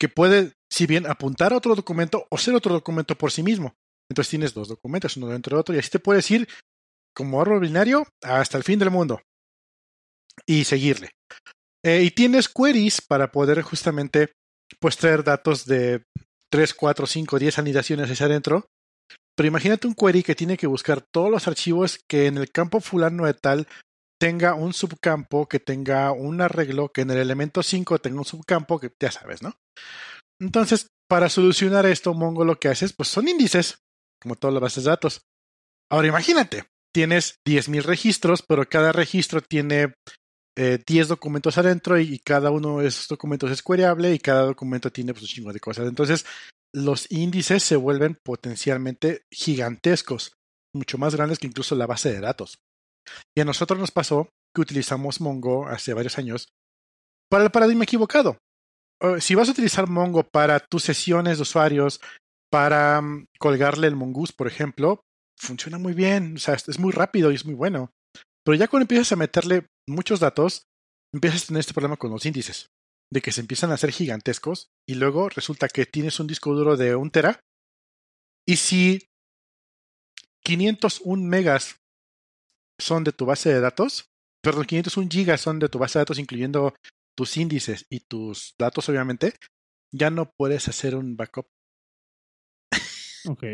que 0.00 0.08
puede, 0.08 0.54
si 0.72 0.86
bien, 0.86 1.06
apuntar 1.06 1.52
a 1.52 1.58
otro 1.58 1.74
documento 1.74 2.26
o 2.30 2.38
ser 2.38 2.54
otro 2.54 2.72
documento 2.72 3.18
por 3.18 3.32
sí 3.32 3.42
mismo. 3.42 3.74
Entonces 4.10 4.30
tienes 4.30 4.54
dos 4.54 4.68
documentos, 4.68 5.18
uno 5.18 5.26
dentro 5.26 5.54
de 5.54 5.60
otro, 5.60 5.74
y 5.74 5.78
así 5.78 5.90
te 5.90 5.98
puedes 5.98 6.30
ir 6.30 6.48
como 7.14 7.42
árbol 7.42 7.60
binario 7.60 8.06
hasta 8.22 8.56
el 8.56 8.64
fin 8.64 8.78
del 8.78 8.90
mundo 8.90 9.20
y 10.46 10.64
seguirle. 10.64 11.10
Eh, 11.84 12.02
y 12.02 12.10
tienes 12.10 12.48
queries 12.48 13.02
para 13.02 13.30
poder 13.30 13.60
justamente 13.60 14.32
pues 14.80 14.96
traer 14.96 15.22
datos 15.22 15.66
de 15.66 16.02
3, 16.50 16.72
4, 16.72 17.06
5, 17.06 17.38
10 17.38 17.58
anidaciones 17.58 18.10
hacia 18.10 18.24
adentro. 18.24 18.64
Pero 19.36 19.48
imagínate 19.48 19.86
un 19.86 19.94
query 19.94 20.22
que 20.22 20.34
tiene 20.34 20.56
que 20.56 20.66
buscar 20.66 21.02
todos 21.02 21.30
los 21.30 21.46
archivos 21.46 22.00
que 22.08 22.26
en 22.26 22.38
el 22.38 22.50
campo 22.50 22.80
fulano 22.80 23.26
de 23.26 23.34
tal 23.34 23.68
tenga 24.20 24.54
un 24.54 24.74
subcampo, 24.74 25.48
que 25.48 25.60
tenga 25.60 26.12
un 26.12 26.42
arreglo, 26.42 26.92
que 26.92 27.00
en 27.00 27.10
el 27.10 27.18
elemento 27.18 27.62
5 27.62 27.98
tenga 28.00 28.18
un 28.18 28.24
subcampo, 28.24 28.78
que 28.78 28.92
ya 29.00 29.10
sabes, 29.10 29.42
¿no? 29.42 29.58
Entonces, 30.38 30.88
para 31.08 31.28
solucionar 31.28 31.86
esto, 31.86 32.12
Mongo 32.14 32.44
lo 32.44 32.60
que 32.60 32.68
hace 32.68 32.84
es, 32.84 32.92
pues 32.92 33.08
son 33.08 33.28
índices, 33.28 33.78
como 34.20 34.36
todas 34.36 34.54
las 34.54 34.62
bases 34.62 34.84
de 34.84 34.90
datos. 34.90 35.22
Ahora 35.90 36.08
imagínate, 36.08 36.66
tienes 36.94 37.40
10.000 37.46 37.82
registros, 37.82 38.42
pero 38.46 38.68
cada 38.68 38.92
registro 38.92 39.40
tiene 39.40 39.94
eh, 40.56 40.78
10 40.86 41.08
documentos 41.08 41.56
adentro 41.56 41.98
y, 41.98 42.18
cada 42.18 42.50
uno 42.50 42.80
de 42.80 42.88
esos 42.88 43.08
documentos 43.08 43.50
es 43.50 43.62
queryable 43.62 44.12
y 44.12 44.18
cada 44.18 44.42
documento 44.42 44.92
tiene 44.92 45.14
pues, 45.14 45.22
un 45.22 45.28
chingo 45.28 45.52
de 45.52 45.60
cosas. 45.60 45.88
Entonces, 45.88 46.26
los 46.74 47.10
índices 47.10 47.62
se 47.62 47.76
vuelven 47.76 48.18
potencialmente 48.22 49.22
gigantescos, 49.32 50.34
mucho 50.74 50.98
más 50.98 51.14
grandes 51.14 51.38
que 51.38 51.46
incluso 51.46 51.74
la 51.74 51.86
base 51.86 52.12
de 52.12 52.20
datos. 52.20 52.58
Y 53.36 53.40
a 53.40 53.44
nosotros 53.44 53.78
nos 53.78 53.90
pasó 53.90 54.28
que 54.54 54.60
utilizamos 54.60 55.20
Mongo 55.20 55.68
hace 55.68 55.94
varios 55.94 56.18
años 56.18 56.48
para 57.30 57.44
el 57.44 57.50
paradigma 57.50 57.84
equivocado. 57.84 58.38
Si 59.20 59.34
vas 59.34 59.48
a 59.48 59.52
utilizar 59.52 59.88
Mongo 59.88 60.24
para 60.24 60.60
tus 60.60 60.82
sesiones 60.82 61.38
de 61.38 61.42
usuarios, 61.42 62.00
para 62.50 63.00
mm, 63.00 63.26
colgarle 63.38 63.86
el 63.86 63.96
Mongoose, 63.96 64.34
por 64.36 64.46
ejemplo, 64.46 65.02
funciona 65.38 65.78
muy 65.78 65.94
bien, 65.94 66.34
o 66.36 66.38
sea, 66.38 66.54
es 66.54 66.78
muy 66.78 66.92
rápido 66.92 67.32
y 67.32 67.36
es 67.36 67.46
muy 67.46 67.54
bueno. 67.54 67.90
Pero 68.44 68.56
ya 68.56 68.68
cuando 68.68 68.84
empiezas 68.84 69.12
a 69.12 69.16
meterle 69.16 69.66
muchos 69.88 70.20
datos, 70.20 70.64
empiezas 71.14 71.44
a 71.44 71.46
tener 71.46 71.60
este 71.60 71.72
problema 71.72 71.96
con 71.96 72.10
los 72.10 72.26
índices, 72.26 72.66
de 73.12 73.20
que 73.20 73.32
se 73.32 73.40
empiezan 73.40 73.70
a 73.70 73.74
hacer 73.74 73.92
gigantescos 73.92 74.68
y 74.86 74.94
luego 74.94 75.28
resulta 75.28 75.68
que 75.68 75.86
tienes 75.86 76.20
un 76.20 76.26
disco 76.26 76.54
duro 76.54 76.76
de 76.76 76.94
un 76.94 77.10
tera 77.10 77.40
y 78.46 78.56
si 78.56 79.06
501 80.44 81.22
megas 81.22 81.76
son 82.80 83.04
de 83.04 83.12
tu 83.12 83.26
base 83.26 83.52
de 83.52 83.60
datos, 83.60 84.06
perdón, 84.42 84.64
501 84.64 85.08
gigas 85.10 85.40
son 85.40 85.58
de 85.58 85.68
tu 85.68 85.78
base 85.78 85.98
de 85.98 86.02
datos 86.02 86.18
incluyendo 86.18 86.74
tus 87.16 87.36
índices 87.36 87.86
y 87.90 88.00
tus 88.00 88.54
datos 88.58 88.88
obviamente, 88.88 89.34
ya 89.92 90.10
no 90.10 90.30
puedes 90.36 90.68
hacer 90.68 90.96
un 90.96 91.16
backup. 91.16 91.46
Ok. 93.28 93.44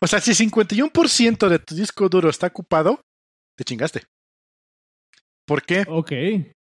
o 0.00 0.06
sea, 0.06 0.20
si 0.20 0.32
51% 0.32 1.48
de 1.48 1.58
tu 1.58 1.74
disco 1.74 2.08
duro 2.08 2.28
está 2.28 2.48
ocupado, 2.48 3.00
te 3.56 3.64
chingaste. 3.64 4.02
¿Por 5.46 5.62
qué? 5.62 5.84
Ok. 5.88 6.10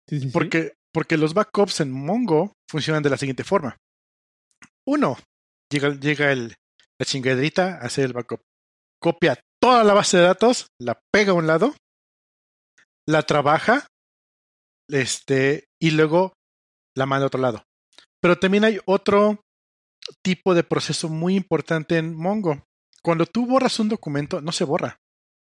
Sí, 0.08 0.20
sí, 0.20 0.28
porque, 0.34 0.74
porque 0.92 1.18
los 1.18 1.34
backups 1.34 1.82
en 1.82 1.92
Mongo 1.92 2.54
funcionan 2.68 3.04
de 3.04 3.12
la 3.12 3.18
siguiente 3.18 3.44
forma. 3.44 3.78
Uno, 4.88 5.18
llega, 5.72 5.94
llega 6.00 6.32
el, 6.32 6.56
la 7.00 7.06
chingadrita 7.06 7.76
a 7.76 7.86
hacer 7.86 8.06
el 8.06 8.14
backup. 8.14 8.42
Copia 9.00 9.40
toda 9.62 9.84
la 9.84 9.94
base 9.94 10.18
de 10.18 10.24
datos, 10.24 10.68
la 10.80 11.00
pega 11.12 11.32
a 11.32 11.36
un 11.36 11.48
lado, 11.48 11.76
la 13.08 13.24
trabaja, 13.24 13.88
este, 14.90 15.66
y 15.82 15.92
luego 15.92 16.34
la 16.96 17.06
manda 17.06 17.26
a 17.26 17.28
otro 17.28 17.42
lado. 17.42 17.64
Pero 18.22 18.38
también 18.38 18.66
hay 18.66 18.80
otro 18.86 19.42
tipo 20.24 20.54
de 20.54 20.64
proceso 20.64 21.10
muy 21.10 21.36
importante 21.36 21.98
en 21.98 22.16
Mongo. 22.16 22.64
Cuando 23.04 23.26
tú 23.26 23.46
borras 23.46 23.80
un 23.80 23.90
documento, 23.90 24.42
no 24.42 24.52
se 24.52 24.66
borra. 24.66 24.98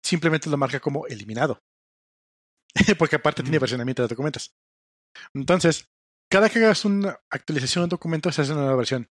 Simplemente 0.04 0.48
lo 0.48 0.56
marca 0.56 0.80
como 0.80 1.06
eliminado. 1.06 1.58
porque 2.98 3.16
aparte 3.16 3.42
tiene 3.42 3.58
versionamiento 3.58 4.02
de 4.02 4.08
documentos. 4.08 4.52
Entonces, 5.34 5.86
cada 6.30 6.48
que 6.48 6.58
hagas 6.58 6.84
una 6.84 7.18
actualización 7.30 7.82
de 7.82 7.84
un 7.84 7.90
documento, 7.90 8.32
se 8.32 8.42
hace 8.42 8.52
una 8.52 8.62
nueva 8.62 8.76
versión. 8.76 9.06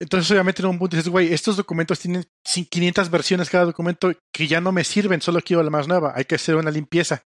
Entonces, 0.00 0.30
obviamente, 0.30 0.62
en 0.62 0.68
un 0.68 0.78
punto 0.78 0.96
dices, 0.96 1.10
güey, 1.10 1.32
estos 1.32 1.56
documentos 1.56 1.98
tienen 1.98 2.24
500 2.44 3.10
versiones 3.10 3.50
cada 3.50 3.64
documento 3.64 4.12
que 4.32 4.46
ya 4.46 4.60
no 4.60 4.70
me 4.70 4.84
sirven, 4.84 5.20
solo 5.20 5.40
quiero 5.40 5.62
la 5.62 5.70
más 5.70 5.88
nueva. 5.88 6.12
Hay 6.14 6.24
que 6.24 6.36
hacer 6.36 6.54
una 6.54 6.70
limpieza. 6.70 7.24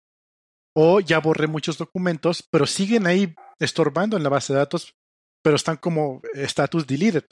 O 0.75 1.01
ya 1.01 1.19
borré 1.21 1.47
muchos 1.47 1.77
documentos, 1.77 2.43
pero 2.51 2.67
siguen 2.67 3.07
ahí 3.07 3.35
estorbando 3.59 4.17
en 4.17 4.23
la 4.23 4.31
base 4.31 4.55
de 4.55 4.61
datos, 4.61 4.95
pero 5.43 5.57
están 5.57 5.77
como 5.77 6.23
status 6.35 6.87
deleted. 6.87 7.25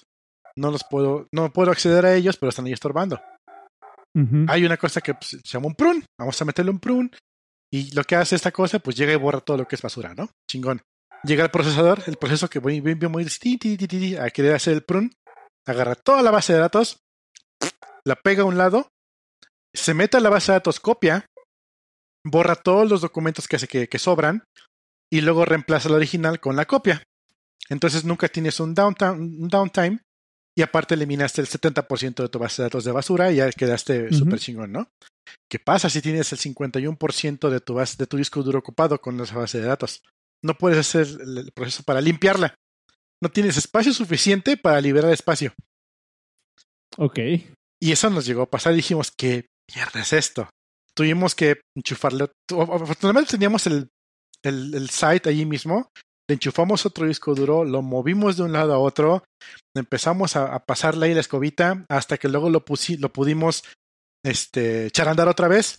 No 0.56 0.70
los 0.70 0.84
puedo, 0.84 1.26
no 1.32 1.50
puedo 1.50 1.70
acceder 1.70 2.04
a 2.04 2.14
ellos, 2.14 2.36
pero 2.36 2.50
están 2.50 2.66
ahí 2.66 2.72
estorbando. 2.72 3.18
Hay 4.48 4.64
una 4.64 4.76
cosa 4.76 5.00
que 5.00 5.14
pues, 5.14 5.28
se 5.30 5.40
llama 5.44 5.68
un 5.68 5.74
prune. 5.74 6.04
Vamos 6.18 6.40
a 6.42 6.44
meterle 6.44 6.72
un 6.72 6.80
prune 6.80 7.10
y 7.72 7.92
lo 7.92 8.04
que 8.04 8.16
hace 8.16 8.34
esta 8.34 8.50
cosa, 8.50 8.80
pues 8.80 8.96
llega 8.96 9.12
y 9.12 9.16
borra 9.16 9.40
todo 9.40 9.58
lo 9.58 9.68
que 9.68 9.76
es 9.76 9.82
basura, 9.82 10.14
¿no? 10.14 10.28
Chingón. 10.50 10.82
Llega 11.22 11.44
el 11.44 11.50
procesador, 11.50 12.02
el 12.06 12.16
proceso 12.16 12.48
que 12.48 12.58
voy, 12.58 12.80
voy, 12.80 12.94
voy 12.94 13.26
a 14.18 14.30
querer 14.30 14.54
hacer 14.54 14.74
el 14.74 14.82
prune, 14.82 15.10
agarra 15.66 15.94
toda 15.94 16.22
la 16.22 16.30
base 16.30 16.52
de 16.52 16.58
datos, 16.58 16.98
la 18.04 18.16
pega 18.16 18.42
a 18.42 18.46
un 18.46 18.58
lado, 18.58 18.88
se 19.74 19.94
mete 19.94 20.16
a 20.16 20.20
la 20.20 20.30
base 20.30 20.52
de 20.52 20.56
datos, 20.56 20.80
copia, 20.80 21.26
borra 22.24 22.56
todos 22.56 22.88
los 22.88 23.00
documentos 23.00 23.48
que, 23.48 23.56
hace 23.56 23.68
que, 23.68 23.88
que 23.88 23.98
sobran 23.98 24.44
y 25.12 25.20
luego 25.20 25.44
reemplaza 25.44 25.88
la 25.88 25.96
original 25.96 26.40
con 26.40 26.56
la 26.56 26.66
copia. 26.66 27.02
Entonces 27.68 28.04
nunca 28.04 28.28
tienes 28.28 28.58
un 28.60 28.74
downtime, 28.74 29.12
un 29.12 29.48
downtime 29.48 30.00
y 30.56 30.62
aparte 30.62 30.94
eliminaste 30.94 31.40
el 31.40 31.46
70% 31.46 32.22
de 32.22 32.28
tu 32.28 32.38
base 32.38 32.62
de 32.62 32.66
datos 32.66 32.84
de 32.84 32.92
basura 32.92 33.30
y 33.32 33.36
ya 33.36 33.50
quedaste 33.50 34.12
súper 34.12 34.38
chingón, 34.40 34.72
¿no? 34.72 34.88
¿Qué 35.48 35.58
pasa 35.58 35.88
si 35.88 36.02
tienes 36.02 36.32
el 36.32 36.38
51% 36.38 37.48
de 37.48 37.60
tu, 37.60 37.74
base, 37.74 37.96
de 37.96 38.06
tu 38.06 38.16
disco 38.16 38.42
duro 38.42 38.58
ocupado 38.58 39.00
con 39.00 39.20
esa 39.20 39.36
base 39.36 39.60
de 39.60 39.66
datos? 39.66 40.02
No 40.42 40.54
puedes 40.54 40.78
hacer 40.78 41.06
el 41.06 41.52
proceso 41.52 41.82
para 41.84 42.00
limpiarla. 42.00 42.54
No 43.22 43.30
tienes 43.30 43.56
espacio 43.56 43.92
suficiente 43.92 44.56
para 44.56 44.80
liberar 44.80 45.12
espacio. 45.12 45.52
Ok. 46.96 47.18
Y 47.82 47.92
eso 47.92 48.10
nos 48.10 48.26
llegó 48.26 48.42
a 48.42 48.50
pasar. 48.50 48.74
Dijimos, 48.74 49.10
¿qué 49.16 49.46
mierda 49.74 50.00
es 50.00 50.12
esto? 50.12 50.48
Tuvimos 50.94 51.34
que 51.34 51.60
enchufarle. 51.76 52.30
Afortunadamente 52.50 53.32
teníamos 53.32 53.66
el, 53.66 53.88
el, 54.42 54.74
el 54.74 54.90
site 54.90 55.28
allí 55.28 55.46
mismo 55.46 55.90
le 56.30 56.34
enchufamos 56.34 56.86
otro 56.86 57.08
disco 57.08 57.34
duro, 57.34 57.64
lo 57.64 57.82
movimos 57.82 58.36
de 58.36 58.44
un 58.44 58.52
lado 58.52 58.72
a 58.72 58.78
otro, 58.78 59.24
empezamos 59.76 60.36
a, 60.36 60.60
pasarle 60.60 61.06
ahí 61.06 61.14
la 61.14 61.20
escobita 61.20 61.84
hasta 61.88 62.18
que 62.18 62.28
luego 62.28 62.48
lo, 62.50 62.64
lo 62.98 63.12
pudimos 63.12 63.64
este, 64.24 64.86
echar 64.86 65.08
a 65.08 65.10
andar 65.10 65.26
otra 65.26 65.48
vez 65.48 65.78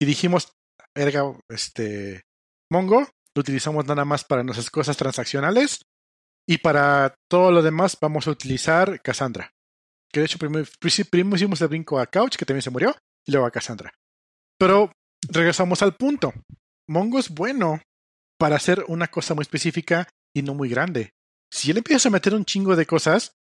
y 0.00 0.06
dijimos, 0.06 0.54
erga, 0.96 1.38
este, 1.50 2.22
Mongo, 2.72 3.00
lo 3.36 3.40
utilizamos 3.40 3.84
nada 3.84 4.06
más 4.06 4.24
para 4.24 4.42
nuestras 4.42 4.70
cosas 4.70 4.96
transaccionales 4.96 5.82
y 6.46 6.58
para 6.58 7.14
todo 7.28 7.50
lo 7.50 7.62
demás 7.62 7.96
vamos 8.00 8.26
a 8.26 8.30
utilizar 8.30 9.00
Cassandra. 9.02 9.52
Que 10.12 10.20
de 10.20 10.26
hecho 10.26 10.38
primero, 10.38 10.66
primero 11.10 11.36
hicimos 11.36 11.60
el 11.60 11.68
brinco 11.68 11.98
a 11.98 12.06
Couch, 12.06 12.36
que 12.36 12.44
también 12.44 12.62
se 12.62 12.70
murió, 12.70 12.94
y 13.26 13.32
luego 13.32 13.46
a 13.46 13.50
Cassandra. 13.50 13.92
Pero 14.58 14.92
regresamos 15.28 15.82
al 15.82 15.96
punto. 15.96 16.32
Mongo 16.88 17.18
es 17.18 17.30
bueno 17.30 17.80
para 18.38 18.56
hacer 18.56 18.84
una 18.88 19.08
cosa 19.08 19.34
muy 19.34 19.42
específica 19.42 20.08
y 20.34 20.42
no 20.42 20.54
muy 20.54 20.68
grande. 20.68 21.14
Si 21.50 21.70
él 21.70 21.78
empieza 21.78 22.08
a 22.08 22.12
meter 22.12 22.34
un 22.34 22.44
chingo 22.44 22.76
de 22.76 22.86
cosas, 22.86 23.36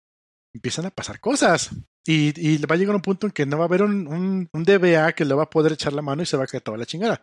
empiezan 0.53 0.85
a 0.85 0.91
pasar 0.91 1.19
cosas. 1.19 1.69
Y, 2.05 2.33
y 2.39 2.57
va 2.65 2.75
a 2.75 2.77
llegar 2.77 2.95
un 2.95 3.01
punto 3.01 3.27
en 3.27 3.33
que 3.33 3.45
no 3.45 3.57
va 3.57 3.65
a 3.65 3.67
haber 3.67 3.83
un, 3.83 4.49
un, 4.51 4.63
DBA 4.63 5.13
que 5.13 5.25
le 5.25 5.35
va 5.35 5.43
a 5.43 5.49
poder 5.49 5.73
echar 5.73 5.93
la 5.93 6.01
mano 6.01 6.23
y 6.23 6.25
se 6.25 6.37
va 6.37 6.45
a 6.45 6.47
caer 6.47 6.63
toda 6.63 6.77
la 6.77 6.85
chingada. 6.85 7.21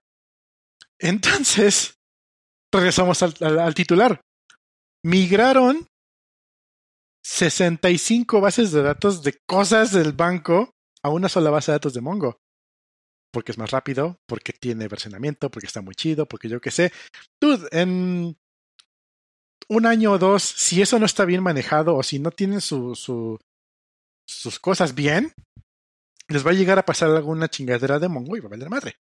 Entonces, 0.99 1.99
regresamos 2.73 3.23
al, 3.23 3.35
al 3.59 3.75
titular. 3.75 4.21
Migraron 5.07 5.87
65 7.23 8.41
bases 8.41 8.73
de 8.73 8.83
datos 8.83 9.23
de 9.23 9.39
cosas 9.47 9.93
del 9.93 10.13
banco 10.13 10.75
a 11.01 11.11
una 11.11 11.29
sola 11.29 11.51
base 11.51 11.71
de 11.71 11.77
datos 11.77 11.95
de 11.95 12.01
Mongo 12.01 12.41
porque 13.31 13.53
es 13.53 13.59
más 13.59 13.71
rápido, 13.71 14.19
porque 14.27 14.53
tiene 14.53 14.89
versionamiento, 14.89 15.51
porque 15.51 15.67
está 15.67 15.83
muy 15.83 15.95
chido, 15.95 16.27
porque 16.27 16.49
yo 16.49 16.59
qué 16.59 16.71
sé. 16.71 16.91
Dude, 17.39 17.69
en 17.71 18.35
un 19.69 19.87
año 19.87 20.13
o 20.13 20.19
dos, 20.19 20.43
si 20.43 20.81
eso 20.81 20.99
no 20.99 21.05
está 21.07 21.27
bien 21.27 21.43
manejado 21.43 21.95
o 21.97 22.03
si 22.03 22.19
no 22.19 22.31
tienen 22.31 22.63
su, 22.63 22.95
su, 22.95 23.39
sus 24.27 24.59
cosas 24.59 24.95
bien, 24.95 25.35
les 26.29 26.47
va 26.47 26.53
a 26.53 26.55
llegar 26.55 26.79
a 26.79 26.87
pasar 26.87 27.11
alguna 27.11 27.49
chingadera 27.49 27.99
de 27.99 28.09
Mongo 28.09 28.37
y 28.39 28.41
va 28.41 28.47
a 28.47 28.51
valer 28.51 28.71
madre. 28.71 28.97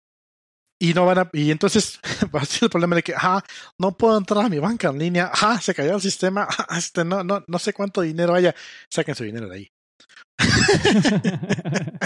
Y 0.83 0.95
no 0.95 1.05
van 1.05 1.19
a, 1.19 1.31
y 1.35 1.51
entonces 1.51 2.01
va 2.35 2.41
a 2.41 2.45
ser 2.47 2.65
el 2.65 2.71
problema 2.71 2.97
de 2.97 3.03
que, 3.03 3.13
ah, 3.15 3.43
no 3.79 3.99
puedo 3.99 4.17
entrar 4.17 4.47
a 4.47 4.49
mi 4.49 4.59
banca 4.59 4.89
en 4.89 4.99
línea, 4.99 5.31
ah, 5.43 5.61
se 5.61 5.75
cayó 5.75 5.95
el 5.95 6.01
sistema, 6.01 6.49
ah, 6.69 6.79
este, 6.79 7.05
no, 7.05 7.23
no, 7.23 7.45
no 7.47 7.59
sé 7.59 7.75
cuánto 7.75 8.01
dinero 8.01 8.35
haya, 8.35 8.55
saquen 8.91 9.15
su 9.15 9.25
dinero 9.25 9.49
de 9.49 9.57
ahí. 9.57 9.69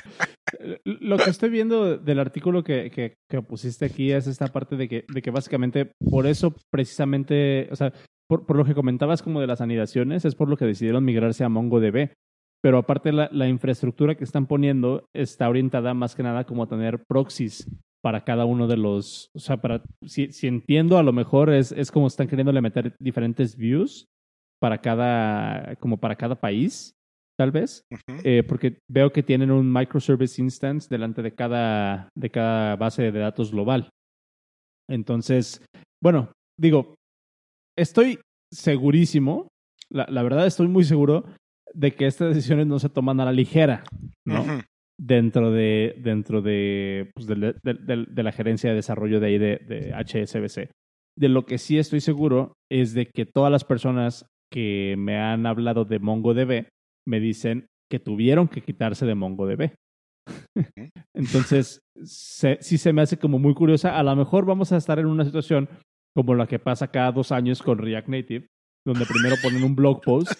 Lo 0.84 1.18
que 1.18 1.30
estoy 1.30 1.50
viendo 1.50 1.98
del 1.98 2.18
artículo 2.18 2.64
que, 2.64 2.90
que, 2.90 3.14
que, 3.30 3.42
pusiste 3.42 3.84
aquí 3.84 4.10
es 4.10 4.26
esta 4.26 4.48
parte 4.48 4.74
de 4.76 4.88
que, 4.88 5.04
de 5.08 5.22
que 5.22 5.30
básicamente 5.30 5.92
por 6.10 6.26
eso 6.26 6.56
precisamente, 6.70 7.68
o 7.70 7.76
sea, 7.76 7.92
por, 8.28 8.44
por, 8.44 8.56
lo 8.56 8.64
que 8.64 8.74
comentabas 8.74 9.22
como 9.22 9.40
de 9.40 9.46
las 9.46 9.60
anidaciones, 9.60 10.24
es 10.24 10.34
por 10.34 10.48
lo 10.48 10.56
que 10.56 10.64
decidieron 10.64 11.04
migrarse 11.04 11.44
a 11.44 11.48
MongoDB. 11.48 12.10
Pero 12.60 12.78
aparte 12.78 13.12
la, 13.12 13.28
la 13.30 13.46
infraestructura 13.46 14.16
que 14.16 14.24
están 14.24 14.46
poniendo 14.46 15.06
está 15.14 15.48
orientada 15.48 15.94
más 15.94 16.16
que 16.16 16.24
nada 16.24 16.44
como 16.44 16.64
a 16.64 16.68
tener 16.68 17.04
proxies 17.06 17.68
para 18.04 18.22
cada 18.22 18.44
uno 18.44 18.66
de 18.66 18.76
los, 18.76 19.30
o 19.34 19.38
sea, 19.38 19.56
para, 19.56 19.82
si, 20.06 20.30
si 20.30 20.46
entiendo, 20.46 20.98
a 20.98 21.02
lo 21.02 21.14
mejor 21.14 21.48
es, 21.48 21.72
es 21.72 21.90
como 21.90 22.06
están 22.06 22.28
queriéndole 22.28 22.60
meter 22.60 22.94
diferentes 23.00 23.56
views 23.56 24.04
para 24.60 24.82
cada, 24.82 25.74
como 25.76 25.96
para 25.96 26.14
cada 26.14 26.34
país 26.34 26.92
tal 27.38 27.50
vez, 27.50 27.82
uh 27.90 27.96
-huh. 27.96 28.20
eh, 28.22 28.42
porque 28.42 28.78
veo 28.92 29.10
que 29.10 29.22
tienen 29.22 29.50
un 29.50 29.72
microservice 29.72 30.40
instance 30.40 30.86
delante 30.90 31.22
de 31.22 31.34
cada, 31.34 32.10
de 32.14 32.28
cada 32.28 32.76
base 32.76 33.10
de 33.10 33.18
datos 33.18 33.50
global. 33.50 33.88
Entonces, 34.86 35.64
bueno, 36.02 36.30
digo, 36.60 36.96
estoy 37.74 38.18
segurísimo, 38.52 39.48
la, 39.90 40.06
la 40.10 40.22
verdad 40.22 40.46
estoy 40.46 40.68
muy 40.68 40.84
seguro 40.84 41.24
de 41.72 41.94
que 41.94 42.06
estas 42.06 42.34
decisiones 42.34 42.66
no 42.66 42.78
se 42.78 42.90
toman 42.90 43.18
a 43.20 43.24
la 43.24 43.32
ligera, 43.32 43.82
¿no? 44.26 44.44
Dentro 45.00 45.50
de, 45.50 45.96
dentro 45.98 46.40
de, 46.40 47.10
pues, 47.14 47.26
de, 47.26 47.54
de- 47.64 48.22
la 48.22 48.32
gerencia 48.32 48.70
de 48.70 48.76
desarrollo 48.76 49.18
de 49.20 49.26
ahí 49.26 49.38
de, 49.38 49.56
de 49.58 49.92
HSBC. 49.92 50.70
De 51.18 51.28
lo 51.28 51.46
que 51.46 51.58
sí 51.58 51.78
estoy 51.78 52.00
seguro 52.00 52.52
es 52.70 52.94
de 52.94 53.06
que 53.06 53.26
todas 53.26 53.50
las 53.50 53.64
personas 53.64 54.26
que 54.52 54.94
me 54.96 55.18
han 55.18 55.46
hablado 55.46 55.84
de 55.84 55.98
MongoDB 55.98 56.66
me 57.08 57.20
dicen 57.20 57.66
que 57.90 57.98
tuvieron 57.98 58.46
que 58.48 58.60
quitarse 58.62 59.04
de 59.04 59.14
MongoDB. 59.16 59.72
Entonces, 61.16 61.80
se- 62.04 62.58
sí 62.60 62.78
se 62.78 62.92
me 62.92 63.02
hace 63.02 63.18
como 63.18 63.38
muy 63.38 63.54
curiosa. 63.54 63.98
A 63.98 64.02
lo 64.02 64.14
mejor 64.16 64.44
vamos 64.46 64.72
a 64.72 64.76
estar 64.76 64.98
en 64.98 65.06
una 65.06 65.24
situación 65.24 65.68
como 66.16 66.34
la 66.34 66.46
que 66.46 66.58
pasa 66.60 66.88
cada 66.88 67.10
dos 67.10 67.32
años 67.32 67.62
con 67.62 67.78
React 67.78 68.08
Native, 68.08 68.46
donde 68.86 69.06
primero 69.06 69.34
ponen 69.42 69.64
un 69.64 69.74
blog 69.74 70.00
post 70.02 70.30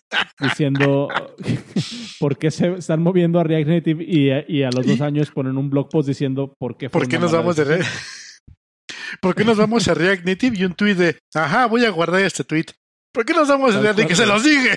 diciendo 0.40 1.08
por 2.20 2.38
qué 2.38 2.50
se 2.50 2.74
están 2.74 3.02
moviendo 3.02 3.38
a 3.40 3.44
React 3.44 3.68
Native 3.68 4.04
y, 4.04 4.30
a- 4.30 4.44
y 4.48 4.62
a 4.62 4.70
los 4.70 4.86
dos 4.86 5.00
años 5.00 5.30
ponen 5.30 5.56
un 5.56 5.70
blog 5.70 5.88
post 5.88 6.08
diciendo 6.08 6.54
por 6.58 6.76
qué 6.76 6.88
fue 6.88 7.00
¿Por 7.00 7.08
qué 7.08 7.18
nos 7.18 7.32
vamos 7.32 7.56
de 7.56 7.84
¿Por 9.20 9.34
qué 9.34 9.44
nos 9.44 9.56
vamos 9.56 9.86
a 9.88 9.94
React 9.94 10.24
Native 10.26 10.56
y 10.58 10.64
un 10.64 10.74
tweet 10.74 10.94
de, 10.94 11.18
ajá, 11.34 11.66
voy 11.66 11.84
a 11.84 11.90
guardar 11.90 12.20
este 12.22 12.44
tweet? 12.44 12.66
¿Por 13.12 13.24
qué 13.24 13.32
nos 13.32 13.48
vamos 13.48 13.74
a 13.74 13.80
React 13.80 13.98
Native? 13.98 14.08
Que 14.08 14.16
se 14.16 14.26
los 14.26 14.42
dije. 14.44 14.76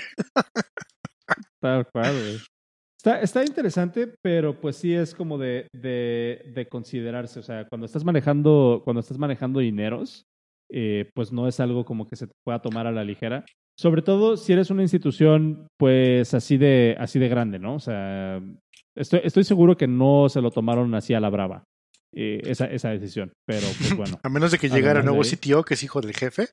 Tal 1.60 1.86
cual, 1.92 2.12
güey. 2.12 2.38
Está, 2.98 3.20
está 3.20 3.44
interesante, 3.44 4.12
pero 4.22 4.60
pues 4.60 4.76
sí 4.76 4.92
es 4.94 5.14
como 5.14 5.38
de, 5.38 5.68
de, 5.72 6.42
de 6.54 6.68
considerarse. 6.68 7.38
O 7.40 7.42
sea, 7.42 7.66
cuando 7.68 7.86
estás 7.86 8.04
manejando, 8.04 8.82
cuando 8.84 9.00
estás 9.00 9.18
manejando 9.18 9.60
dineros, 9.60 10.24
eh, 10.70 11.10
pues 11.14 11.32
no 11.32 11.46
es 11.48 11.60
algo 11.60 11.84
como 11.84 12.08
que 12.08 12.16
se 12.16 12.26
te 12.26 12.32
pueda 12.44 12.60
tomar 12.60 12.86
a 12.86 12.92
la 12.92 13.04
ligera. 13.04 13.44
Sobre 13.78 14.02
todo 14.02 14.36
si 14.36 14.52
eres 14.52 14.70
una 14.70 14.82
institución, 14.82 15.68
pues 15.78 16.34
así 16.34 16.56
de, 16.58 16.96
así 16.98 17.18
de 17.18 17.28
grande, 17.28 17.58
¿no? 17.60 17.74
O 17.76 17.80
sea, 17.80 18.42
estoy, 18.96 19.20
estoy 19.22 19.44
seguro 19.44 19.76
que 19.76 19.86
no 19.86 20.28
se 20.28 20.40
lo 20.40 20.50
tomaron 20.50 20.94
así 20.96 21.14
a 21.14 21.20
la 21.20 21.30
brava, 21.30 21.62
eh, 22.14 22.40
esa, 22.44 22.66
esa 22.66 22.90
decisión. 22.90 23.32
Pero 23.46 23.66
pues 23.78 23.96
bueno. 23.96 24.18
A 24.24 24.28
menos 24.28 24.50
de 24.50 24.58
que 24.58 24.68
llegara 24.68 25.02
nuevo. 25.02 25.22
CTO, 25.22 25.62
que 25.62 25.74
es 25.74 25.82
hijo 25.84 26.00
del 26.00 26.12
jefe. 26.14 26.48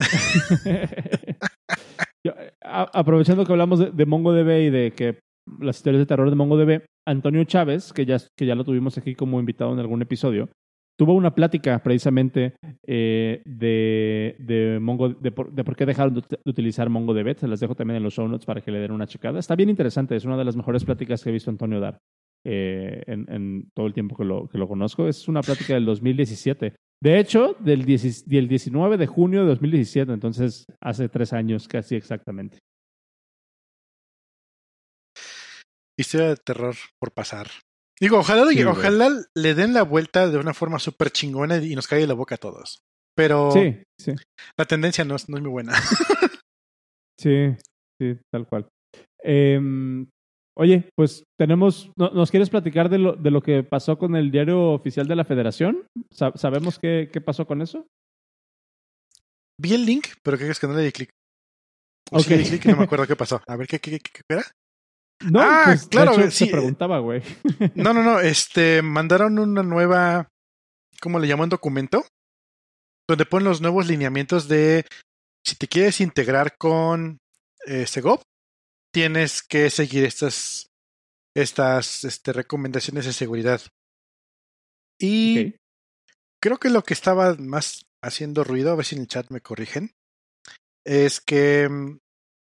Yo, 2.24 2.32
a- 2.62 2.90
aprovechando 2.92 3.44
que 3.44 3.52
hablamos 3.52 3.78
de, 3.78 3.90
de 3.90 4.06
MongoDB 4.06 4.62
y 4.66 4.70
de 4.70 4.92
que 4.92 5.18
las 5.60 5.76
historias 5.76 6.00
de 6.00 6.06
terror 6.06 6.30
de 6.30 6.36
MongoDB, 6.36 6.84
Antonio 7.06 7.42
Chávez, 7.44 7.92
que 7.92 8.06
ya, 8.06 8.18
que 8.38 8.46
ya 8.46 8.54
lo 8.54 8.64
tuvimos 8.64 8.96
aquí 8.98 9.14
como 9.14 9.40
invitado 9.40 9.72
en 9.72 9.80
algún 9.80 10.02
episodio, 10.02 10.48
tuvo 10.98 11.14
una 11.14 11.34
plática 11.34 11.78
precisamente 11.82 12.54
eh, 12.86 13.42
de, 13.44 14.36
de, 14.38 14.78
Mongo, 14.80 15.08
de, 15.10 15.32
por, 15.32 15.76
qué 15.76 15.86
dejaron 15.86 16.14
de, 16.14 16.20
ut- 16.20 16.28
de 16.28 16.50
utilizar 16.50 16.88
MongoDB. 16.88 17.36
Se 17.38 17.48
las 17.48 17.60
dejo 17.60 17.74
también 17.74 17.96
en 17.96 18.02
los 18.02 18.14
show 18.14 18.28
notes 18.28 18.46
para 18.46 18.60
que 18.60 18.70
le 18.70 18.78
den 18.78 18.92
una 18.92 19.06
checada. 19.06 19.38
Está 19.38 19.56
bien 19.56 19.70
interesante, 19.70 20.16
es 20.16 20.24
una 20.24 20.36
de 20.36 20.44
las 20.44 20.56
mejores 20.56 20.84
pláticas 20.84 21.22
que 21.22 21.30
he 21.30 21.32
visto 21.32 21.50
Antonio 21.50 21.80
dar 21.80 21.98
eh, 22.44 23.02
en, 23.06 23.70
todo 23.74 23.86
el 23.86 23.94
tiempo 23.94 24.16
que 24.16 24.24
lo, 24.24 24.48
conozco. 24.68 25.08
Es 25.08 25.28
una 25.28 25.40
plática 25.42 25.74
del 25.74 25.84
2017. 25.84 26.74
De 27.02 27.18
hecho, 27.18 27.56
del, 27.58 27.84
10 27.84 28.28
del 28.28 28.48
19 28.48 28.96
de 28.96 29.06
junio 29.06 29.40
de 29.42 29.48
2017, 29.48 30.12
entonces 30.12 30.66
hace 30.80 31.08
tres 31.08 31.32
años 31.32 31.66
casi 31.66 31.96
exactamente. 31.96 32.58
Historia 35.98 36.28
de 36.28 36.36
terror 36.36 36.74
por 36.98 37.12
pasar. 37.12 37.48
Digo, 38.02 38.18
ojalá, 38.18 38.50
Sí, 38.50 38.56
güey. 38.64 38.66
ojalá 38.66 39.10
le 39.36 39.54
den 39.54 39.74
la 39.74 39.82
vuelta 39.84 40.28
de 40.28 40.36
una 40.36 40.52
forma 40.54 40.80
súper 40.80 41.10
chingona 41.12 41.58
y 41.58 41.76
nos 41.76 41.86
caiga 41.86 42.04
la 42.08 42.14
boca 42.14 42.34
a 42.34 42.38
todos. 42.38 42.80
Pero 43.16 43.52
Sí, 43.52 43.80
sí, 43.96 44.12
la 44.58 44.64
tendencia 44.64 45.04
no 45.04 45.14
es, 45.14 45.28
no 45.28 45.36
es 45.36 45.42
muy 45.42 45.52
buena. 45.52 45.72
sí, 47.18 47.54
sí, 48.00 48.18
tal 48.32 48.46
cual. 48.48 48.66
Em, 49.22 50.08
oye, 50.58 50.88
pues 50.96 51.22
tenemos, 51.38 51.90
¿no- 51.96 52.10
¿nos 52.10 52.30
quieres 52.32 52.50
platicar 52.50 52.88
de 52.88 52.98
lo, 52.98 53.12
de 53.14 53.30
lo 53.30 53.40
que 53.40 53.62
pasó 53.62 53.96
con 53.98 54.16
el 54.16 54.30
diario 54.32 54.72
oficial 54.72 55.06
de 55.06 55.14
la 55.16 55.24
federación? 55.24 55.86
Sa- 56.10 56.32
¿Sabemos 56.34 56.78
qué, 56.80 57.08
qué 57.12 57.20
pasó 57.20 57.46
con 57.46 57.62
eso? 57.62 57.86
Vi 59.60 59.74
el 59.74 59.86
link, 59.86 60.08
pero 60.24 60.36
¿qué 60.36 60.44
crees 60.44 60.58
que 60.58 60.66
no 60.66 60.74
le 60.74 60.82
di 60.82 60.90
clic? 60.92 61.10
O 62.10 62.18
sí 62.18 62.30
le 62.30 62.38
di 62.38 62.44
clic 62.46 62.64
y 62.64 62.68
no 62.68 62.76
me 62.78 62.82
acuerdo 62.84 63.06
qué 63.06 63.14
pasó. 63.16 63.40
A 63.46 63.56
ver, 63.56 63.68
¿qué, 63.68 63.78
qué, 63.78 63.92
qué, 63.92 64.10
qué 64.12 64.22
era? 64.28 64.44
No, 65.30 65.40
Ah, 65.40 65.62
pues, 65.66 65.82
de 65.82 65.88
claro, 65.88 66.12
hecho, 66.18 66.30
sí. 66.30 66.46
te 66.46 66.52
preguntaba, 66.52 66.98
güey. 66.98 67.22
No, 67.74 67.92
no, 67.92 68.02
no. 68.02 68.20
Este, 68.20 68.82
mandaron 68.82 69.38
una 69.38 69.62
nueva, 69.62 70.28
¿cómo 71.00 71.18
le 71.18 71.28
llaman? 71.28 71.48
Documento. 71.48 72.04
Donde 73.08 73.26
ponen 73.26 73.48
los 73.48 73.60
nuevos 73.60 73.86
lineamientos 73.86 74.48
de 74.48 74.86
si 75.44 75.56
te 75.56 75.66
quieres 75.68 76.00
integrar 76.00 76.56
con 76.56 77.18
eh, 77.66 77.86
Segov, 77.86 78.22
tienes 78.92 79.42
que 79.42 79.70
seguir 79.70 80.04
estas, 80.04 80.68
estas 81.36 82.04
este, 82.04 82.32
recomendaciones 82.32 83.04
de 83.04 83.12
seguridad. 83.12 83.60
Y 85.00 85.56
creo 86.40 86.58
que 86.58 86.70
lo 86.70 86.82
que 86.84 86.94
estaba 86.94 87.34
más 87.34 87.82
haciendo 88.02 88.44
ruido, 88.44 88.72
a 88.72 88.76
ver 88.76 88.84
si 88.84 88.94
en 88.94 89.02
el 89.02 89.08
chat 89.08 89.30
me 89.30 89.40
corrigen, 89.40 89.90
es 90.84 91.20
que 91.20 91.68
mm, 91.68 91.98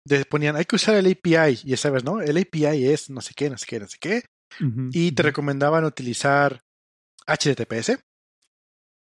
de- 0.05 0.25
ponían, 0.25 0.57
hay 0.57 0.65
que 0.65 0.77
usar 0.77 0.95
el 0.97 1.07
API, 1.11 1.61
y 1.65 1.71
ya 1.71 1.77
sabes, 1.77 2.05
¿no? 2.05 2.21
El 2.21 2.37
API 2.39 2.87
es 2.89 3.11
no 3.11 3.21
sé 3.21 3.35
qué, 3.35 3.51
no 3.51 3.59
sé 3.59 3.67
qué, 3.67 3.81
no 3.81 3.89
sé 3.89 3.99
qué, 4.01 4.23
y 4.93 5.13
te 5.13 5.23
recomendaban 5.23 5.85
utilizar 5.85 6.61
HTTPS. 7.27 7.99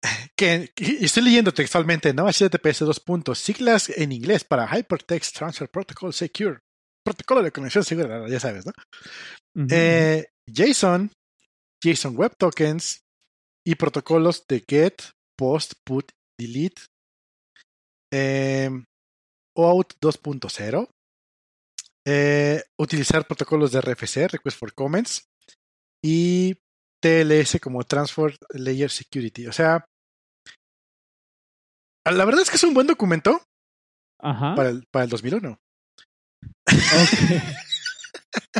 Que, 0.36 0.72
y 0.78 1.04
estoy 1.04 1.24
leyendo 1.24 1.52
textualmente, 1.52 2.14
¿no? 2.14 2.26
HTTPS 2.26 2.80
dos 2.86 3.00
puntos, 3.00 3.38
siglas 3.38 3.90
en 3.90 4.12
inglés 4.12 4.42
para 4.44 4.66
Hypertext 4.66 5.36
Transfer 5.36 5.68
Protocol 5.68 6.14
Secure. 6.14 6.58
Protocolo 7.04 7.42
de 7.42 7.52
conexión 7.52 7.84
segura, 7.84 8.26
ya 8.26 8.40
sabes, 8.40 8.64
¿no? 8.64 8.72
Eh, 9.70 10.26
JSON, 10.46 11.12
JSON 11.84 12.16
Web 12.16 12.34
Tokens 12.38 13.02
y 13.66 13.74
protocolos 13.74 14.46
de 14.48 14.64
GET, 14.66 15.02
POST, 15.36 15.74
PUT, 15.84 16.10
DELETE, 16.38 16.82
eh, 18.12 18.70
OAuth 19.60 19.92
2.0, 20.00 20.88
eh, 22.06 22.62
utilizar 22.78 23.26
protocolos 23.26 23.72
de 23.72 23.80
RFC, 23.80 24.28
Request 24.28 24.58
for 24.58 24.72
Comments, 24.72 25.24
y 26.02 26.54
TLS 27.02 27.60
como 27.60 27.84
Transfer 27.84 28.36
Layer 28.54 28.90
Security. 28.90 29.46
O 29.46 29.52
sea, 29.52 29.84
la 32.06 32.24
verdad 32.24 32.42
es 32.42 32.50
que 32.50 32.56
es 32.56 32.64
un 32.64 32.74
buen 32.74 32.86
documento 32.86 33.42
Ajá. 34.18 34.54
para 34.54 34.70
el, 34.70 34.84
para 34.90 35.04
el 35.04 35.10
2001. 35.10 35.50
Ok. 35.50 35.58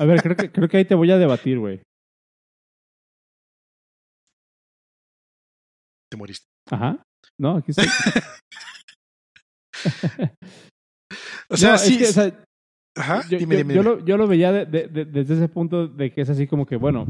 A 0.00 0.04
ver, 0.04 0.22
creo 0.22 0.36
que, 0.36 0.52
creo 0.52 0.68
que 0.68 0.76
ahí 0.76 0.84
te 0.84 0.94
voy 0.94 1.10
a 1.10 1.18
debatir, 1.18 1.58
güey. 1.58 1.82
Te 6.10 6.16
moriste. 6.16 6.46
Ajá. 6.70 7.02
No, 7.38 7.56
aquí 7.56 7.70
estoy. 7.70 7.86
O 11.50 11.56
sea, 11.56 11.72
No, 11.72 11.78
sí. 11.78 11.94
es 11.94 11.98
que, 11.98 12.04
o 12.04 12.12
sea, 12.12 12.44
Ajá, 12.96 13.22
yo, 13.28 13.38
dime, 13.38 13.56
yo- 13.56 13.58
dime, 13.58 13.74
yo 13.74 13.82
dime. 13.82 13.96
lo, 13.96 14.04
yo 14.04 14.16
lo 14.16 14.26
veía 14.28 14.52
de- 14.52 14.66
de- 14.66 14.88
de- 14.88 15.04
desde 15.04 15.34
ese 15.34 15.48
punto 15.48 15.88
de 15.88 16.12
que 16.12 16.20
es 16.22 16.30
así 16.30 16.46
como 16.46 16.66
que, 16.66 16.76
bueno, 16.76 17.06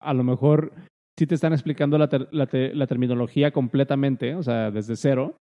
a 0.00 0.14
lo 0.14 0.24
mejor 0.24 0.72
sí 1.18 1.26
te 1.26 1.34
están 1.34 1.52
explicando 1.52 1.98
la, 1.98 2.08
ter- 2.08 2.28
la, 2.32 2.46
te- 2.46 2.74
la 2.74 2.86
terminología 2.86 3.50
completamente, 3.52 4.34
o 4.34 4.42
sea, 4.42 4.70
desde 4.70 4.96
cero, 4.96 5.36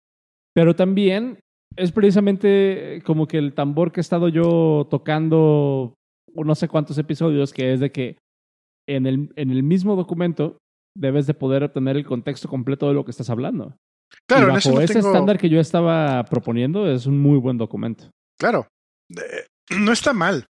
pero 0.54 0.74
también 0.74 1.38
es 1.76 1.92
precisamente 1.92 3.02
como 3.06 3.26
que 3.28 3.38
el 3.38 3.54
tambor 3.54 3.92
que 3.92 4.00
he 4.00 4.02
estado 4.02 4.28
yo 4.28 4.86
tocando 4.90 5.94
no 6.34 6.54
sé 6.54 6.68
cuántos 6.68 6.96
episodios, 6.98 7.52
que 7.52 7.72
es 7.72 7.80
de 7.80 7.90
que 7.92 8.16
en 8.88 9.06
el, 9.06 9.30
en 9.36 9.50
el 9.50 9.62
mismo 9.62 9.96
documento 9.96 10.58
debes 10.96 11.26
de 11.26 11.34
poder 11.34 11.62
obtener 11.64 11.96
el 11.96 12.04
contexto 12.04 12.48
completo 12.48 12.88
de 12.88 12.94
lo 12.94 13.04
que 13.04 13.10
estás 13.12 13.30
hablando. 13.30 13.74
Claro, 14.28 14.48
y 14.48 14.50
bajo 14.52 14.70
no 14.72 14.80
ese 14.80 14.94
tengo- 14.94 15.08
estándar 15.08 15.38
que 15.38 15.48
yo 15.48 15.60
estaba 15.60 16.24
proponiendo 16.24 16.90
es 16.90 17.06
un 17.06 17.20
muy 17.20 17.38
buen 17.38 17.58
documento. 17.58 18.10
Claro, 18.40 18.66
eh, 19.10 19.46
no 19.78 19.92
está 19.92 20.12
mal. 20.12 20.46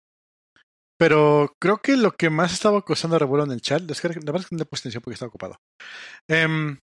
Pero 0.98 1.54
creo 1.62 1.80
que 1.80 1.98
lo 1.98 2.12
que 2.12 2.30
más 2.30 2.54
estaba 2.54 2.84
causando 2.84 3.20
revuelo 3.20 3.44
en 3.44 3.52
el 3.52 3.62
chat, 3.62 3.90
es 3.92 4.00
que 4.00 4.08
la 4.08 4.16
verdad 4.16 4.42
es 4.42 4.48
que 4.48 4.56
no 4.56 4.60
le 4.60 4.66
puse 4.66 4.82
atención 4.82 5.04
porque 5.04 5.16
estaba 5.16 5.28
ocupado. 5.28 5.58
Em, 6.30 6.80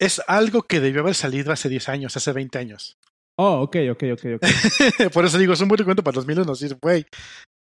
es 0.00 0.20
algo 0.26 0.62
que 0.62 0.80
debió 0.80 1.02
haber 1.02 1.14
salido 1.14 1.52
hace 1.52 1.68
10 1.68 1.88
años, 1.88 2.16
hace 2.16 2.32
20 2.32 2.58
años. 2.58 2.96
Oh, 3.38 3.62
ok, 3.62 3.76
ok, 3.92 4.02
ok, 4.14 4.24
ok. 4.36 4.42
Por 5.12 5.24
eso 5.24 5.38
digo, 5.38 5.52
es 5.52 5.60
un 5.60 5.68
buen 5.68 5.78
documento 5.78 6.02
para 6.02 6.16
2001. 6.16 6.54
Sí, 6.56 6.68
güey, 6.82 7.06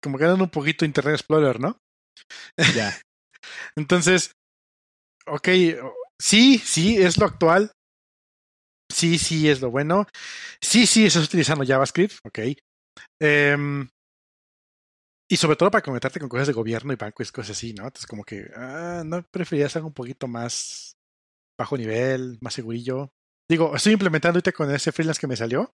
como 0.02 0.18
que 0.18 0.24
eran 0.24 0.42
un 0.42 0.50
poquito 0.50 0.86
Internet 0.86 1.16
Explorer, 1.16 1.60
¿no? 1.60 1.78
ya. 2.74 2.98
Entonces, 3.76 4.32
ok, 5.28 5.50
sí, 6.20 6.60
sí, 6.60 6.98
es 6.98 7.18
lo 7.18 7.26
actual. 7.26 7.72
Sí, 8.94 9.18
sí, 9.18 9.50
es 9.50 9.60
lo 9.60 9.72
bueno. 9.72 10.06
Sí, 10.62 10.86
sí, 10.86 11.06
estás 11.06 11.26
utilizando 11.26 11.66
JavaScript, 11.66 12.18
ok. 12.24 12.40
Em, 13.20 13.90
y 15.30 15.38
sobre 15.38 15.56
todo 15.56 15.72
para 15.72 15.82
conectarte 15.82 16.20
con 16.20 16.30
cosas 16.30 16.48
de 16.48 16.54
gobierno 16.54 16.94
y 16.94 16.96
bancos 16.96 17.30
y 17.30 17.32
cosas 17.32 17.58
así, 17.58 17.74
¿no? 17.74 17.84
Entonces, 17.86 18.06
como 18.06 18.24
que, 18.24 18.52
ah, 18.56 19.02
¿no 19.04 19.24
preferirías 19.24 19.76
algo 19.76 19.88
un 19.88 19.94
poquito 19.94 20.28
más 20.28 20.94
bajo 21.60 21.76
nivel, 21.76 22.38
más 22.42 22.54
segurillo? 22.54 23.10
Digo, 23.50 23.76
estoy 23.76 23.94
implementando 23.94 24.38
ahorita 24.38 24.52
con 24.52 24.72
ese 24.72 24.92
freelance 24.92 25.20
que 25.20 25.28
me 25.28 25.36
salió, 25.36 25.72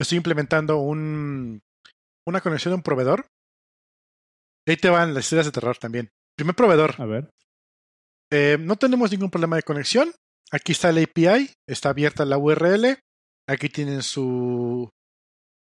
estoy 0.00 0.16
implementando 0.16 0.78
un, 0.78 1.62
una 2.26 2.40
conexión 2.40 2.72
de 2.72 2.76
un 2.76 2.82
proveedor. 2.82 3.26
Ahí 4.68 4.76
te 4.76 4.90
van 4.90 5.14
las 5.14 5.24
historias 5.24 5.46
de 5.46 5.52
terror 5.52 5.78
también. 5.78 6.10
Primer 6.36 6.56
proveedor. 6.56 6.94
A 6.98 7.06
ver. 7.06 7.30
Eh, 8.32 8.58
no 8.60 8.76
tenemos 8.76 9.10
ningún 9.12 9.30
problema 9.30 9.56
de 9.56 9.62
conexión. 9.62 10.12
Aquí 10.52 10.72
está 10.72 10.90
el 10.90 11.02
API, 11.02 11.52
está 11.68 11.90
abierta 11.90 12.24
la 12.24 12.38
URL. 12.38 12.98
Aquí 13.48 13.68
tienen 13.68 14.02
su 14.02 14.88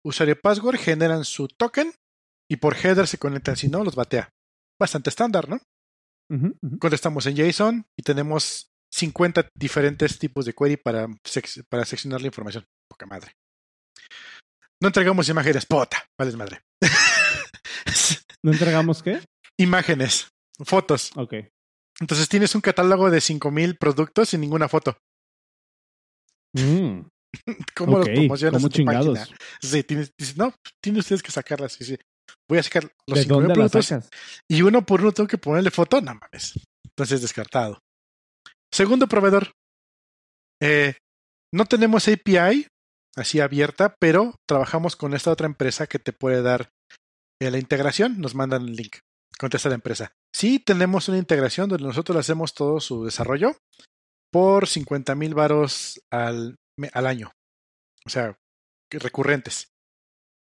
usuario 0.05 0.33
y 0.33 0.41
password, 0.41 0.77
generan 0.77 1.25
su 1.25 1.47
token 1.47 1.93
y 2.49 2.57
por 2.57 2.75
header 2.75 3.07
se 3.07 3.17
conectan. 3.17 3.55
Si 3.55 3.67
no, 3.67 3.83
los 3.83 3.95
batea. 3.95 4.29
Bastante 4.79 5.09
estándar, 5.09 5.47
¿no? 5.49 5.59
Contestamos 6.79 7.25
en 7.27 7.35
JSON 7.37 7.85
y 7.97 8.03
tenemos 8.03 8.67
50 8.93 9.49
diferentes 9.55 10.17
tipos 10.19 10.45
de 10.45 10.53
query 10.53 10.77
para, 10.77 11.07
sec- 11.23 11.63
para 11.69 11.85
seccionar 11.85 12.21
la 12.21 12.27
información. 12.27 12.65
Poca 12.89 13.05
madre. 13.05 13.33
No 14.81 14.87
entregamos 14.89 15.29
imágenes, 15.29 15.65
pota, 15.65 16.03
vale 16.19 16.35
madre. 16.35 16.61
¿No 18.43 18.51
entregamos 18.51 19.01
qué? 19.01 19.21
imágenes, 19.57 20.27
fotos. 20.63 21.11
Ok. 21.15 21.33
Entonces 21.99 22.27
tienes 22.27 22.53
un 22.55 22.61
catálogo 22.61 23.09
de 23.09 23.21
5000 23.21 23.77
productos 23.77 24.29
sin 24.29 24.41
ninguna 24.41 24.67
foto. 24.67 24.97
Mm, 26.53 27.01
¿Cómo 27.75 27.97
ok, 27.97 28.07
los 28.07 28.09
promocionas 28.09 28.53
¿Cómo 28.53 28.67
en 28.67 28.71
tu 28.71 28.77
chingados? 28.77 29.19
página? 29.19 29.37
Sí, 29.61 29.83
tienes, 29.83 30.11
dices, 30.17 30.37
no, 30.37 30.53
tienen 30.81 30.99
ustedes 30.99 31.23
que 31.23 31.31
sacarlas. 31.31 31.73
Sí, 31.73 31.85
sí. 31.85 31.97
Voy 32.49 32.59
a 32.59 32.63
sacar 32.63 32.83
los 33.07 33.19
¿De 33.19 33.23
5000 33.23 33.27
dónde 33.27 33.47
las 33.47 33.55
productos 33.55 33.85
sacas? 33.85 34.09
y 34.49 34.61
uno 34.61 34.85
por 34.85 35.01
uno 35.01 35.11
tengo 35.11 35.27
que 35.27 35.37
ponerle 35.37 35.71
foto. 35.71 36.01
No 36.01 36.15
mames. 36.15 36.53
Entonces 36.85 37.21
descartado. 37.21 37.79
Segundo 38.73 39.07
proveedor. 39.07 39.51
Eh, 40.61 40.95
no 41.53 41.65
tenemos 41.65 42.07
API 42.07 42.67
así 43.15 43.39
abierta, 43.39 43.95
pero 43.99 44.35
trabajamos 44.47 44.95
con 44.95 45.13
esta 45.13 45.31
otra 45.31 45.45
empresa 45.47 45.87
que 45.87 45.99
te 45.99 46.13
puede 46.13 46.41
dar 46.41 46.69
eh, 47.41 47.51
la 47.51 47.57
integración. 47.57 48.19
Nos 48.19 48.35
mandan 48.35 48.63
el 48.63 48.75
link. 48.75 48.97
Contesta 49.37 49.69
la 49.69 49.75
empresa. 49.75 50.11
Sí, 50.35 50.59
tenemos 50.59 51.07
una 51.07 51.17
integración 51.17 51.69
donde 51.69 51.85
nosotros 51.85 52.17
hacemos 52.17 52.53
todo 52.53 52.81
su 52.81 53.05
desarrollo 53.05 53.55
por 54.33 54.67
50 54.67 55.15
mil 55.15 55.33
varos 55.33 56.01
al, 56.11 56.57
al 56.91 57.07
año. 57.07 57.31
O 58.05 58.09
sea, 58.09 58.35
recurrentes. 58.91 59.69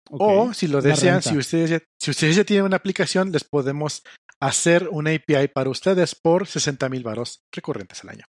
O 0.08 0.54
si 0.54 0.68
lo 0.68 0.80
desean, 0.80 1.20
si 1.20 1.36
ustedes, 1.36 1.68
ya, 1.68 1.82
si 2.00 2.12
ustedes 2.12 2.36
ya 2.36 2.44
tienen 2.44 2.64
una 2.64 2.76
aplicación, 2.76 3.30
les 3.30 3.44
podemos 3.44 4.02
hacer 4.40 4.88
una 4.90 5.10
API 5.10 5.48
para 5.48 5.68
ustedes 5.68 6.14
por 6.14 6.46
60 6.46 6.88
mil 6.88 7.02
varos 7.02 7.40
recurrentes 7.54 8.02
al 8.04 8.08
año. 8.08 8.24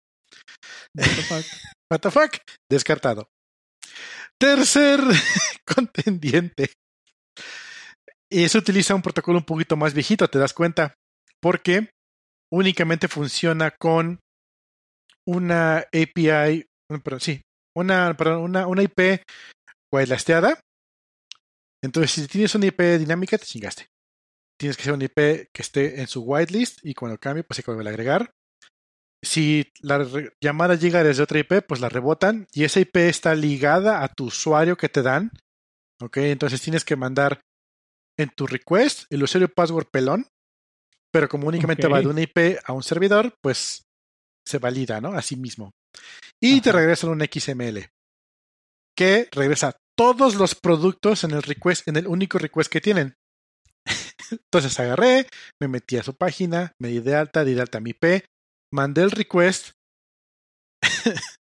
What 0.97 1.05
the 1.05 1.23
fuck? 1.23 1.45
What 1.93 2.01
the 2.01 2.11
fuck? 2.11 2.37
Descartado. 2.71 3.29
Tercer 4.41 5.01
contendiente. 5.67 6.71
Y 8.31 8.45
eso 8.45 8.57
utiliza 8.57 8.95
un 8.95 9.03
protocolo 9.03 9.37
un 9.37 9.45
poquito 9.45 9.77
más 9.77 9.93
viejito, 9.93 10.27
te 10.29 10.39
das 10.39 10.55
cuenta, 10.55 10.95
porque 11.43 11.91
únicamente 12.53 13.09
funciona 13.09 13.73
con 13.73 14.21
una 15.27 15.79
API, 15.79 16.67
perdón, 17.03 17.21
sí, 17.21 17.43
una, 17.77 18.15
perdón, 18.17 18.43
una, 18.43 18.67
una 18.67 18.83
IP 18.83 19.23
whitelisteada. 19.93 20.61
Entonces, 21.83 22.13
si 22.13 22.29
tienes 22.29 22.55
una 22.55 22.67
IP 22.67 22.81
dinámica, 22.99 23.39
te 23.39 23.47
chingaste. 23.47 23.87
Tienes 24.59 24.77
que 24.77 24.85
ser 24.85 24.93
una 24.93 25.05
IP 25.05 25.49
que 25.53 25.63
esté 25.63 26.01
en 26.01 26.07
su 26.07 26.23
whitelist 26.23 26.79
y 26.85 26.95
cuando 26.95 27.19
cambie, 27.19 27.43
pues 27.43 27.57
se 27.57 27.63
vuelve 27.63 27.89
a 27.89 27.93
agregar. 27.93 28.31
Si 29.25 29.71
la 29.81 30.07
llamada 30.41 30.75
llega 30.75 31.03
desde 31.03 31.23
otra 31.23 31.41
IP, 31.41 31.65
pues 31.67 31.81
la 31.81 31.89
rebotan 31.89 32.47
y 32.53 32.65
esa 32.65 32.81
IP 32.81 32.97
está 32.97 33.35
ligada 33.35 34.03
a 34.03 34.09
tu 34.09 34.27
usuario 34.27 34.77
que 34.77 34.89
te 34.89 35.03
dan. 35.03 35.31
Ok, 36.01 36.19
entonces 36.19 36.61
tienes 36.61 36.85
que 36.85 36.97
mandar 36.97 37.41
en 38.19 38.31
tu 38.31 38.47
request 38.47 39.05
el 39.11 39.23
usuario 39.23 39.49
password 39.49 39.87
pelón, 39.91 40.27
pero 41.13 41.29
como 41.29 41.47
únicamente 41.47 41.87
va 41.87 42.01
de 42.01 42.09
una 42.09 42.23
IP 42.23 42.59
a 42.65 42.73
un 42.73 42.83
servidor, 42.83 43.35
pues 43.43 43.85
se 44.47 44.59
valida, 44.59 45.01
¿no? 45.01 45.13
A 45.13 45.23
sí 45.23 45.37
mismo. 45.37 45.73
Y 46.41 46.61
te 46.61 46.71
Ajá. 46.71 46.79
regresan 46.81 47.11
un 47.11 47.21
XML 47.21 47.89
que 48.97 49.29
regresa 49.31 49.77
todos 49.97 50.35
los 50.35 50.55
productos 50.55 51.25
en 51.25 51.33
el 51.33 51.43
request, 51.43 51.87
en 51.89 51.97
el 51.97 52.07
único 52.07 52.39
request 52.39 52.71
que 52.71 52.81
tienen. 52.81 53.15
Entonces 54.31 54.79
agarré, 54.81 55.29
me 55.61 55.69
metí 55.69 55.97
a 55.97 56.03
su 56.03 56.15
página, 56.15 56.73
me 56.81 56.89
di 56.89 57.01
de 57.01 57.15
alta, 57.15 57.45
di 57.45 57.55
de 57.55 57.61
alta 57.61 57.81
mi 57.81 57.91
IP, 57.91 58.25
mandé 58.73 59.03
el 59.03 59.11
request. 59.11 59.73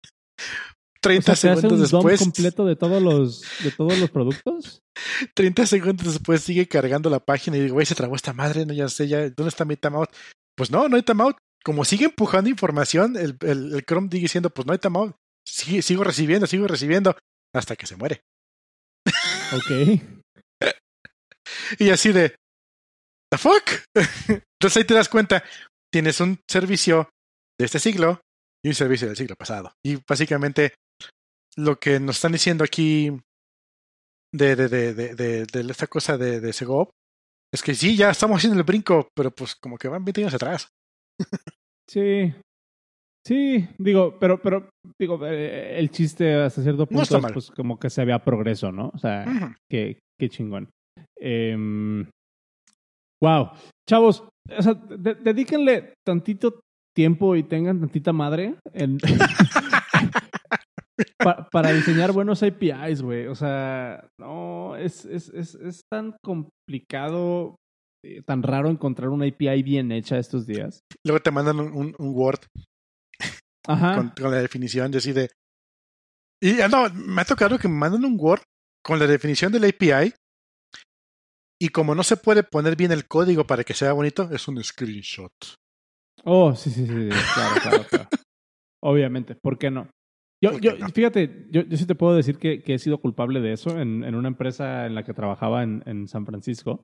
30 1.01 1.31
O 1.31 1.35
sea, 1.35 1.49
¿te 1.49 1.53
hace 1.53 1.61
segundos 1.61 1.91
un 1.93 1.99
después, 1.99 2.19
completo 2.19 2.65
de 2.65 2.75
todos 2.75 3.01
los 3.01 3.41
de 3.63 3.71
todos 3.71 3.97
los 3.97 4.09
productos? 4.11 4.81
30 5.35 5.65
segundos 5.65 6.13
después 6.13 6.41
sigue 6.41 6.67
cargando 6.67 7.09
la 7.09 7.19
página 7.19 7.57
y 7.57 7.61
digo, 7.61 7.73
güey, 7.75 7.85
se 7.85 7.95
trabó 7.95 8.15
esta 8.15 8.33
madre, 8.33 8.65
no 8.65 8.73
ya 8.73 8.87
sé, 8.87 9.07
ya, 9.07 9.29
¿dónde 9.29 9.49
está 9.49 9.65
mi 9.65 9.75
timeout? 9.75 10.09
Pues 10.55 10.69
no, 10.71 10.87
no 10.87 10.95
hay 10.95 11.03
timeout. 11.03 11.37
Como 11.63 11.85
sigue 11.85 12.05
empujando 12.05 12.49
información, 12.49 13.15
el, 13.17 13.37
el, 13.41 13.73
el 13.75 13.83
Chrome 13.85 14.09
sigue 14.11 14.23
diciendo, 14.23 14.49
pues 14.49 14.65
no 14.65 14.73
hay 14.73 14.79
timeout. 14.79 15.15
Sigue- 15.47 15.81
sigo 15.81 16.03
recibiendo, 16.03 16.45
sigo 16.47 16.67
recibiendo, 16.67 17.15
hasta 17.55 17.75
que 17.75 17.87
se 17.87 17.95
muere. 17.95 18.21
Ok. 19.53 20.01
Y 21.79 21.89
así 21.89 22.11
de, 22.11 22.35
¿the 23.31 23.37
fuck? 23.37 23.63
Entonces 24.27 24.77
ahí 24.77 24.83
te 24.83 24.93
das 24.93 25.09
cuenta, 25.09 25.43
tienes 25.91 26.19
un 26.19 26.39
servicio 26.49 27.09
de 27.59 27.65
este 27.65 27.79
siglo 27.79 28.21
y 28.63 28.69
un 28.69 28.75
servicio 28.75 29.07
del 29.07 29.17
siglo 29.17 29.35
pasado. 29.35 29.73
Y 29.85 29.97
básicamente 30.07 30.73
lo 31.57 31.77
que 31.79 31.99
nos 31.99 32.15
están 32.17 32.31
diciendo 32.31 32.63
aquí 32.63 33.09
de, 34.33 34.55
de, 34.55 34.67
de, 34.69 34.93
de, 34.93 35.15
de, 35.15 35.45
de 35.45 35.71
esta 35.71 35.87
cosa 35.87 36.17
de, 36.17 36.53
Segov 36.53 36.89
es 37.53 37.61
que 37.61 37.75
sí, 37.75 37.97
ya 37.97 38.09
estamos 38.11 38.37
haciendo 38.37 38.57
el 38.57 38.65
brinco, 38.65 39.09
pero 39.15 39.29
pues 39.31 39.55
como 39.55 39.77
que 39.77 39.89
van 39.89 40.05
20 40.05 40.21
años 40.21 40.33
atrás. 40.33 40.69
Sí. 41.89 42.33
Sí, 43.27 43.67
digo, 43.77 44.17
pero, 44.19 44.41
pero, 44.41 44.69
digo, 44.99 45.19
eh, 45.27 45.77
el 45.77 45.91
chiste 45.91 46.33
hasta 46.33 46.63
cierto 46.63 46.87
punto 46.87 47.03
está 47.03 47.19
mal. 47.19 47.33
pues 47.33 47.51
como 47.51 47.77
que 47.77 47.89
se 47.89 48.03
vea 48.05 48.23
progreso, 48.23 48.71
¿no? 48.71 48.89
O 48.93 48.97
sea, 48.97 49.25
Ujú. 49.27 49.53
qué, 49.69 49.99
qué 50.19 50.29
chingón. 50.29 50.69
wow. 53.21 53.51
Chavos, 53.87 54.23
o 54.57 54.61
sea, 54.61 54.73
de- 54.73 55.15
dedíquenle 55.15 55.93
tantito 56.07 56.61
tiempo 56.95 57.35
y 57.35 57.43
tengan 57.43 57.79
tantita 57.79 58.11
madre 58.13 58.55
en- 58.73 58.97
pa- 61.17 61.47
para 61.51 61.71
diseñar 61.71 62.11
buenos 62.11 62.43
APIs, 62.43 63.01
güey. 63.01 63.27
O 63.27 63.35
sea, 63.35 64.07
no, 64.19 64.75
es, 64.75 65.05
es, 65.05 65.29
es, 65.29 65.55
es 65.55 65.81
tan 65.91 66.15
complicado, 66.23 67.55
eh, 68.03 68.21
tan 68.25 68.43
raro 68.43 68.69
encontrar 68.69 69.09
una 69.09 69.25
API 69.25 69.63
bien 69.63 69.91
hecha 69.91 70.17
estos 70.17 70.45
días. 70.45 70.81
Luego 71.05 71.21
te 71.21 71.31
mandan 71.31 71.59
un, 71.59 71.73
un, 71.73 71.95
un 71.97 72.15
Word 72.15 72.41
Ajá. 73.67 73.95
con, 73.95 74.09
con 74.09 74.31
la 74.31 74.41
definición 74.41 74.91
de 74.91 74.97
así 74.97 75.13
de... 75.13 75.29
Y 76.43 76.59
ah, 76.61 76.67
no, 76.67 76.89
me 76.93 77.21
ha 77.21 77.25
tocado 77.25 77.59
que 77.59 77.67
me 77.67 77.75
mandan 77.77 78.05
un 78.05 78.17
Word 78.19 78.41
con 78.83 78.97
la 78.97 79.05
definición 79.05 79.51
del 79.51 79.65
API 79.65 80.13
y 81.61 81.69
como 81.69 81.93
no 81.93 82.01
se 82.01 82.17
puede 82.17 82.41
poner 82.41 82.75
bien 82.75 82.91
el 82.91 83.07
código 83.07 83.45
para 83.45 83.63
que 83.63 83.75
sea 83.75 83.93
bonito, 83.93 84.27
es 84.31 84.47
un 84.47 84.63
screenshot. 84.63 85.31
Oh, 86.23 86.55
sí, 86.55 86.71
sí, 86.71 86.87
sí, 86.87 86.93
sí, 86.93 87.09
claro, 87.35 87.61
claro, 87.61 87.83
claro. 87.87 88.09
Obviamente, 88.83 89.35
¿por 89.35 89.59
qué 89.59 89.69
no? 89.69 89.87
Yo, 90.43 90.51
¿Por 90.51 90.61
yo, 90.61 90.71
fíjate, 90.93 91.47
yo, 91.51 91.61
yo 91.63 91.77
sí 91.77 91.85
te 91.85 91.95
puedo 91.95 92.15
decir 92.15 92.37
que, 92.37 92.63
que 92.63 92.73
he 92.73 92.79
sido 92.79 92.99
culpable 92.99 93.41
de 93.41 93.53
eso 93.53 93.79
en, 93.79 94.03
en 94.03 94.15
una 94.15 94.27
empresa 94.27 94.87
en 94.87 94.95
la 94.95 95.03
que 95.03 95.13
trabajaba 95.13 95.63
en, 95.63 95.83
en 95.85 96.07
San 96.07 96.25
Francisco. 96.25 96.83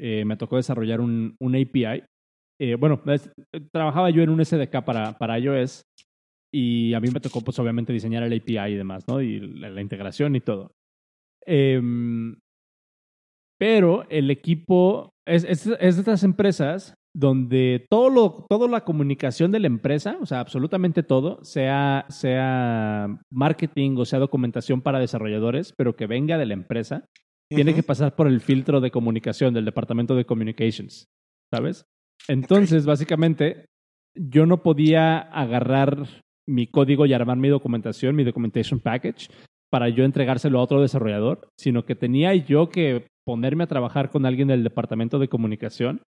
Eh, 0.00 0.24
me 0.24 0.36
tocó 0.36 0.56
desarrollar 0.56 1.00
un, 1.00 1.36
un 1.40 1.54
API. 1.56 2.04
Eh, 2.60 2.74
bueno, 2.76 3.02
es- 3.06 3.30
trabajaba 3.72 4.10
yo 4.10 4.22
en 4.22 4.30
un 4.30 4.40
SDK 4.40 4.84
para, 4.84 5.18
para 5.18 5.38
iOS 5.38 5.82
y 6.54 6.94
a 6.94 7.00
mí 7.00 7.08
me 7.12 7.20
tocó, 7.20 7.42
pues, 7.42 7.58
obviamente, 7.58 7.92
diseñar 7.92 8.22
el 8.22 8.32
API 8.32 8.72
y 8.72 8.76
demás, 8.76 9.06
¿no? 9.08 9.20
Y 9.20 9.40
la, 9.40 9.68
la 9.68 9.82
integración 9.82 10.34
y 10.36 10.40
todo. 10.40 10.72
Em, 11.46 12.36
pero 13.58 14.08
el 14.10 14.30
equipo 14.30 15.10
es, 15.26 15.44
es, 15.44 15.66
es 15.66 15.96
de 15.96 16.00
estas 16.02 16.22
empresas 16.24 16.94
donde 17.16 17.86
todo 17.88 18.10
lo, 18.10 18.46
toda 18.46 18.68
la 18.68 18.84
comunicación 18.84 19.50
de 19.50 19.58
la 19.58 19.68
empresa, 19.68 20.18
o 20.20 20.26
sea, 20.26 20.40
absolutamente 20.40 21.02
todo, 21.02 21.42
sea, 21.42 22.04
sea 22.10 23.08
marketing 23.30 23.96
o 23.96 24.04
sea 24.04 24.18
documentación 24.18 24.82
para 24.82 24.98
desarrolladores, 24.98 25.72
pero 25.78 25.96
que 25.96 26.06
venga 26.06 26.36
de 26.36 26.44
la 26.44 26.52
empresa, 26.52 27.06
tiene 27.48 27.74
que 27.74 27.82
pasar 27.82 28.14
por 28.16 28.26
el 28.26 28.42
filtro 28.42 28.82
de 28.82 28.90
comunicación 28.90 29.54
del 29.54 29.64
departamento 29.64 30.14
de 30.14 30.26
communications, 30.26 31.06
¿sabes? 31.50 31.86
Entonces, 32.28 32.84
básicamente, 32.84 33.64
yo 34.14 34.44
no 34.44 34.62
podía 34.62 35.18
agarrar 35.18 36.06
mi 36.46 36.66
código 36.66 37.06
y 37.06 37.14
armar 37.14 37.38
mi 37.38 37.48
documentación, 37.48 38.14
mi 38.14 38.24
documentation 38.24 38.78
package, 38.78 39.30
para 39.70 39.88
yo 39.88 40.04
entregárselo 40.04 40.58
a 40.58 40.62
otro 40.62 40.82
desarrollador, 40.82 41.48
sino 41.58 41.86
que 41.86 41.94
tenía 41.94 42.34
yo 42.34 42.68
que 42.68 43.06
ponerme 43.24 43.64
a 43.64 43.68
trabajar 43.68 44.10
con 44.10 44.26
alguien 44.26 44.48
del 44.48 44.64
departamento 44.64 45.18
de 45.18 45.28
comunicación 45.28 46.02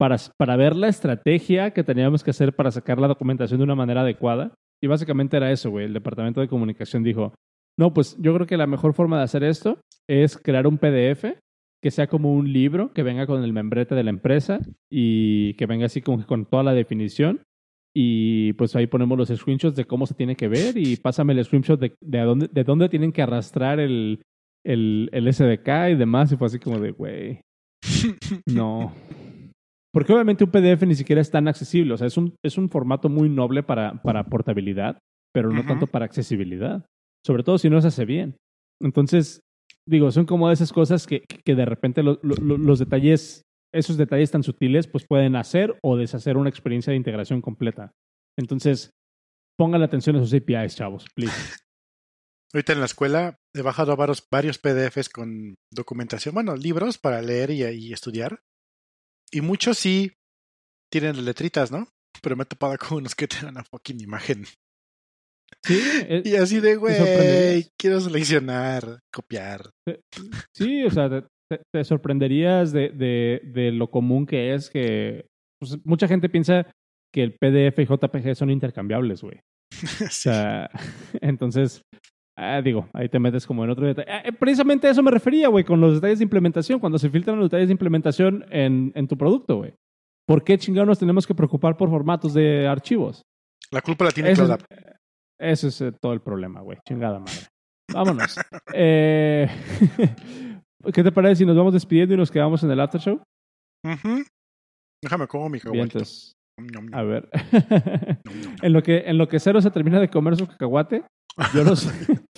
para, 0.00 0.16
para 0.38 0.56
ver 0.56 0.74
la 0.74 0.88
estrategia 0.88 1.72
que 1.72 1.84
teníamos 1.84 2.24
que 2.24 2.30
hacer 2.30 2.54
para 2.54 2.70
sacar 2.70 2.98
la 2.98 3.06
documentación 3.06 3.58
de 3.58 3.64
una 3.64 3.74
manera 3.74 4.00
adecuada. 4.00 4.54
Y 4.82 4.86
básicamente 4.86 5.36
era 5.36 5.52
eso, 5.52 5.68
güey. 5.68 5.84
El 5.84 5.92
departamento 5.92 6.40
de 6.40 6.48
comunicación 6.48 7.02
dijo, 7.02 7.34
no, 7.78 7.92
pues 7.92 8.16
yo 8.18 8.32
creo 8.32 8.46
que 8.46 8.56
la 8.56 8.66
mejor 8.66 8.94
forma 8.94 9.18
de 9.18 9.24
hacer 9.24 9.44
esto 9.44 9.78
es 10.08 10.38
crear 10.38 10.66
un 10.66 10.78
PDF 10.78 11.36
que 11.82 11.90
sea 11.90 12.06
como 12.06 12.32
un 12.32 12.50
libro, 12.50 12.94
que 12.94 13.02
venga 13.02 13.26
con 13.26 13.44
el 13.44 13.52
membrete 13.52 13.94
de 13.94 14.02
la 14.02 14.08
empresa 14.08 14.60
y 14.90 15.52
que 15.54 15.66
venga 15.66 15.84
así 15.84 16.00
que 16.00 16.24
con 16.26 16.46
toda 16.46 16.62
la 16.62 16.72
definición. 16.72 17.42
Y 17.94 18.54
pues 18.54 18.74
ahí 18.76 18.86
ponemos 18.86 19.18
los 19.18 19.28
screenshots 19.28 19.76
de 19.76 19.84
cómo 19.84 20.06
se 20.06 20.14
tiene 20.14 20.34
que 20.34 20.48
ver 20.48 20.78
y 20.78 20.96
pásame 20.96 21.34
el 21.34 21.44
screenshot 21.44 21.78
de, 21.78 21.94
de, 22.00 22.20
dónde, 22.20 22.48
de 22.50 22.64
dónde 22.64 22.88
tienen 22.88 23.12
que 23.12 23.20
arrastrar 23.20 23.78
el, 23.78 24.22
el, 24.64 25.10
el 25.12 25.30
SDK 25.30 25.90
y 25.90 25.94
demás. 25.96 26.32
Y 26.32 26.38
fue 26.38 26.46
así 26.46 26.58
como 26.58 26.78
de, 26.78 26.92
güey, 26.92 27.40
no. 28.46 28.94
Porque 29.92 30.12
obviamente 30.12 30.44
un 30.44 30.50
PDF 30.50 30.86
ni 30.86 30.94
siquiera 30.94 31.20
es 31.20 31.30
tan 31.30 31.48
accesible. 31.48 31.94
O 31.94 31.96
sea, 31.96 32.06
es 32.06 32.16
un, 32.16 32.34
es 32.44 32.56
un 32.58 32.68
formato 32.70 33.08
muy 33.08 33.28
noble 33.28 33.62
para, 33.62 34.00
para 34.02 34.24
portabilidad, 34.24 34.98
pero 35.34 35.50
no 35.50 35.62
tanto 35.66 35.86
para 35.88 36.04
accesibilidad. 36.04 36.86
Sobre 37.26 37.42
todo 37.42 37.58
si 37.58 37.68
no 37.70 37.80
se 37.80 37.88
hace 37.88 38.04
bien. 38.04 38.36
Entonces, 38.80 39.40
digo, 39.88 40.10
son 40.12 40.26
como 40.26 40.50
esas 40.50 40.72
cosas 40.72 41.06
que, 41.06 41.22
que 41.44 41.54
de 41.54 41.64
repente 41.64 42.02
lo- 42.02 42.18
lo- 42.22 42.36
lo- 42.36 42.56
los 42.58 42.78
detalles, 42.78 43.42
esos 43.74 43.96
detalles 43.96 44.30
tan 44.30 44.42
sutiles, 44.42 44.86
pues 44.86 45.04
pueden 45.08 45.34
hacer 45.36 45.76
o 45.82 45.96
deshacer 45.96 46.36
una 46.36 46.48
experiencia 46.50 46.92
de 46.92 46.96
integración 46.96 47.40
completa. 47.42 47.90
Entonces, 48.38 48.90
pongan 49.58 49.82
atención 49.82 50.16
a 50.16 50.20
sus 50.20 50.32
APIs, 50.32 50.76
chavos, 50.76 51.04
please. 51.14 51.32
Ahorita 52.54 52.72
en 52.72 52.80
la 52.80 52.86
escuela 52.86 53.36
he 53.54 53.62
bajado 53.62 53.94
varios, 53.96 54.24
varios 54.30 54.58
PDFs 54.58 55.08
con 55.08 55.54
documentación, 55.72 56.34
bueno, 56.34 56.56
libros 56.56 56.98
para 56.98 57.22
leer 57.22 57.50
y, 57.50 57.62
y 57.64 57.92
estudiar. 57.92 58.40
Y 59.32 59.40
muchos 59.40 59.78
sí 59.78 60.12
tienen 60.92 61.24
letritas, 61.24 61.70
¿no? 61.70 61.88
Pero 62.22 62.36
me 62.36 62.42
he 62.42 62.46
topado 62.46 62.76
con 62.78 62.98
unos 62.98 63.14
que 63.14 63.28
tienen 63.28 63.50
una 63.50 63.64
fucking 63.64 64.00
imagen. 64.00 64.44
Sí, 65.64 65.80
eh, 66.08 66.22
Y 66.24 66.36
así 66.36 66.60
de, 66.60 66.76
güey, 66.76 67.68
quiero 67.78 68.00
seleccionar, 68.00 69.00
copiar. 69.12 69.70
Sí, 70.54 70.84
o 70.84 70.90
sea, 70.90 71.08
te, 71.72 71.84
sorprenderías 71.84 72.72
de, 72.72 72.90
de, 72.90 73.40
de 73.44 73.72
lo 73.72 73.90
común 73.90 74.26
que 74.26 74.54
es 74.54 74.70
que 74.70 75.26
pues, 75.60 75.78
mucha 75.84 76.06
gente 76.08 76.28
piensa 76.28 76.70
que 77.12 77.22
el 77.22 77.34
PDF 77.36 77.78
y 77.80 77.86
JPG 77.86 78.36
son 78.36 78.50
intercambiables, 78.50 79.22
güey. 79.22 79.40
O 80.04 80.08
Sí. 80.08 80.22
sea, 80.22 80.70
entonces, 81.20 81.82
ah, 82.40 82.62
digo, 82.62 82.88
ahí 82.92 83.08
te 83.08 83.18
metes 83.18 83.46
como 83.46 83.64
en 83.64 83.70
otro 83.70 83.86
detalle. 83.86 84.10
Ah, 84.10 84.22
eh, 84.24 84.32
precisamente 84.32 84.86
a 84.86 84.90
eso 84.90 85.02
me 85.02 85.10
refería, 85.10 85.48
güey, 85.48 85.64
con 85.64 85.80
los 85.80 85.94
detalles 85.94 86.18
de 86.18 86.24
implementación, 86.24 86.80
cuando 86.80 86.98
se 86.98 87.10
filtran 87.10 87.38
los 87.38 87.46
detalles 87.46 87.68
de 87.68 87.72
implementación 87.72 88.44
en, 88.50 88.92
en 88.94 89.08
tu 89.08 89.16
producto, 89.16 89.58
güey. 89.58 89.74
¿Por 90.26 90.44
qué 90.44 90.58
chingados 90.58 90.88
nos 90.88 90.98
tenemos 90.98 91.26
que 91.26 91.34
preocupar 91.34 91.76
por 91.76 91.90
formatos 91.90 92.34
de 92.34 92.66
archivos? 92.66 93.22
La 93.72 93.82
culpa 93.82 94.04
la 94.04 94.10
tiene 94.10 94.30
Ese 94.30 94.44
Cloud 94.44 94.56
es, 94.58 94.62
App. 94.62 94.72
ese 95.40 95.68
es 95.68 95.80
eh, 95.80 95.92
todo 95.92 96.12
el 96.12 96.20
problema, 96.20 96.60
güey. 96.60 96.78
Chingada 96.86 97.18
madre. 97.18 97.48
Vámonos. 97.92 98.36
Eh, 98.74 99.48
¿Qué 100.94 101.02
te 101.02 101.12
parece 101.12 101.36
si 101.36 101.46
nos 101.46 101.56
vamos 101.56 101.72
despidiendo 101.72 102.14
y 102.14 102.16
nos 102.16 102.30
quedamos 102.30 102.62
en 102.62 102.70
el 102.70 102.80
after 102.80 103.00
show? 103.00 103.20
Déjame 105.02 105.26
como 105.26 105.48
mi 105.48 105.58
ñom, 105.58 106.88
a 106.92 107.02
ver. 107.02 107.28
en, 108.62 108.72
lo 108.72 108.82
que, 108.82 108.98
en 109.06 109.18
lo 109.18 109.28
que 109.28 109.40
Cero 109.40 109.60
se 109.60 109.70
termina 109.70 109.98
de 109.98 110.08
comer 110.08 110.36
su 110.36 110.46
cacahuate, 110.46 111.04
yo, 111.54 111.64
los, 111.64 111.88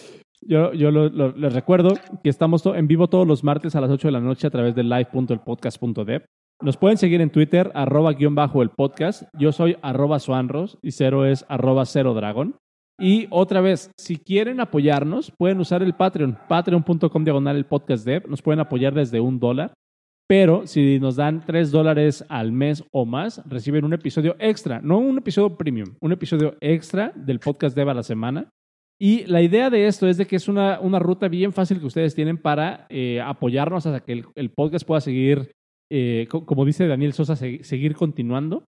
yo, 0.40 0.72
yo 0.72 0.90
les 0.90 1.52
recuerdo 1.52 1.94
que 2.22 2.30
estamos 2.30 2.64
en 2.66 2.86
vivo 2.86 3.08
todos 3.08 3.26
los 3.26 3.44
martes 3.44 3.74
a 3.74 3.80
las 3.80 3.90
8 3.90 4.08
de 4.08 4.12
la 4.12 4.20
noche 4.20 4.46
a 4.46 4.50
través 4.50 4.74
de 4.74 4.84
live.elpodcast.dev. 4.84 6.24
Nos 6.62 6.76
pueden 6.76 6.96
seguir 6.96 7.20
en 7.20 7.30
Twitter, 7.30 7.72
arroba 7.74 8.12
guion 8.12 8.36
bajo 8.36 8.62
el 8.62 8.70
podcast. 8.70 9.24
Yo 9.36 9.50
soy 9.50 9.76
arroba 9.82 10.20
suanros 10.20 10.78
y 10.80 10.92
Cero 10.92 11.26
es 11.26 11.44
arroba 11.48 11.84
cero 11.86 12.14
dragón. 12.14 12.56
Y 13.00 13.26
otra 13.30 13.60
vez, 13.60 13.90
si 13.98 14.16
quieren 14.16 14.60
apoyarnos, 14.60 15.32
pueden 15.36 15.58
usar 15.58 15.82
el 15.82 15.94
Patreon, 15.94 16.38
patreon.com 16.48 17.24
diagonal 17.24 17.56
el 17.56 17.66
podcast 17.66 18.04
dev. 18.04 18.28
Nos 18.28 18.42
pueden 18.42 18.60
apoyar 18.60 18.94
desde 18.94 19.18
un 19.18 19.40
dólar. 19.40 19.72
Pero 20.28 20.66
si 20.66 21.00
nos 21.00 21.16
dan 21.16 21.44
tres 21.44 21.72
dólares 21.72 22.24
al 22.28 22.52
mes 22.52 22.84
o 22.92 23.04
más, 23.04 23.42
reciben 23.44 23.84
un 23.84 23.92
episodio 23.92 24.36
extra, 24.38 24.80
no 24.80 24.98
un 24.98 25.18
episodio 25.18 25.56
premium, 25.56 25.96
un 26.00 26.12
episodio 26.12 26.54
extra 26.60 27.12
del 27.14 27.40
podcast 27.40 27.76
Dev 27.76 27.88
a 27.88 27.94
la 27.94 28.02
semana. 28.02 28.48
Y 29.02 29.24
la 29.26 29.42
idea 29.42 29.68
de 29.68 29.86
esto 29.88 30.06
es 30.06 30.16
de 30.16 30.26
que 30.26 30.36
es 30.36 30.46
una, 30.46 30.78
una 30.78 31.00
ruta 31.00 31.26
bien 31.26 31.52
fácil 31.52 31.80
que 31.80 31.86
ustedes 31.86 32.14
tienen 32.14 32.38
para 32.38 32.86
eh, 32.88 33.20
apoyarnos 33.20 33.84
hasta 33.84 33.98
que 34.04 34.22
el, 34.36 34.50
podcast 34.50 34.86
pueda 34.86 35.00
seguir, 35.00 35.50
eh, 35.90 36.28
co- 36.30 36.46
como 36.46 36.64
dice 36.64 36.86
Daniel 36.86 37.12
Sosa, 37.12 37.34
se- 37.34 37.64
seguir 37.64 37.96
continuando 37.96 38.64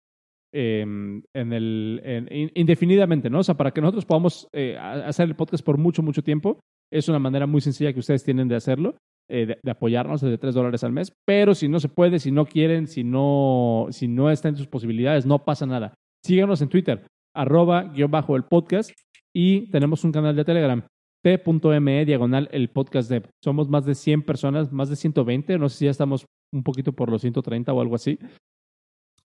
eh, 0.52 0.80
en 0.82 1.52
el, 1.52 2.00
en- 2.04 2.28
in- 2.32 2.50
indefinidamente, 2.54 3.30
¿no? 3.30 3.38
O 3.38 3.42
sea, 3.44 3.56
para 3.56 3.70
que 3.70 3.80
nosotros 3.80 4.04
podamos 4.06 4.48
eh, 4.52 4.76
hacer 4.76 5.28
el 5.28 5.36
podcast 5.36 5.64
por 5.64 5.78
mucho, 5.78 6.02
mucho 6.02 6.22
tiempo, 6.22 6.58
es 6.92 7.08
una 7.08 7.20
manera 7.20 7.46
muy 7.46 7.60
sencilla 7.60 7.92
que 7.92 8.00
ustedes 8.00 8.24
tienen 8.24 8.48
de 8.48 8.56
hacerlo 8.56 8.96
eh, 9.30 9.46
de, 9.46 9.58
de 9.62 9.70
apoyarnos 9.70 10.20
desde 10.20 10.38
3 10.38 10.52
dólares 10.54 10.82
al 10.82 10.90
mes. 10.92 11.12
Pero 11.24 11.54
si 11.54 11.68
no 11.68 11.78
se 11.78 11.88
puede, 11.88 12.18
si 12.18 12.32
no 12.32 12.44
quieren, 12.46 12.88
si 12.88 13.04
no, 13.04 13.86
si 13.90 14.08
no 14.08 14.32
está 14.32 14.48
en 14.48 14.56
sus 14.56 14.66
posibilidades, 14.66 15.26
no 15.26 15.44
pasa 15.44 15.64
nada. 15.64 15.94
Síganos 16.24 16.60
en 16.60 16.68
Twitter, 16.70 17.06
arroba 17.34 17.84
guion 17.84 18.10
bajo 18.10 18.36
el 18.36 18.44
podcast. 18.44 18.90
Y 19.34 19.70
tenemos 19.70 20.04
un 20.04 20.12
canal 20.12 20.36
de 20.36 20.44
Telegram, 20.44 20.86
t.me 21.22 22.04
diagonal 22.04 22.48
el 22.52 22.70
podcast 22.70 23.10
dev. 23.10 23.28
Somos 23.42 23.68
más 23.68 23.84
de 23.84 23.94
100 23.94 24.22
personas, 24.22 24.72
más 24.72 24.88
de 24.88 24.96
120, 24.96 25.58
no 25.58 25.68
sé 25.68 25.78
si 25.78 25.84
ya 25.86 25.90
estamos 25.90 26.26
un 26.52 26.62
poquito 26.62 26.92
por 26.92 27.10
los 27.10 27.20
130 27.22 27.72
o 27.72 27.80
algo 27.80 27.96
así. 27.96 28.18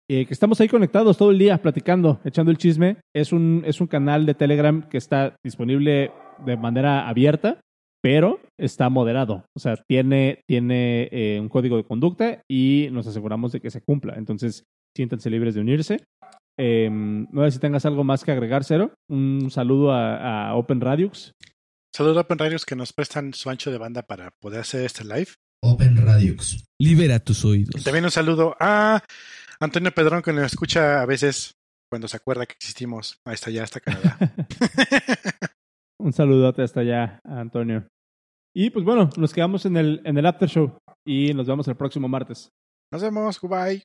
Eh, 0.08 0.24
que 0.24 0.32
estamos 0.32 0.60
ahí 0.60 0.68
conectados 0.68 1.18
todo 1.18 1.32
el 1.32 1.38
día, 1.38 1.60
platicando, 1.60 2.20
echando 2.24 2.52
el 2.52 2.58
chisme. 2.58 2.98
Es 3.12 3.32
un, 3.32 3.64
es 3.66 3.80
un 3.80 3.88
canal 3.88 4.24
de 4.24 4.34
Telegram 4.34 4.88
que 4.88 4.98
está 4.98 5.34
disponible 5.42 6.12
de 6.44 6.56
manera 6.56 7.08
abierta 7.08 7.58
pero 8.06 8.38
está 8.56 8.88
moderado. 8.88 9.46
O 9.56 9.58
sea, 9.58 9.74
tiene, 9.88 10.40
tiene 10.46 11.08
eh, 11.10 11.40
un 11.40 11.48
código 11.48 11.76
de 11.76 11.82
conducta 11.82 12.40
y 12.48 12.86
nos 12.92 13.08
aseguramos 13.08 13.50
de 13.50 13.60
que 13.60 13.68
se 13.68 13.80
cumpla. 13.80 14.14
Entonces, 14.16 14.62
siéntanse 14.96 15.28
libres 15.28 15.56
de 15.56 15.60
unirse. 15.60 16.04
Eh, 16.58 16.88
no 16.90 17.44
sé 17.44 17.50
si 17.52 17.58
tengas 17.58 17.84
algo 17.86 18.04
más 18.04 18.24
que 18.24 18.32
agregar, 18.32 18.64
Cero. 18.64 18.94
Un 19.10 19.50
saludo 19.50 19.92
a, 19.92 20.48
a 20.48 20.54
Open 20.56 20.80
Radiux. 20.80 21.32
Saludos 21.94 22.16
a 22.18 22.20
Open 22.22 22.38
Radios 22.38 22.64
que 22.64 22.76
nos 22.76 22.92
prestan 22.92 23.32
su 23.34 23.48
ancho 23.50 23.70
de 23.70 23.78
banda 23.78 24.02
para 24.02 24.30
poder 24.40 24.60
hacer 24.60 24.84
este 24.84 25.04
live. 25.04 25.28
Open 25.62 25.96
Radiux. 25.96 26.64
Libera 26.80 27.18
tus 27.18 27.44
Y 27.44 27.48
oídos. 27.48 27.84
también 27.84 28.04
un 28.04 28.10
saludo 28.10 28.54
a 28.60 29.02
Antonio 29.60 29.90
Pedrón 29.92 30.22
que 30.22 30.32
nos 30.32 30.44
escucha 30.46 31.00
a 31.02 31.06
veces 31.06 31.52
cuando 31.90 32.08
se 32.08 32.16
acuerda 32.16 32.46
que 32.46 32.54
existimos. 32.54 33.18
Ahí 33.26 33.34
está 33.34 33.50
ya, 33.50 33.62
hasta 33.62 33.80
Canadá. 33.80 34.18
Un 35.98 36.12
saludote 36.12 36.62
hasta 36.62 36.80
allá, 36.80 37.20
a 37.24 37.40
Antonio. 37.40 37.88
Y 38.54 38.70
pues 38.70 38.84
bueno, 38.84 39.08
nos 39.16 39.32
quedamos 39.32 39.64
en 39.66 39.76
el, 39.76 40.02
en 40.04 40.18
el 40.18 40.26
after 40.26 40.48
show 40.48 40.78
y 41.06 41.32
nos 41.32 41.46
vemos 41.46 41.66
el 41.68 41.76
próximo 41.76 42.06
martes. 42.08 42.50
Nos 42.92 43.02
vemos, 43.02 43.40
goodbye. 43.40 43.82